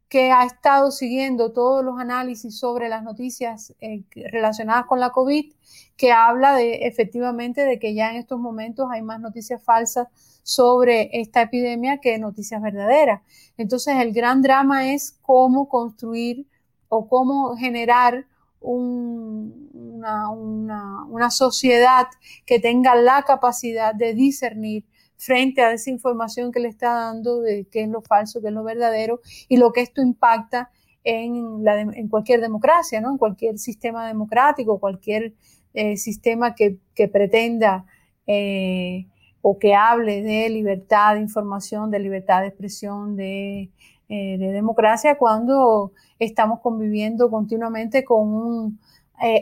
que 0.09 0.31
ha 0.31 0.45
estado 0.45 0.91
siguiendo 0.91 1.53
todos 1.53 1.85
los 1.85 1.99
análisis 1.99 2.59
sobre 2.59 2.89
las 2.89 3.03
noticias 3.03 3.75
eh, 3.81 4.03
relacionadas 4.15 4.85
con 4.87 5.01
la 5.01 5.11
COVID, 5.11 5.53
que 5.97 6.13
habla 6.13 6.55
de 6.55 6.87
efectivamente 6.87 7.65
de 7.65 7.79
que 7.79 7.95
ya 7.95 8.11
en 8.11 8.17
estos 8.17 8.39
momentos 8.39 8.89
hay 8.91 9.01
más 9.03 9.21
noticias 9.21 9.63
falsas 9.63 10.09
sobre 10.43 11.09
esta 11.19 11.43
epidemia 11.43 11.99
que 11.99 12.19
noticias 12.19 12.61
verdaderas. 12.61 13.23
Entonces 13.57 13.97
el 13.97 14.13
gran 14.13 14.43
drama 14.43 14.93
es 14.93 15.17
cómo 15.23 15.69
construir 15.69 16.47
o 16.89 17.09
cómo 17.09 17.57
generar 17.57 18.27
una, 18.61 20.31
una 20.31 21.31
sociedad 21.31 22.07
que 22.45 22.61
tenga 22.61 22.95
la 22.97 23.23
capacidad 23.23 23.95
de 23.95 24.15
discernir 24.15 24.85
frente 25.23 25.63
a 25.63 25.73
esa 25.73 25.89
información 25.89 26.51
que 26.51 26.59
le 26.59 26.69
está 26.69 26.93
dando 26.95 27.41
de 27.41 27.65
qué 27.71 27.83
es 27.83 27.89
lo 27.89 28.03
falso, 28.03 28.41
qué 28.41 28.49
es 28.49 28.53
lo 28.53 28.65
verdadero 28.65 29.21
y 29.49 29.57
lo 29.57 29.73
que 29.73 29.81
esto 29.81 30.03
impacta 30.03 30.71
en, 31.05 31.63
la 31.63 31.81
en 31.81 32.09
cualquier 32.09 32.41
democracia, 32.41 33.01
¿no? 33.01 33.11
en 33.13 33.19
cualquier 33.19 33.57
sistema 33.59 34.09
democrático, 34.09 34.81
cualquier 34.81 35.35
eh, 35.75 35.97
sistema 35.97 36.57
que, 36.57 36.79
pretenda 37.13 37.87
eh, 38.27 39.07
o 39.43 39.61
que 39.61 39.75
hable 39.75 40.23
de 40.23 40.51
libertad 40.51 41.15
de 41.15 41.21
información, 41.21 41.93
de 41.93 42.01
libertad 42.01 42.41
de 42.41 42.49
expresión, 42.49 43.15
de, 43.15 43.71
eh, 44.09 44.39
de 44.39 44.51
democracia, 44.51 45.19
cuando 45.19 45.93
estamos 46.19 46.59
conviviendo 46.61 47.31
continuamente 47.31 48.05
con 48.05 48.35
un 48.35 48.81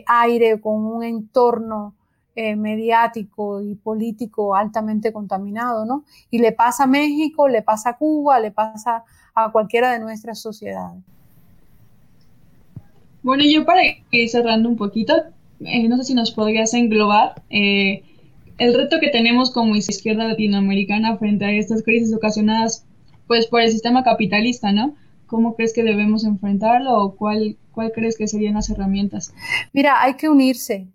aire, 0.05 0.61
con 0.61 0.85
un 0.85 1.03
entorno 1.03 1.95
eh, 2.35 2.55
mediático 2.55 3.61
y 3.61 3.75
político 3.75 4.55
altamente 4.55 5.11
contaminado, 5.11 5.85
¿no? 5.85 6.05
Y 6.29 6.39
le 6.39 6.51
pasa 6.51 6.83
a 6.85 6.87
México, 6.87 7.47
le 7.47 7.61
pasa 7.61 7.91
a 7.91 7.97
Cuba, 7.97 8.39
le 8.39 8.51
pasa 8.51 9.03
a 9.35 9.51
cualquiera 9.51 9.91
de 9.91 9.99
nuestras 9.99 10.39
sociedades. 10.39 11.03
Bueno, 13.23 13.43
yo 13.45 13.65
para 13.65 13.81
ir 14.11 14.29
cerrando 14.29 14.67
un 14.67 14.77
poquito, 14.77 15.13
eh, 15.59 15.87
no 15.87 15.97
sé 15.97 16.05
si 16.05 16.13
nos 16.13 16.31
podrías 16.31 16.73
englobar 16.73 17.41
eh, 17.49 18.03
el 18.57 18.73
reto 18.73 18.99
que 18.99 19.09
tenemos 19.09 19.51
como 19.51 19.75
izquierda 19.75 20.27
latinoamericana 20.27 21.17
frente 21.17 21.45
a 21.45 21.51
estas 21.51 21.83
crisis 21.83 22.13
ocasionadas 22.13 22.85
pues 23.27 23.47
por 23.47 23.61
el 23.61 23.71
sistema 23.71 24.03
capitalista, 24.03 24.71
¿no? 24.71 24.95
¿Cómo 25.27 25.55
crees 25.55 25.73
que 25.73 25.83
debemos 25.83 26.25
enfrentarlo 26.25 26.97
o 26.97 27.15
cuál, 27.15 27.57
cuál 27.71 27.91
crees 27.93 28.17
que 28.17 28.27
serían 28.27 28.55
las 28.55 28.69
herramientas? 28.69 29.33
Mira, 29.71 30.01
hay 30.01 30.15
que 30.15 30.27
unirse, 30.27 30.87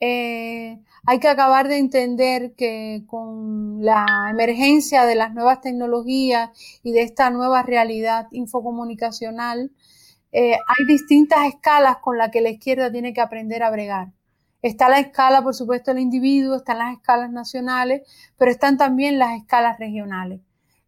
eh, 0.00 0.80
hay 1.06 1.18
que 1.20 1.28
acabar 1.28 1.68
de 1.68 1.78
entender 1.78 2.54
que 2.54 3.04
con 3.06 3.84
la 3.84 4.28
emergencia 4.30 5.04
de 5.04 5.14
las 5.14 5.34
nuevas 5.34 5.60
tecnologías 5.60 6.50
y 6.82 6.92
de 6.92 7.02
esta 7.02 7.30
nueva 7.30 7.62
realidad 7.62 8.28
infocomunicacional, 8.30 9.72
eh, 10.32 10.52
hay 10.52 10.86
distintas 10.86 11.46
escalas 11.46 11.98
con 11.98 12.18
las 12.18 12.30
que 12.30 12.40
la 12.40 12.50
izquierda 12.50 12.92
tiene 12.92 13.12
que 13.12 13.20
aprender 13.20 13.62
a 13.62 13.70
bregar. 13.70 14.12
Está 14.60 14.88
la 14.88 14.98
escala, 14.98 15.42
por 15.42 15.54
supuesto, 15.54 15.92
del 15.92 16.02
individuo, 16.02 16.56
están 16.56 16.78
las 16.78 16.92
escalas 16.96 17.30
nacionales, 17.30 18.02
pero 18.36 18.50
están 18.50 18.76
también 18.76 19.18
las 19.18 19.36
escalas 19.38 19.78
regionales. 19.78 20.40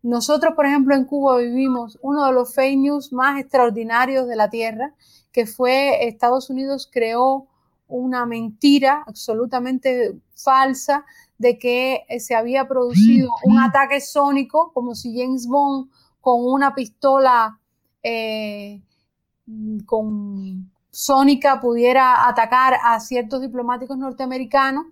Nosotros, 0.02 0.54
por 0.54 0.66
ejemplo, 0.66 0.94
en 0.94 1.04
Cuba 1.04 1.38
vivimos 1.38 1.98
uno 2.02 2.26
de 2.26 2.32
los 2.32 2.54
fake 2.54 2.78
news 2.78 3.12
más 3.12 3.40
extraordinarios 3.40 4.26
de 4.26 4.36
la 4.36 4.50
Tierra, 4.50 4.94
que 5.30 5.46
fue 5.46 6.08
Estados 6.08 6.50
Unidos 6.50 6.88
creó 6.90 7.48
una 7.91 8.24
mentira 8.26 9.05
absolutamente 9.07 10.18
falsa 10.34 11.05
de 11.38 11.59
que 11.59 12.05
eh, 12.09 12.20
se 12.20 12.34
había 12.34 12.66
producido 12.66 13.30
un 13.45 13.59
ataque 13.59 14.01
sónico, 14.01 14.72
como 14.72 14.95
si 14.95 15.18
James 15.18 15.47
Bond 15.47 15.91
con 16.20 16.45
una 16.45 16.74
pistola 16.74 17.59
eh, 18.03 18.82
con 19.86 20.70
sónica 20.91 21.61
pudiera 21.61 22.28
atacar 22.28 22.76
a 22.82 23.01
ciertos 23.01 23.41
diplomáticos 23.41 23.97
norteamericanos. 23.97 24.86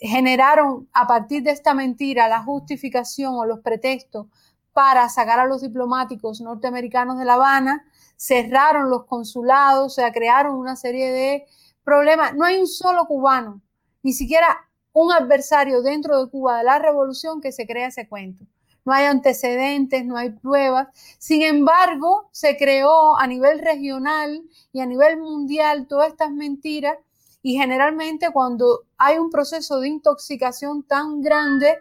Generaron 0.00 0.88
a 0.92 1.06
partir 1.06 1.42
de 1.42 1.50
esta 1.50 1.74
mentira 1.74 2.28
la 2.28 2.42
justificación 2.42 3.34
o 3.34 3.44
los 3.44 3.60
pretextos 3.60 4.26
para 4.72 5.08
sacar 5.08 5.38
a 5.38 5.46
los 5.46 5.60
diplomáticos 5.60 6.40
norteamericanos 6.40 7.18
de 7.18 7.24
La 7.24 7.34
Habana, 7.34 7.84
cerraron 8.16 8.88
los 8.88 9.04
consulados, 9.04 9.86
o 9.86 9.90
sea, 9.90 10.12
crearon 10.12 10.56
una 10.56 10.76
serie 10.76 11.12
de 11.12 11.46
problema, 11.84 12.32
no 12.32 12.44
hay 12.44 12.58
un 12.58 12.66
solo 12.66 13.06
cubano, 13.06 13.60
ni 14.02 14.12
siquiera 14.12 14.68
un 14.92 15.12
adversario 15.12 15.82
dentro 15.82 16.22
de 16.22 16.30
Cuba 16.30 16.58
de 16.58 16.64
la 16.64 16.78
revolución 16.78 17.40
que 17.40 17.52
se 17.52 17.66
crea 17.66 17.88
ese 17.88 18.08
cuento. 18.08 18.44
No 18.84 18.92
hay 18.92 19.04
antecedentes, 19.04 20.04
no 20.04 20.16
hay 20.16 20.30
pruebas. 20.30 20.88
Sin 21.18 21.42
embargo, 21.42 22.28
se 22.32 22.56
creó 22.56 23.16
a 23.16 23.26
nivel 23.26 23.60
regional 23.60 24.42
y 24.72 24.80
a 24.80 24.86
nivel 24.86 25.18
mundial 25.18 25.86
todas 25.86 26.08
estas 26.08 26.32
mentiras 26.32 26.98
y 27.42 27.56
generalmente 27.56 28.30
cuando 28.32 28.84
hay 28.98 29.18
un 29.18 29.30
proceso 29.30 29.80
de 29.80 29.88
intoxicación 29.88 30.82
tan 30.84 31.22
grande, 31.22 31.78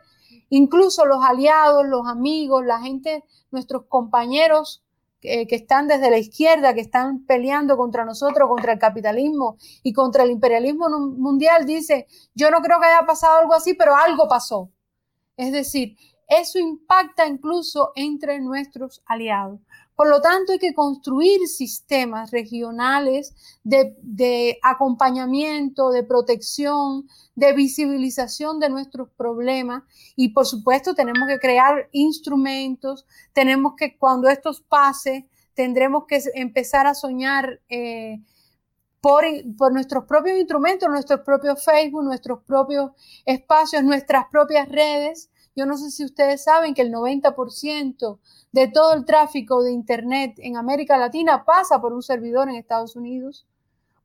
incluso 0.49 1.05
los 1.05 1.23
aliados, 1.23 1.85
los 1.87 2.07
amigos, 2.07 2.65
la 2.65 2.79
gente, 2.79 3.23
nuestros 3.51 3.85
compañeros 3.87 4.83
que, 5.22 5.47
están 5.51 5.88
desde 5.88 6.09
la 6.09 6.17
izquierda, 6.17 6.74
que 6.74 6.82
están 6.82 7.26
peleando 7.26 7.78
contra 7.78 8.03
nosotros, 8.03 8.49
contra 8.49 8.74
el 8.74 8.80
capitalismo 8.80 9.57
y 9.84 9.93
contra 9.93 10.24
el 10.24 10.32
imperialismo 10.32 10.89
mundial, 10.89 11.65
dice, 11.65 12.07
yo 12.34 12.49
no 12.49 12.61
creo 12.61 12.80
que 12.80 12.88
haya 12.88 13.05
pasado 13.05 13.39
algo 13.39 13.53
así, 13.53 13.76
pero 13.76 13.95
algo 13.95 14.28
pasó. 14.28 14.72
Es 15.38 15.51
decir, 15.51 15.95
eso 16.28 16.59
impacta 16.59 17.28
incluso 17.28 17.91
entre 17.95 18.39
nuestros 18.39 19.03
aliados. 19.05 19.59
Por 20.01 20.09
lo 20.09 20.19
tanto, 20.19 20.51
hay 20.51 20.57
que 20.57 20.73
construir 20.73 21.47
sistemas 21.47 22.31
regionales 22.31 23.35
de, 23.63 24.57
acompañamiento, 24.63 25.91
de 25.91 26.01
protección, 26.01 27.07
de 27.35 27.53
visibilización 27.53 28.59
de 28.59 28.71
nuestros 28.71 29.09
problemas 29.09 29.83
y, 30.15 30.29
por 30.29 30.47
supuesto, 30.47 30.95
tenemos 30.95 31.27
que 31.27 31.37
crear 31.37 31.87
instrumentos, 31.91 33.05
tenemos 33.31 33.73
que, 33.77 33.95
cuando 33.95 34.27
esto 34.27 34.49
pase, 34.67 35.29
tendremos 35.53 36.05
que 36.07 36.19
empezar 36.33 36.87
a 36.87 36.95
soñar. 36.95 37.61
Eh, 37.69 38.23
por, 39.01 39.23
por, 39.55 39.71
nuestros 39.71 40.05
propios 40.05 40.39
instrumentos, 40.39 40.89
nuestros 40.89 41.19
propios 41.21 41.63
Facebook, 41.63 42.03
nuestros 42.03 42.41
propios 42.43 42.91
espacios, 43.23 43.83
nuestras 43.83 44.25
propias 44.31 44.67
redes. 44.67 45.29
Yo 45.55 45.65
no 45.65 45.77
sé 45.77 45.91
si 45.91 46.05
ustedes 46.05 46.43
saben 46.43 46.73
que 46.73 46.81
el 46.81 46.91
90% 46.91 48.19
de 48.51 48.67
todo 48.67 48.93
el 48.93 49.05
tráfico 49.05 49.61
de 49.63 49.71
Internet 49.71 50.35
en 50.37 50.57
América 50.57 50.97
Latina 50.97 51.43
pasa 51.45 51.81
por 51.81 51.93
un 51.93 52.01
servidor 52.01 52.49
en 52.49 52.55
Estados 52.55 52.95
Unidos. 52.95 53.45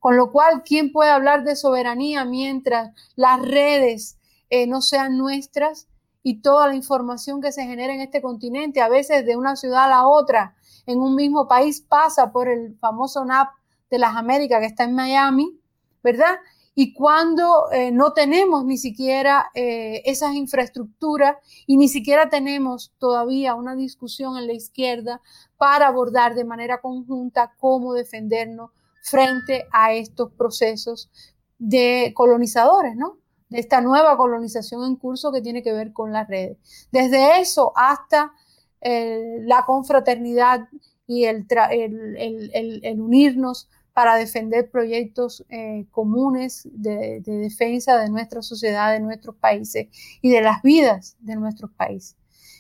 Con 0.01 0.17
lo 0.17 0.31
cual, 0.33 0.63
¿quién 0.65 0.93
puede 0.93 1.11
hablar 1.11 1.45
de 1.45 1.57
soberanía 1.57 2.25
mientras 2.25 2.93
las 3.15 3.41
redes 3.43 4.19
eh, 4.51 4.67
no 4.67 4.81
sean 4.81 5.19
nuestras 5.19 5.89
y 6.23 6.41
toda 6.41 6.67
la 6.69 6.75
información 6.75 7.41
que 7.41 7.53
se 7.53 7.65
genera 7.65 7.95
en 7.95 8.01
este 8.01 8.21
continente, 8.21 8.81
a 8.81 8.89
veces 8.89 9.25
de 9.25 9.37
una 9.37 9.55
ciudad 9.55 9.85
a 9.85 9.89
la 9.89 10.09
otra, 10.09 10.57
en 10.87 11.01
un 11.01 11.15
mismo 11.15 11.47
país, 11.47 11.81
pasa 11.81 12.33
por 12.33 12.49
el 12.49 12.77
famoso 12.79 13.25
NAP 13.25 13.49
de 13.91 13.99
las 13.99 14.17
Américas 14.17 14.61
que 14.61 14.67
está 14.67 14.85
en 14.85 14.95
Miami, 14.95 15.61
¿verdad? 16.03 16.37
Y 16.79 16.93
cuando 16.93 17.73
eh, 17.73 17.91
no 17.91 18.13
tenemos 18.13 18.67
ni 18.67 18.77
siquiera 18.77 19.51
eh, 19.55 20.03
esas 20.05 20.35
infraestructuras 20.35 21.39
y 21.67 21.79
ni 21.79 21.89
siquiera 21.89 22.29
tenemos 22.29 22.93
todavía 22.99 23.55
una 23.55 23.75
discusión 23.75 24.37
en 24.37 24.47
la 24.47 24.53
izquierda 24.53 25.23
para 25.57 25.89
abordar 25.89 26.35
de 26.35 26.45
manera 26.45 26.83
conjunta 26.83 27.55
cómo 27.59 27.95
defendernos 27.95 28.73
frente 29.03 29.67
a 29.73 29.95
estos 29.95 30.31
procesos 30.33 31.11
de 31.59 32.13
colonizadores, 32.15 32.95
¿no? 32.95 33.17
De 33.49 33.59
esta 33.59 33.81
nueva 33.81 34.19
colonización 34.19 34.85
en 34.85 34.97
curso 34.97 35.33
que 35.33 35.41
tiene 35.41 35.63
que 35.63 35.73
ver 35.73 35.95
con 35.95 36.13
las 36.13 36.29
redes. 36.29 36.59
Desde 36.93 37.41
eso 37.41 37.73
hasta 37.75 38.35
eh, 38.83 39.39
la 39.45 39.65
confraternidad 39.65 40.69
y 41.07 41.25
el, 41.25 41.47
el 41.71 43.01
unirnos 43.01 43.71
para 43.97 44.17
defender 44.17 44.71
proyectos 44.71 45.43
eh, 45.49 45.87
comunes 45.91 46.69
de, 46.71 47.23
defensa 47.23 47.97
de 47.97 48.11
nuestra 48.11 48.43
sociedad, 48.43 48.93
de 48.93 49.01
nuestros 49.01 49.37
países 49.37 49.89
y 50.21 50.29
de 50.29 50.43
las 50.43 50.61
vidas 50.61 51.17
de 51.21 51.35
nuestros 51.35 51.71
países. 51.71 52.15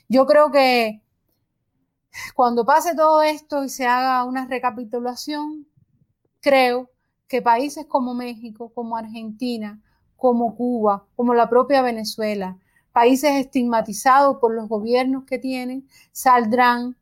Yo 0.08 0.24
creo 0.24 0.50
que 0.50 1.02
cuando 2.34 2.64
pase 2.64 2.94
todo 2.94 3.20
esto 3.20 3.64
y 3.64 3.68
se 3.68 3.84
haga 3.84 4.24
una 4.24 4.46
recapitulación, 4.46 5.66
creo 6.40 6.90
que 7.28 7.42
países 7.42 7.84
como 7.84 8.14
México, 8.14 8.72
como 8.74 8.96
Argentina, 8.96 9.82
como 10.16 10.56
Cuba, 10.56 11.04
como 11.16 11.34
la 11.34 11.50
propia 11.50 11.82
Venezuela, 11.82 12.56
países 12.92 13.32
estigmatizados 13.32 14.38
por 14.38 14.54
los 14.54 14.70
gobiernos 14.70 15.24
que 15.24 15.38
tienen, 15.38 15.86
saldrán 16.12 16.96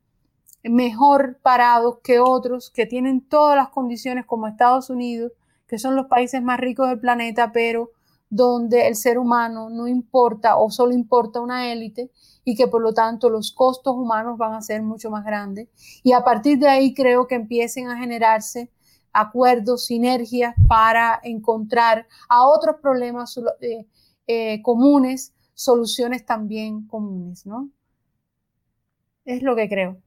mejor 0.64 1.38
parados 1.42 1.98
que 2.02 2.18
otros 2.18 2.70
que 2.70 2.86
tienen 2.86 3.20
todas 3.20 3.56
las 3.56 3.68
condiciones 3.68 4.26
como 4.26 4.46
Estados 4.46 4.90
Unidos, 4.90 5.32
que 5.66 5.78
son 5.78 5.96
los 5.96 6.06
países 6.06 6.42
más 6.42 6.58
ricos 6.58 6.88
del 6.88 7.00
planeta, 7.00 7.52
pero 7.52 7.90
donde 8.30 8.88
el 8.88 8.96
ser 8.96 9.18
humano 9.18 9.70
no 9.70 9.86
importa 9.86 10.56
o 10.56 10.70
solo 10.70 10.92
importa 10.92 11.40
una 11.40 11.70
élite 11.70 12.10
y 12.44 12.56
que 12.56 12.66
por 12.66 12.82
lo 12.82 12.92
tanto 12.92 13.30
los 13.30 13.52
costos 13.52 13.94
humanos 13.94 14.38
van 14.38 14.54
a 14.54 14.62
ser 14.62 14.82
mucho 14.82 15.10
más 15.10 15.24
grandes. 15.24 15.68
Y 16.02 16.12
a 16.12 16.24
partir 16.24 16.58
de 16.58 16.68
ahí 16.68 16.94
creo 16.94 17.26
que 17.26 17.36
empiecen 17.36 17.88
a 17.88 17.98
generarse 17.98 18.70
acuerdos, 19.12 19.86
sinergias 19.86 20.54
para 20.66 21.20
encontrar 21.22 22.08
a 22.28 22.46
otros 22.46 22.76
problemas 22.82 23.38
eh, 23.60 23.86
eh, 24.26 24.62
comunes, 24.62 25.32
soluciones 25.54 26.26
también 26.26 26.86
comunes, 26.88 27.46
¿no? 27.46 27.70
Es 29.24 29.42
lo 29.42 29.54
que 29.54 29.68
creo. 29.68 30.03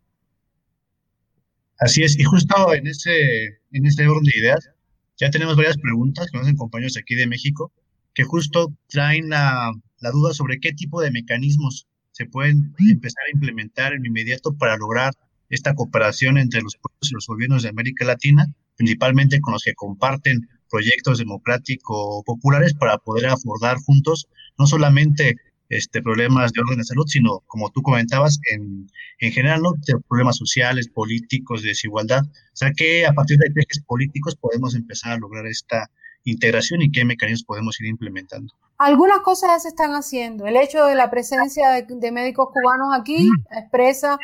Así 1.80 2.04
es, 2.04 2.18
y 2.18 2.24
justo 2.24 2.74
en 2.74 2.88
ese, 2.88 3.46
en 3.72 3.86
ese 3.86 4.08
orden 4.08 4.24
de 4.24 4.40
ideas, 4.40 4.70
ya 5.18 5.30
tenemos 5.30 5.56
varias 5.56 5.78
preguntas 5.78 6.28
que 6.32 6.38
nos 6.38 6.46
hacen 6.46 6.58
compañeros 6.58 6.98
aquí 6.98 7.16
de 7.16 7.28
México, 7.28 7.72
que 8.14 8.24
justo 8.24 8.74
traen 8.88 9.30
la, 9.30 9.72
la 10.00 10.12
duda 10.12 10.34
sobre 10.34 10.60
qué 10.60 10.74
tipo 10.74 11.02
de 11.02 11.12
mecanismos 11.12 11.88
se 12.12 12.26
pueden 12.26 12.74
empezar 12.90 13.24
a 13.28 13.32
implementar 13.32 13.94
en 13.94 14.06
inmediato 14.06 14.56
para 14.58 14.78
lograr 14.78 15.14
esta 15.50 15.76
cooperación 15.76 16.38
entre 16.38 16.62
los 16.62 16.76
pueblos 16.78 17.12
y 17.12 17.14
los 17.14 17.28
gobiernos 17.28 17.64
de 17.64 17.70
América 17.70 18.06
Latina, 18.06 18.48
principalmente 18.76 19.40
con 19.40 19.54
los 19.54 19.64
que 19.64 19.76
comparten 19.76 20.48
proyectos 20.70 21.20
democráticos 21.20 22.24
populares 22.26 22.74
para 22.74 22.98
poder 22.98 23.28
abordar 23.28 23.78
juntos 23.78 24.28
no 24.58 24.68
solamente 24.68 25.36
este, 25.70 26.02
problemas 26.02 26.52
de 26.54 26.62
orden 26.62 26.78
de 26.78 26.84
salud, 26.84 27.06
sino, 27.08 27.40
como 27.48 27.70
tú 27.72 27.82
comentabas, 27.82 28.40
en, 28.52 28.88
en 29.20 29.32
general, 29.32 29.62
¿no? 29.62 29.74
De 29.86 30.00
problemas 30.08 30.38
sociales, 30.38 30.90
políticos, 30.90 31.62
de 31.62 31.70
desigualdad. 31.70 32.22
O 32.24 32.56
sea, 32.56 32.72
que 32.72 33.06
a 33.06 33.14
partir 33.14 33.38
de 33.38 33.48
ejes 33.48 33.84
políticos 33.86 34.36
podemos 34.36 34.76
empezar 34.76 35.14
a 35.14 35.18
lograr 35.18 35.46
esta 35.46 35.90
integración 36.24 36.82
y 36.82 36.92
qué 36.92 37.06
mecanismos 37.06 37.46
podemos 37.46 37.80
ir 37.82 37.88
implementando. 37.88 38.54
Algunas 38.78 39.20
cosas 39.20 39.50
ya 39.52 39.60
se 39.60 39.68
están 39.70 39.92
haciendo. 39.92 40.46
El 40.46 40.56
hecho 40.56 40.86
de 40.86 40.96
la 40.96 41.10
presencia 41.10 41.70
de, 41.70 42.12
médicos 42.12 42.50
cubanos 42.54 42.90
aquí 42.94 43.30
expresa 43.52 44.20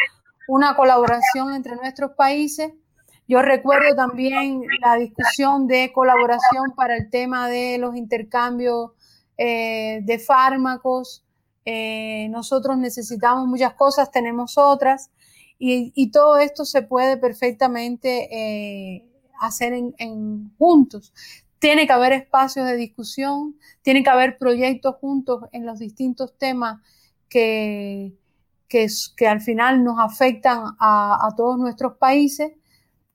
una 0.47 0.75
colaboración 0.75 1.55
entre 1.55 1.75
nuestros 1.75 2.11
países. 2.11 2.71
Yo 3.27 3.41
recuerdo 3.41 3.95
también 3.95 4.61
la 4.81 4.95
discusión 4.97 5.67
de 5.67 5.91
colaboración 5.93 6.73
para 6.75 6.97
el 6.97 7.09
tema 7.09 7.47
de 7.47 7.77
los 7.79 7.95
intercambios 7.95 8.91
eh, 9.37 10.01
de 10.03 10.19
fármacos. 10.19 11.23
Eh, 11.65 12.27
nosotros 12.29 12.77
necesitamos 12.77 13.47
muchas 13.47 13.73
cosas, 13.73 14.11
tenemos 14.11 14.57
otras, 14.57 15.11
y, 15.65 16.11
todo 16.11 16.37
esto 16.39 16.65
se 16.65 16.81
puede 16.81 17.15
perfectamente 17.15 18.27
eh, 18.31 19.05
hacer 19.39 19.73
en, 19.73 20.51
juntos. 20.57 21.13
Tiene 21.59 21.87
que 21.87 21.93
haber 21.93 22.11
espacios 22.11 22.65
de 22.65 22.75
discusión, 22.75 23.55
tiene 23.81 24.03
que 24.03 24.09
haber 24.09 24.37
proyectos 24.37 24.95
juntos 24.97 25.43
en 25.53 25.65
los 25.65 25.79
distintos 25.79 26.37
temas 26.37 26.81
que, 27.29 28.13
que, 28.67 29.27
al 29.27 29.39
final 29.39 29.85
nos 29.85 29.99
afectan 29.99 30.75
a, 30.79 31.29
todos 31.37 31.57
nuestros 31.57 31.97
países. 31.97 32.51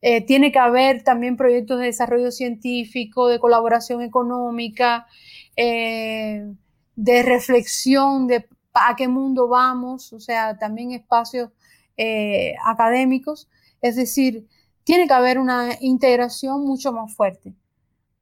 Eh, 0.00 0.24
tiene 0.24 0.50
que 0.50 0.58
haber 0.58 1.02
también 1.02 1.36
proyectos 1.36 1.80
de 1.80 1.86
desarrollo 1.86 2.30
científico, 2.30 3.28
de 3.28 3.40
colaboración 3.40 4.00
económica, 4.00 5.06
de 6.98 7.22
reflexión 7.22 8.26
de 8.26 8.48
a 8.74 8.96
qué 8.96 9.08
mundo 9.08 9.48
vamos, 9.48 10.12
o 10.12 10.20
sea, 10.20 10.58
también 10.58 10.92
espacios 10.92 11.50
eh, 11.96 12.54
académicos. 12.64 13.48
Es 13.80 13.96
decir, 13.96 14.46
tiene 14.84 15.06
que 15.06 15.14
haber 15.14 15.38
una 15.38 15.70
integración 15.80 16.64
mucho 16.64 16.92
más 16.92 17.14
fuerte 17.14 17.54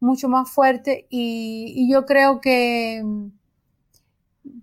mucho 0.00 0.28
más 0.28 0.50
fuerte 0.50 1.06
y, 1.10 1.90
yo 1.90 2.06
creo 2.06 2.40
que, 2.40 3.02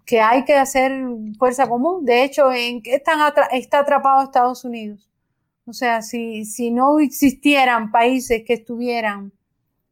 que 0.05 0.21
hay 0.21 0.45
que 0.45 0.55
hacer 0.55 0.91
fuerza 1.37 1.67
común. 1.67 2.05
De 2.05 2.23
hecho, 2.23 2.51
¿en 2.51 2.81
qué 2.81 2.95
está 2.95 3.79
atrapado 3.79 4.23
Estados 4.23 4.63
Unidos? 4.65 5.09
O 5.65 5.73
sea, 5.73 6.01
si, 6.01 6.45
si 6.45 6.71
no 6.71 6.99
existieran 6.99 7.91
países 7.91 8.43
que 8.45 8.53
estuvieran 8.53 9.31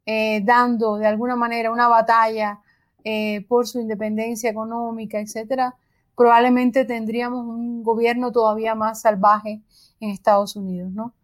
eh, 0.06 0.42
dando 0.44 0.96
de 0.96 1.06
alguna 1.06 1.36
manera 1.36 1.70
una 1.70 1.88
batalla 1.88 2.60
eh, 3.04 3.44
por 3.48 3.66
su 3.66 3.80
independencia 3.80 4.50
económica, 4.50 5.20
etcétera, 5.20 5.76
probablemente 6.16 6.84
tendríamos 6.84 7.46
un 7.46 7.82
gobierno 7.82 8.32
todavía 8.32 8.74
más 8.74 9.00
salvaje 9.00 9.62
en 10.00 10.10
Estados 10.10 10.56
Unidos, 10.56 10.92
¿no? 10.92 11.14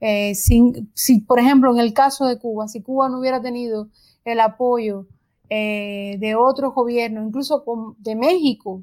Eh, 0.00 0.34
si, 0.34 1.20
por 1.26 1.38
ejemplo, 1.38 1.72
en 1.72 1.80
el 1.80 1.94
caso 1.94 2.26
de 2.26 2.38
Cuba, 2.38 2.68
si 2.68 2.82
Cuba 2.82 3.08
no 3.08 3.18
hubiera 3.18 3.40
tenido 3.40 3.88
el 4.24 4.40
apoyo 4.40 5.06
eh, 5.48 6.16
de 6.20 6.34
otros 6.34 6.74
gobiernos, 6.74 7.26
incluso 7.26 7.64
de 7.98 8.14
México, 8.14 8.82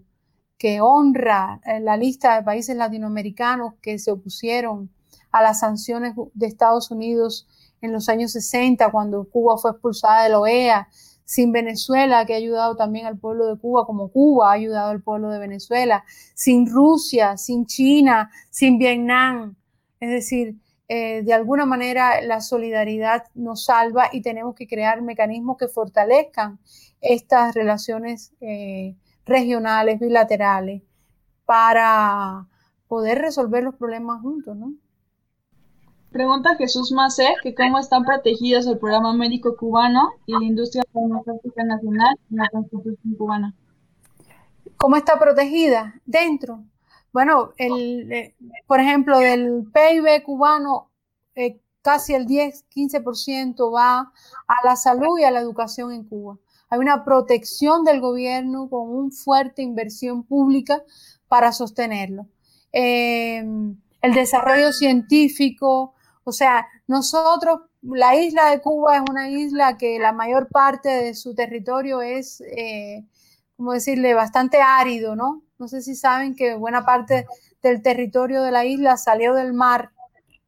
que 0.58 0.82
honra 0.82 1.62
la 1.82 1.98
lista 1.98 2.36
de 2.36 2.44
países 2.44 2.76
latinoamericanos 2.76 3.74
que 3.82 4.00
se 4.00 4.12
opusieron 4.12 4.90
a 5.32 5.42
las 5.42 5.60
sanciones 5.60 6.16
de 6.34 6.48
Estados 6.48 6.90
Unidos 6.90 7.48
en 7.82 7.92
los 7.92 8.08
años 8.08 8.32
60, 8.32 8.90
cuando 8.92 9.26
Cuba 9.26 9.58
fue 9.58 9.72
expulsada 9.72 10.24
de 10.24 10.30
la 10.30 10.40
OEA, 10.40 10.88
sin 11.26 11.52
Venezuela, 11.52 12.26
que 12.26 12.34
ha 12.34 12.38
ayudado 12.38 12.76
también 12.76 13.06
al 13.06 13.18
pueblo 13.18 13.48
de 13.48 13.60
Cuba, 13.60 13.86
como 13.86 14.10
Cuba 14.10 14.50
ha 14.50 14.54
ayudado 14.54 14.90
al 14.90 15.02
pueblo 15.02 15.30
de 15.30 15.40
Venezuela, 15.40 16.04
sin 16.34 16.70
Rusia, 16.70 17.38
sin 17.38 17.66
China, 17.66 18.30
sin 18.50 18.78
Vietnam. 18.78 19.56
Es 20.00 20.10
decir, 20.10 20.58
eh, 20.90 21.24
de 21.24 21.34
alguna 21.34 21.66
manera 21.66 22.22
la 22.22 22.42
solidaridad 22.42 23.24
nos 23.36 23.66
salva 23.66 24.10
y 24.12 24.22
tenemos 24.22 24.54
que 24.56 24.68
crear 24.68 25.02
mecanismos 25.02 25.58
que 25.58 25.68
fortalezcan 25.68 26.60
estas 27.02 27.56
relaciones 27.56 28.34
eh, 28.42 28.96
regionales, 29.26 30.00
bilaterales, 30.00 30.82
para 31.46 32.48
poder 32.88 33.20
resolver 33.20 33.64
los 33.64 33.76
problemas 33.76 34.22
juntos, 34.22 34.56
¿no? 34.56 34.74
Pregunta 36.14 36.56
Jesús 36.58 36.92
Macé 36.92 37.34
que 37.42 37.56
cómo 37.56 37.80
están 37.80 38.06
protegidos 38.06 38.68
el 38.68 38.78
programa 38.78 39.14
médico 39.16 39.58
cubano 39.58 40.12
y 40.28 40.34
la 40.34 40.44
industria 40.44 40.84
farmacéutica 40.94 41.64
nacional 41.64 42.16
en 42.30 42.38
la 42.38 42.50
constitución 42.52 43.16
cubana. 43.18 43.56
¿Cómo 44.78 44.96
está 44.96 45.18
protegida? 45.18 45.96
Dentro. 46.06 46.64
Bueno, 47.12 47.54
eh, 47.58 48.36
por 48.68 48.80
ejemplo, 48.80 49.18
del 49.18 49.66
PIB 49.74 50.24
cubano, 50.24 50.92
eh, 51.34 51.60
casi 51.82 52.14
el 52.14 52.28
10-15% 52.28 53.74
va 53.74 54.12
a 54.48 54.56
la 54.64 54.76
salud 54.76 55.18
y 55.18 55.24
a 55.24 55.32
la 55.32 55.40
educación 55.40 55.92
en 55.92 56.04
Cuba. 56.04 56.38
Hay 56.70 56.78
una 56.78 57.04
protección 57.04 57.84
del 57.84 58.02
gobierno 58.02 58.70
con 58.70 58.88
una 58.88 59.12
fuerte 59.12 59.64
inversión 59.64 60.24
pública 60.24 60.84
para 61.28 61.52
sostenerlo. 61.52 62.28
Em, 62.72 63.78
el 64.02 64.14
desarrollo 64.14 64.72
científico, 64.74 65.96
o 66.24 66.32
sea, 66.32 66.68
nosotros, 66.88 67.62
la 67.82 68.16
isla 68.16 68.50
de 68.50 68.62
Cuba 68.62 68.98
es 68.98 69.04
una 69.10 69.30
isla 69.30 69.78
que 69.78 70.00
la 70.00 70.14
mayor 70.14 70.48
parte 70.48 70.90
de 70.90 71.14
su 71.16 71.36
territorio 71.36 72.02
es, 72.02 72.42
eh, 72.42 73.06
como 73.58 73.74
decirle, 73.74 74.14
bastante 74.14 74.62
árido, 74.62 75.16
¿no? 75.16 75.44
No 75.60 75.68
sé 75.68 75.82
si 75.82 75.96
saben 75.96 76.36
que 76.36 76.56
buena 76.56 76.86
parte 76.86 77.26
del 77.62 77.82
territorio 77.82 78.42
de 78.44 78.52
la 78.52 78.66
isla 78.66 78.98
salió 78.98 79.34
del 79.34 79.54
mar 79.54 79.92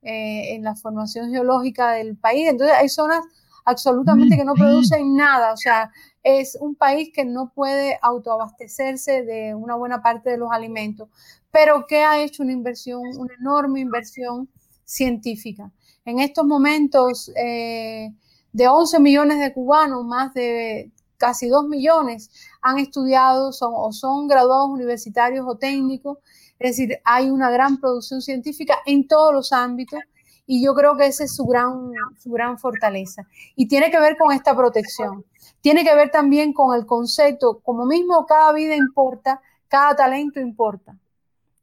eh, 0.02 0.56
en 0.56 0.64
la 0.64 0.76
formación 0.76 1.32
geológica 1.32 1.92
del 1.92 2.18
país. 2.18 2.48
Entonces 2.50 2.76
hay 2.78 2.90
zonas 2.90 3.22
absolutamente 3.66 4.38
que 4.38 4.46
no 4.46 4.54
producen 4.54 5.16
nada. 5.16 5.54
O 5.54 5.58
sea, 5.58 5.92
es 6.24 6.58
un 6.60 6.76
país 6.76 7.10
que 7.14 7.26
no 7.26 7.52
puede 7.54 8.00
autoabastecerse 8.02 9.24
de 9.24 9.56
una 9.56 9.76
buena 9.76 10.02
parte 10.02 10.30
de 10.30 10.38
los 10.38 10.52
alimentos, 10.52 11.10
pero 11.52 11.86
que 11.88 12.04
ha 12.04 12.20
hecho 12.20 12.44
una 12.44 12.54
inversión, 12.54 13.02
una 13.18 13.34
enorme 13.40 13.80
inversión 13.80 14.50
científica. 14.86 15.72
En 16.06 16.20
estos 16.20 16.46
momentos, 16.46 17.32
eh, 17.36 18.14
de 18.56 18.68
11 18.70 19.02
millones 19.02 19.40
de 19.40 19.52
cubanos, 19.52 20.06
más 20.06 20.34
de 20.34 20.90
casi 21.18 21.50
2 21.50 21.68
millones 21.68 22.30
han 22.62 22.80
estudiado 22.80 23.52
son, 23.52 23.74
o 23.76 23.92
son 23.92 24.28
graduados 24.28 24.70
universitarios 24.70 25.46
o 25.46 25.58
técnicos. 25.58 26.20
Es 26.58 26.78
decir, 26.78 27.00
hay 27.04 27.30
una 27.30 27.50
gran 27.50 27.82
producción 27.82 28.22
científica 28.22 28.78
en 28.86 29.10
todos 29.10 29.34
los 29.34 29.52
ámbitos 29.52 30.00
y 30.48 30.64
yo 30.64 30.74
creo 30.74 30.96
que 30.96 31.08
esa 31.08 31.26
es 31.26 31.36
su 31.36 31.46
gran, 31.46 31.92
su 32.18 32.32
gran 32.32 32.58
fortaleza. 32.58 33.28
Y 33.58 33.68
tiene 33.68 33.92
que 33.92 34.00
ver 34.00 34.16
con 34.18 34.32
esta 34.32 34.56
protección. 34.56 35.26
Tiene 35.60 35.84
que 35.84 35.94
ver 35.94 36.10
también 36.12 36.54
con 36.54 36.74
el 36.78 36.86
concepto, 36.86 37.60
como 37.60 37.86
mismo 37.86 38.26
cada 38.26 38.54
vida 38.54 38.76
importa, 38.76 39.42
cada 39.68 39.98
talento 39.98 40.40
importa. 40.40 40.98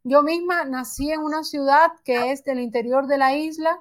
Yo 0.05 0.23
misma 0.23 0.65
nací 0.65 1.11
en 1.13 1.21
una 1.21 1.45
ciudad 1.45 1.93
que 2.05 2.33
es 2.33 2.43
del 2.45 2.61
interior 2.61 3.07
de 3.07 3.19
la 3.19 3.37
isla, 3.37 3.81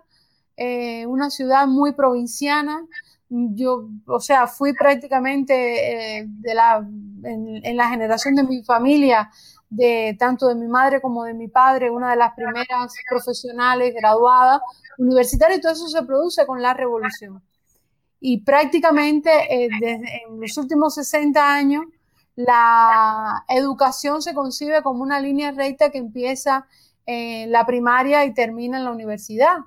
eh, 0.55 1.05
una 1.07 1.29
ciudad 1.31 1.67
muy 1.67 1.93
provinciana, 1.93 2.85
yo, 3.29 3.89
o 4.07 4.19
sea, 4.19 4.45
fui 4.45 4.73
prácticamente 4.73 6.19
eh, 6.19 6.25
de 6.27 6.53
la, 6.53 6.85
en, 7.23 7.77
la 7.77 7.89
generación 7.89 8.35
de 8.35 8.43
mi 8.43 8.61
familia, 8.63 9.31
de 9.69 10.17
tanto 10.19 10.49
de 10.49 10.55
mi 10.55 10.67
madre 10.67 10.99
como 11.01 11.23
de 11.23 11.33
mi 11.33 11.47
padre, 11.47 11.89
una 11.89 12.11
de 12.11 12.17
las 12.17 12.33
primeras 12.35 12.93
profesionales 13.09 13.93
graduadas 13.95 14.59
universitarias, 14.97 15.59
y 15.59 15.61
todo 15.61 15.71
eso 15.71 15.87
se 15.87 16.03
produce 16.03 16.45
con 16.45 16.61
la 16.61 16.73
revolución. 16.73 17.41
Y 18.19 18.41
prácticamente 18.41 19.31
eh, 19.49 19.69
desde 19.79 20.23
en 20.27 20.41
los 20.41 20.57
últimos 20.57 20.95
60 20.95 21.53
años, 21.53 21.85
la 22.45 23.45
educación 23.49 24.21
se 24.21 24.33
concibe 24.33 24.81
como 24.83 25.03
una 25.03 25.19
línea 25.19 25.51
recta 25.51 25.89
que 25.89 25.97
empieza 25.97 26.67
en 27.05 27.51
la 27.51 27.65
primaria 27.65 28.25
y 28.25 28.33
termina 28.33 28.77
en 28.77 28.85
la 28.85 28.91
universidad. 28.91 29.57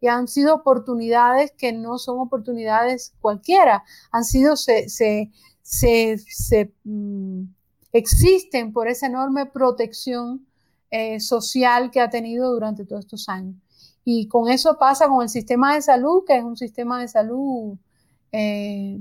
Y 0.00 0.08
han 0.08 0.28
sido 0.28 0.54
oportunidades 0.54 1.52
que 1.52 1.72
no 1.72 1.98
son 1.98 2.18
oportunidades 2.18 3.14
cualquiera, 3.20 3.84
han 4.12 4.24
sido, 4.24 4.56
se, 4.56 4.88
se, 4.88 5.30
se, 5.62 6.72
mm, 6.84 7.44
existen 7.92 8.72
por 8.72 8.88
esa 8.88 9.06
enorme 9.06 9.46
protección 9.46 10.46
eh, 10.90 11.20
social 11.20 11.90
que 11.90 12.00
ha 12.00 12.10
tenido 12.10 12.52
durante 12.52 12.84
todos 12.84 13.04
estos 13.04 13.28
años. 13.28 13.56
Y 14.04 14.28
con 14.28 14.50
eso 14.50 14.76
pasa 14.78 15.08
con 15.08 15.22
el 15.22 15.30
sistema 15.30 15.74
de 15.74 15.80
salud, 15.80 16.24
que 16.26 16.36
es 16.36 16.44
un 16.44 16.56
sistema 16.56 17.00
de 17.00 17.08
salud 17.08 17.78
eh, 18.30 18.98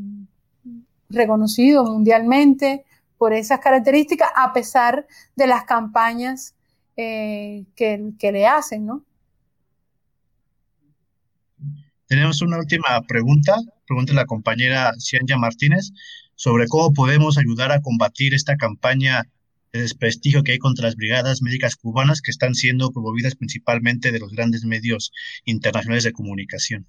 reconocido 1.10 1.84
mundialmente 1.84 2.86
por 3.18 3.34
esas 3.34 3.60
características, 3.60 4.30
a 4.36 4.54
pesar 4.54 5.08
de 5.36 5.48
las 5.48 5.64
campañas 5.64 6.56
eh, 6.96 7.66
que, 7.76 8.32
le 8.32 8.46
hacen, 8.46 8.86
¿no? 8.86 9.04
Tenemos 12.08 12.42
una 12.42 12.60
última 12.60 13.02
pregunta, 13.08 13.56
pregunta 13.88 14.14
la 14.14 14.26
compañera 14.26 14.94
Cianya 15.00 15.38
Martínez, 15.38 15.92
sobre 16.36 16.68
cómo 16.68 16.94
podemos 16.94 17.38
ayudar 17.38 17.72
a 17.72 17.82
combatir 17.82 18.34
esta 18.34 18.58
campaña 18.58 19.24
de 19.72 19.82
desprestigio 19.82 20.44
que 20.44 20.52
hay 20.52 20.60
contra 20.60 20.86
las 20.86 20.96
brigadas 20.96 21.42
médicas 21.42 21.76
cubanas 21.76 22.22
que 22.22 22.30
están 22.30 22.54
siendo 22.54 22.92
promovidas 22.92 23.36
principalmente 23.36 24.12
de 24.12 24.20
los 24.20 24.32
grandes 24.32 24.66
medios 24.66 25.12
internacionales 25.46 26.04
de 26.04 26.12
comunicación. 26.12 26.86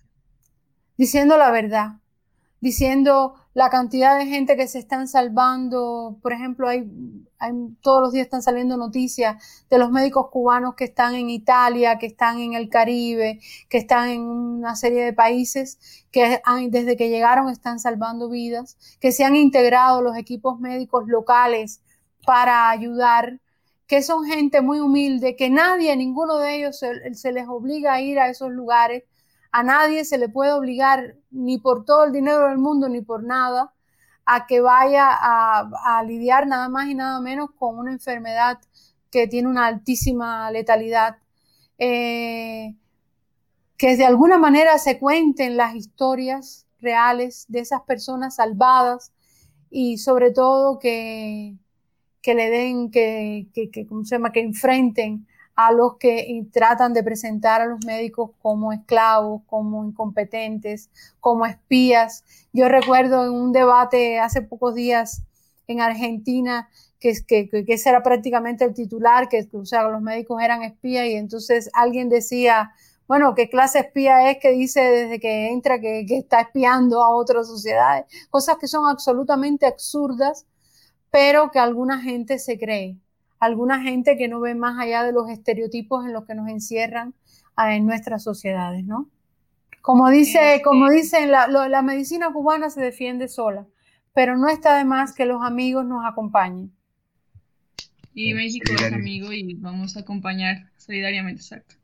Diciendo 0.98 1.38
la 1.38 1.50
verdad, 1.50 1.92
diciendo 2.64 3.34
la 3.52 3.68
cantidad 3.68 4.16
de 4.16 4.24
gente 4.24 4.56
que 4.56 4.66
se 4.68 4.78
están 4.78 5.06
salvando. 5.06 6.16
Por 6.22 6.32
ejemplo, 6.32 6.66
hay, 6.66 6.90
todos 7.82 8.00
los 8.00 8.12
días 8.12 8.24
están 8.24 8.40
saliendo 8.40 8.78
noticias 8.78 9.36
de 9.68 9.76
los 9.76 9.90
médicos 9.90 10.30
cubanos 10.30 10.74
que 10.74 10.84
están 10.84 11.14
en 11.14 11.28
Italia, 11.28 11.98
que 11.98 12.06
están 12.06 12.38
en 12.38 12.54
el 12.54 12.70
Caribe, 12.70 13.38
que 13.68 13.76
están 13.76 14.08
en 14.08 14.22
una 14.22 14.76
serie 14.76 15.04
de 15.04 15.12
países 15.12 15.78
que 16.10 16.40
desde 16.70 16.96
que 16.96 17.10
llegaron 17.10 17.50
están 17.50 17.78
salvando 17.80 18.30
vidas, 18.30 18.78
que 18.98 19.12
se 19.12 19.24
han 19.24 19.36
integrado 19.36 20.00
los 20.00 20.16
equipos 20.16 20.58
médicos 20.58 21.04
locales 21.06 21.82
para 22.24 22.70
ayudar 22.70 23.40
que 23.86 24.02
son 24.02 24.24
gente 24.24 24.62
muy 24.62 24.80
humilde, 24.80 25.36
que 25.36 25.50
nadie, 25.50 25.94
ninguno 25.96 26.38
de 26.38 26.56
ellos 26.56 26.78
se 26.78 27.32
les 27.32 27.46
obliga 27.46 27.92
a 27.92 28.00
ir 28.00 28.18
a 28.18 28.30
esos 28.30 28.50
lugares, 28.50 29.02
a 29.56 29.62
nadie 29.62 30.04
se 30.04 30.18
le 30.18 30.28
puede 30.28 30.50
obligar, 30.50 31.14
ni 31.30 31.58
por 31.58 31.84
todo 31.84 32.06
el 32.06 32.12
dinero 32.12 32.48
del 32.48 32.58
mundo, 32.58 32.88
ni 32.88 33.02
por 33.02 33.22
nada, 33.22 33.72
a 34.26 34.46
que 34.48 34.60
vaya 34.60 35.06
a, 35.08 36.02
lidiar 36.04 36.48
nada 36.48 36.68
más 36.68 36.88
y 36.88 36.96
nada 36.96 37.20
menos 37.20 37.50
con 37.56 37.78
una 37.78 37.92
enfermedad 37.92 38.58
que 39.12 39.28
tiene 39.28 39.46
una 39.48 39.66
altísima 39.66 40.50
letalidad. 40.50 41.18
Eh, 41.78 42.74
que 43.76 43.96
de 43.96 44.04
alguna 44.04 44.38
manera 44.38 44.76
se 44.78 44.98
cuenten 44.98 45.56
las 45.56 45.76
historias 45.76 46.66
reales 46.80 47.44
de 47.46 47.60
esas 47.60 47.82
personas 47.82 48.34
salvadas 48.34 49.12
y 49.70 49.98
sobre 49.98 50.32
todo 50.32 50.80
que, 50.80 51.54
que 52.22 52.34
le 52.34 52.50
den, 52.50 52.90
que, 52.90 53.46
que, 53.54 53.70
que, 53.70 53.86
se 54.02 54.16
llama? 54.16 54.32
que 54.32 54.40
enfrenten 54.40 55.28
a 55.56 55.72
los 55.72 55.96
que 55.98 56.46
tratan 56.52 56.92
de 56.92 57.02
presentar 57.02 57.60
a 57.60 57.66
los 57.66 57.84
médicos 57.84 58.30
como 58.42 58.72
esclavos, 58.72 59.42
como 59.46 59.84
incompetentes, 59.84 60.90
como 61.20 61.46
espías. 61.46 62.24
Yo 62.52 62.68
recuerdo 62.68 63.24
en 63.24 63.32
un 63.32 63.52
debate 63.52 64.18
hace 64.18 64.42
pocos 64.42 64.74
días 64.74 65.22
en 65.66 65.80
Argentina 65.80 66.68
que, 66.98 67.14
que, 67.26 67.48
que 67.48 67.64
ese 67.68 67.90
era 67.90 68.02
prácticamente 68.02 68.64
el 68.64 68.74
titular, 68.74 69.28
que 69.28 69.48
o 69.52 69.64
sea, 69.64 69.88
los 69.88 70.02
médicos 70.02 70.42
eran 70.42 70.62
espías 70.62 71.06
y 71.06 71.14
entonces 71.14 71.70
alguien 71.72 72.08
decía, 72.08 72.72
bueno, 73.06 73.34
¿qué 73.34 73.48
clase 73.48 73.80
espía 73.80 74.30
es 74.30 74.38
que 74.40 74.50
dice 74.52 74.80
desde 74.80 75.20
que 75.20 75.52
entra 75.52 75.80
que, 75.80 76.04
que 76.06 76.18
está 76.18 76.40
espiando 76.40 77.02
a 77.02 77.14
otras 77.14 77.46
sociedades? 77.46 78.06
Cosas 78.30 78.56
que 78.58 78.66
son 78.66 78.86
absolutamente 78.86 79.66
absurdas, 79.66 80.46
pero 81.10 81.50
que 81.50 81.58
alguna 81.58 82.00
gente 82.00 82.38
se 82.38 82.58
cree 82.58 82.96
alguna 83.38 83.82
gente 83.82 84.16
que 84.16 84.28
no 84.28 84.40
ve 84.40 84.54
más 84.54 84.78
allá 84.78 85.02
de 85.02 85.12
los 85.12 85.28
estereotipos 85.30 86.04
en 86.04 86.12
los 86.12 86.24
que 86.26 86.34
nos 86.34 86.48
encierran 86.48 87.14
ah, 87.56 87.74
en 87.74 87.86
nuestras 87.86 88.22
sociedades, 88.22 88.84
¿no? 88.84 89.10
Como 89.82 90.08
dice, 90.08 90.62
como 90.64 90.88
dicen, 90.88 91.30
la, 91.30 91.46
la 91.46 91.82
medicina 91.82 92.32
cubana 92.32 92.70
se 92.70 92.80
defiende 92.80 93.28
sola, 93.28 93.66
pero 94.14 94.38
no 94.38 94.48
está 94.48 94.78
de 94.78 94.84
más 94.84 95.14
que 95.14 95.26
los 95.26 95.42
amigos 95.42 95.84
nos 95.84 96.06
acompañen. 96.06 96.72
Y 98.14 98.32
México 98.32 98.72
es 98.72 98.92
amigo 98.92 99.32
y 99.32 99.54
vamos 99.54 99.96
a 99.96 100.00
acompañar 100.00 100.70
solidariamente, 100.78 101.42
exacto. 101.42 101.74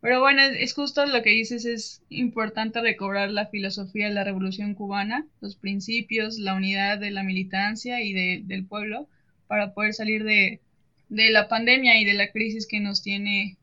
Pero 0.00 0.20
bueno, 0.20 0.42
es 0.42 0.74
justo 0.74 1.04
lo 1.06 1.22
que 1.22 1.30
dices, 1.30 1.64
es 1.64 2.02
importante 2.08 2.80
recobrar 2.80 3.30
la 3.30 3.46
filosofía 3.46 4.08
de 4.08 4.14
la 4.14 4.24
revolución 4.24 4.74
cubana, 4.74 5.26
los 5.40 5.56
principios, 5.56 6.38
la 6.38 6.54
unidad 6.54 6.98
de 6.98 7.10
la 7.10 7.22
militancia 7.22 8.00
y 8.00 8.12
del 8.42 8.66
pueblo 8.66 9.08
para 9.48 9.74
poder 9.74 9.94
salir 9.94 10.24
de, 10.24 10.60
de 11.08 11.30
la 11.30 11.48
pandemia 11.48 12.00
y 12.00 12.04
de 12.04 12.14
la 12.14 12.30
crisis 12.30 12.66
que 12.66 12.80
nos 12.80 13.02
tiene 13.02 13.56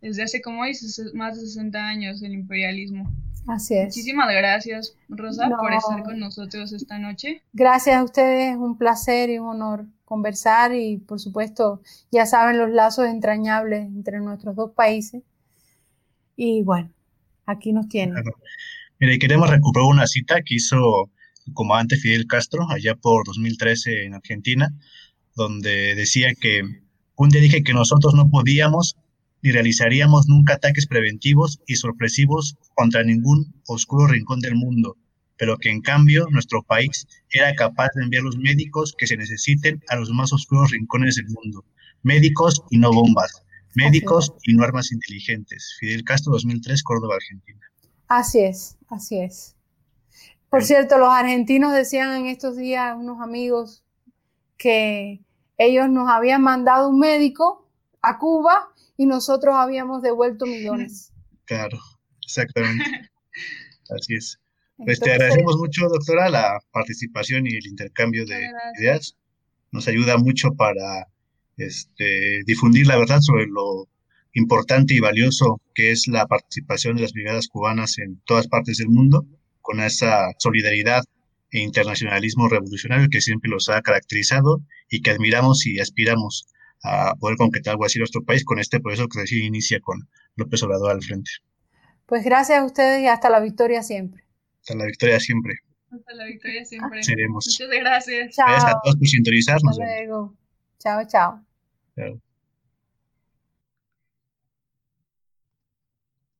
desde 0.00 0.22
hace, 0.22 0.42
como 0.42 0.64
dices, 0.64 1.00
más 1.14 1.36
de 1.36 1.46
60 1.46 1.78
años 1.78 2.22
el 2.22 2.34
imperialismo. 2.34 3.10
Así 3.46 3.74
es. 3.74 3.86
Muchísimas 3.86 4.28
gracias, 4.32 4.96
Rosa, 5.08 5.48
por 5.48 5.72
estar 5.72 6.02
con 6.02 6.18
nosotros 6.18 6.72
esta 6.72 6.98
noche. 6.98 7.42
Gracias 7.52 7.96
a 7.96 8.04
ustedes, 8.04 8.56
un 8.56 8.78
placer 8.78 9.30
y 9.30 9.38
un 9.38 9.48
honor 9.48 9.86
conversar 10.04 10.74
y, 10.74 10.98
por 10.98 11.20
supuesto, 11.20 11.82
ya 12.10 12.26
saben 12.26 12.58
los 12.58 12.70
lazos 12.70 13.06
entrañables 13.06 13.86
entre 13.86 14.20
nuestros 14.20 14.54
dos 14.54 14.72
países. 14.72 15.22
Y 16.36 16.62
bueno, 16.62 16.90
aquí 17.46 17.72
nos 17.72 17.88
tienen. 17.88 18.22
Mira, 19.00 19.14
y 19.14 19.18
queremos 19.18 19.50
recuperar 19.50 19.88
una 19.88 20.06
cita 20.06 20.42
que 20.42 20.54
hizo 20.54 21.10
el 21.46 21.52
comandante 21.52 21.96
Fidel 21.96 22.26
Castro 22.26 22.66
allá 22.70 22.94
por 22.94 23.26
2013 23.26 24.04
en 24.04 24.14
Argentina, 24.14 24.72
donde 25.34 25.94
decía 25.94 26.34
que 26.34 26.62
un 27.16 27.28
día 27.28 27.40
dije 27.40 27.62
que 27.62 27.74
nosotros 27.74 28.14
no 28.14 28.28
podíamos 28.28 28.96
ni 29.42 29.52
realizaríamos 29.52 30.26
nunca 30.26 30.54
ataques 30.54 30.86
preventivos 30.86 31.60
y 31.66 31.76
sorpresivos 31.76 32.56
contra 32.74 33.04
ningún 33.04 33.54
oscuro 33.66 34.06
rincón 34.06 34.40
del 34.40 34.54
mundo, 34.54 34.96
pero 35.36 35.58
que 35.58 35.70
en 35.70 35.82
cambio 35.82 36.26
nuestro 36.30 36.62
país 36.62 37.06
era 37.30 37.54
capaz 37.54 37.88
de 37.94 38.04
enviar 38.04 38.22
los 38.22 38.38
médicos 38.38 38.94
que 38.96 39.06
se 39.06 39.18
necesiten 39.18 39.82
a 39.88 39.96
los 39.96 40.08
más 40.10 40.32
oscuros 40.32 40.70
rincones 40.70 41.16
del 41.16 41.26
mundo. 41.26 41.62
Médicos 42.02 42.62
y 42.70 42.78
no 42.78 42.90
bombas, 42.90 43.42
médicos 43.74 44.32
y 44.44 44.54
no 44.54 44.64
armas 44.64 44.90
inteligentes. 44.92 45.76
Fidel 45.78 46.04
Castro 46.04 46.32
2003, 46.32 46.82
Córdoba, 46.82 47.16
Argentina. 47.16 47.60
Así 48.08 48.40
es, 48.40 48.78
así 48.88 49.18
es. 49.18 49.56
Por 50.48 50.64
cierto, 50.64 50.96
los 50.96 51.08
argentinos 51.08 51.74
decían 51.74 52.16
en 52.16 52.26
estos 52.26 52.56
días, 52.56 52.96
unos 52.96 53.20
amigos, 53.20 53.83
que 54.56 55.20
ellos 55.58 55.88
nos 55.88 56.08
habían 56.08 56.42
mandado 56.42 56.88
un 56.88 56.98
médico 56.98 57.68
a 58.02 58.18
Cuba 58.18 58.72
y 58.96 59.06
nosotros 59.06 59.54
habíamos 59.54 60.02
devuelto 60.02 60.46
millones. 60.46 61.10
Claro, 61.46 61.78
exactamente. 62.24 62.82
Así 63.90 64.14
es. 64.14 64.40
Pues 64.78 64.98
te 64.98 65.12
agradecemos 65.12 65.58
mucho, 65.58 65.88
doctora, 65.88 66.30
la 66.30 66.58
participación 66.72 67.46
y 67.46 67.54
el 67.54 67.66
intercambio 67.66 68.24
de 68.24 68.48
ideas. 68.80 69.14
Nos 69.70 69.86
ayuda 69.86 70.16
mucho 70.16 70.54
para 70.54 71.06
este, 71.58 72.44
difundir 72.46 72.86
la 72.86 72.96
verdad 72.96 73.20
sobre 73.20 73.44
lo 73.46 73.88
importante 74.32 74.94
y 74.94 75.00
valioso 75.00 75.60
que 75.74 75.92
es 75.92 76.08
la 76.08 76.26
participación 76.26 76.96
de 76.96 77.02
las 77.02 77.12
brigadas 77.12 77.46
cubanas 77.46 77.98
en 77.98 78.20
todas 78.24 78.48
partes 78.48 78.78
del 78.78 78.88
mundo, 78.88 79.26
con 79.60 79.80
esa 79.80 80.28
solidaridad 80.38 81.04
e 81.54 81.60
internacionalismo 81.60 82.48
revolucionario 82.48 83.06
que 83.08 83.20
siempre 83.20 83.48
los 83.48 83.68
ha 83.68 83.80
caracterizado 83.80 84.60
y 84.90 85.02
que 85.02 85.12
admiramos 85.12 85.64
y 85.66 85.78
aspiramos 85.78 86.48
a 86.82 87.14
poder 87.14 87.36
concretar 87.36 87.72
algo 87.72 87.84
así 87.84 87.98
en 87.98 88.00
nuestro 88.00 88.24
país 88.24 88.44
con 88.44 88.58
este 88.58 88.80
proceso 88.80 89.06
que 89.08 89.20
recién 89.20 89.44
inicia 89.44 89.78
con 89.80 90.08
López 90.34 90.64
Obrador 90.64 90.90
al 90.90 91.02
frente. 91.02 91.30
Pues 92.06 92.24
gracias 92.24 92.58
a 92.58 92.64
ustedes 92.64 93.02
y 93.02 93.06
hasta 93.06 93.30
la 93.30 93.38
victoria 93.38 93.84
siempre. 93.84 94.24
Hasta 94.60 94.74
la 94.74 94.86
victoria 94.86 95.20
siempre. 95.20 95.54
Hasta 95.92 96.14
la 96.14 96.24
victoria 96.24 96.64
siempre. 96.64 97.04
Seremos. 97.04 97.46
Muchas 97.46 97.80
gracias. 97.80 98.36
Gracias 98.36 98.64
a 98.64 98.80
todos 98.82 98.96
por 98.96 99.06
sintonizarnos. 99.06 99.78
Hasta 99.78 99.84
luego. 99.84 100.34
Chao, 100.80 101.06
chao. 101.06 101.46
Chao. 101.96 102.20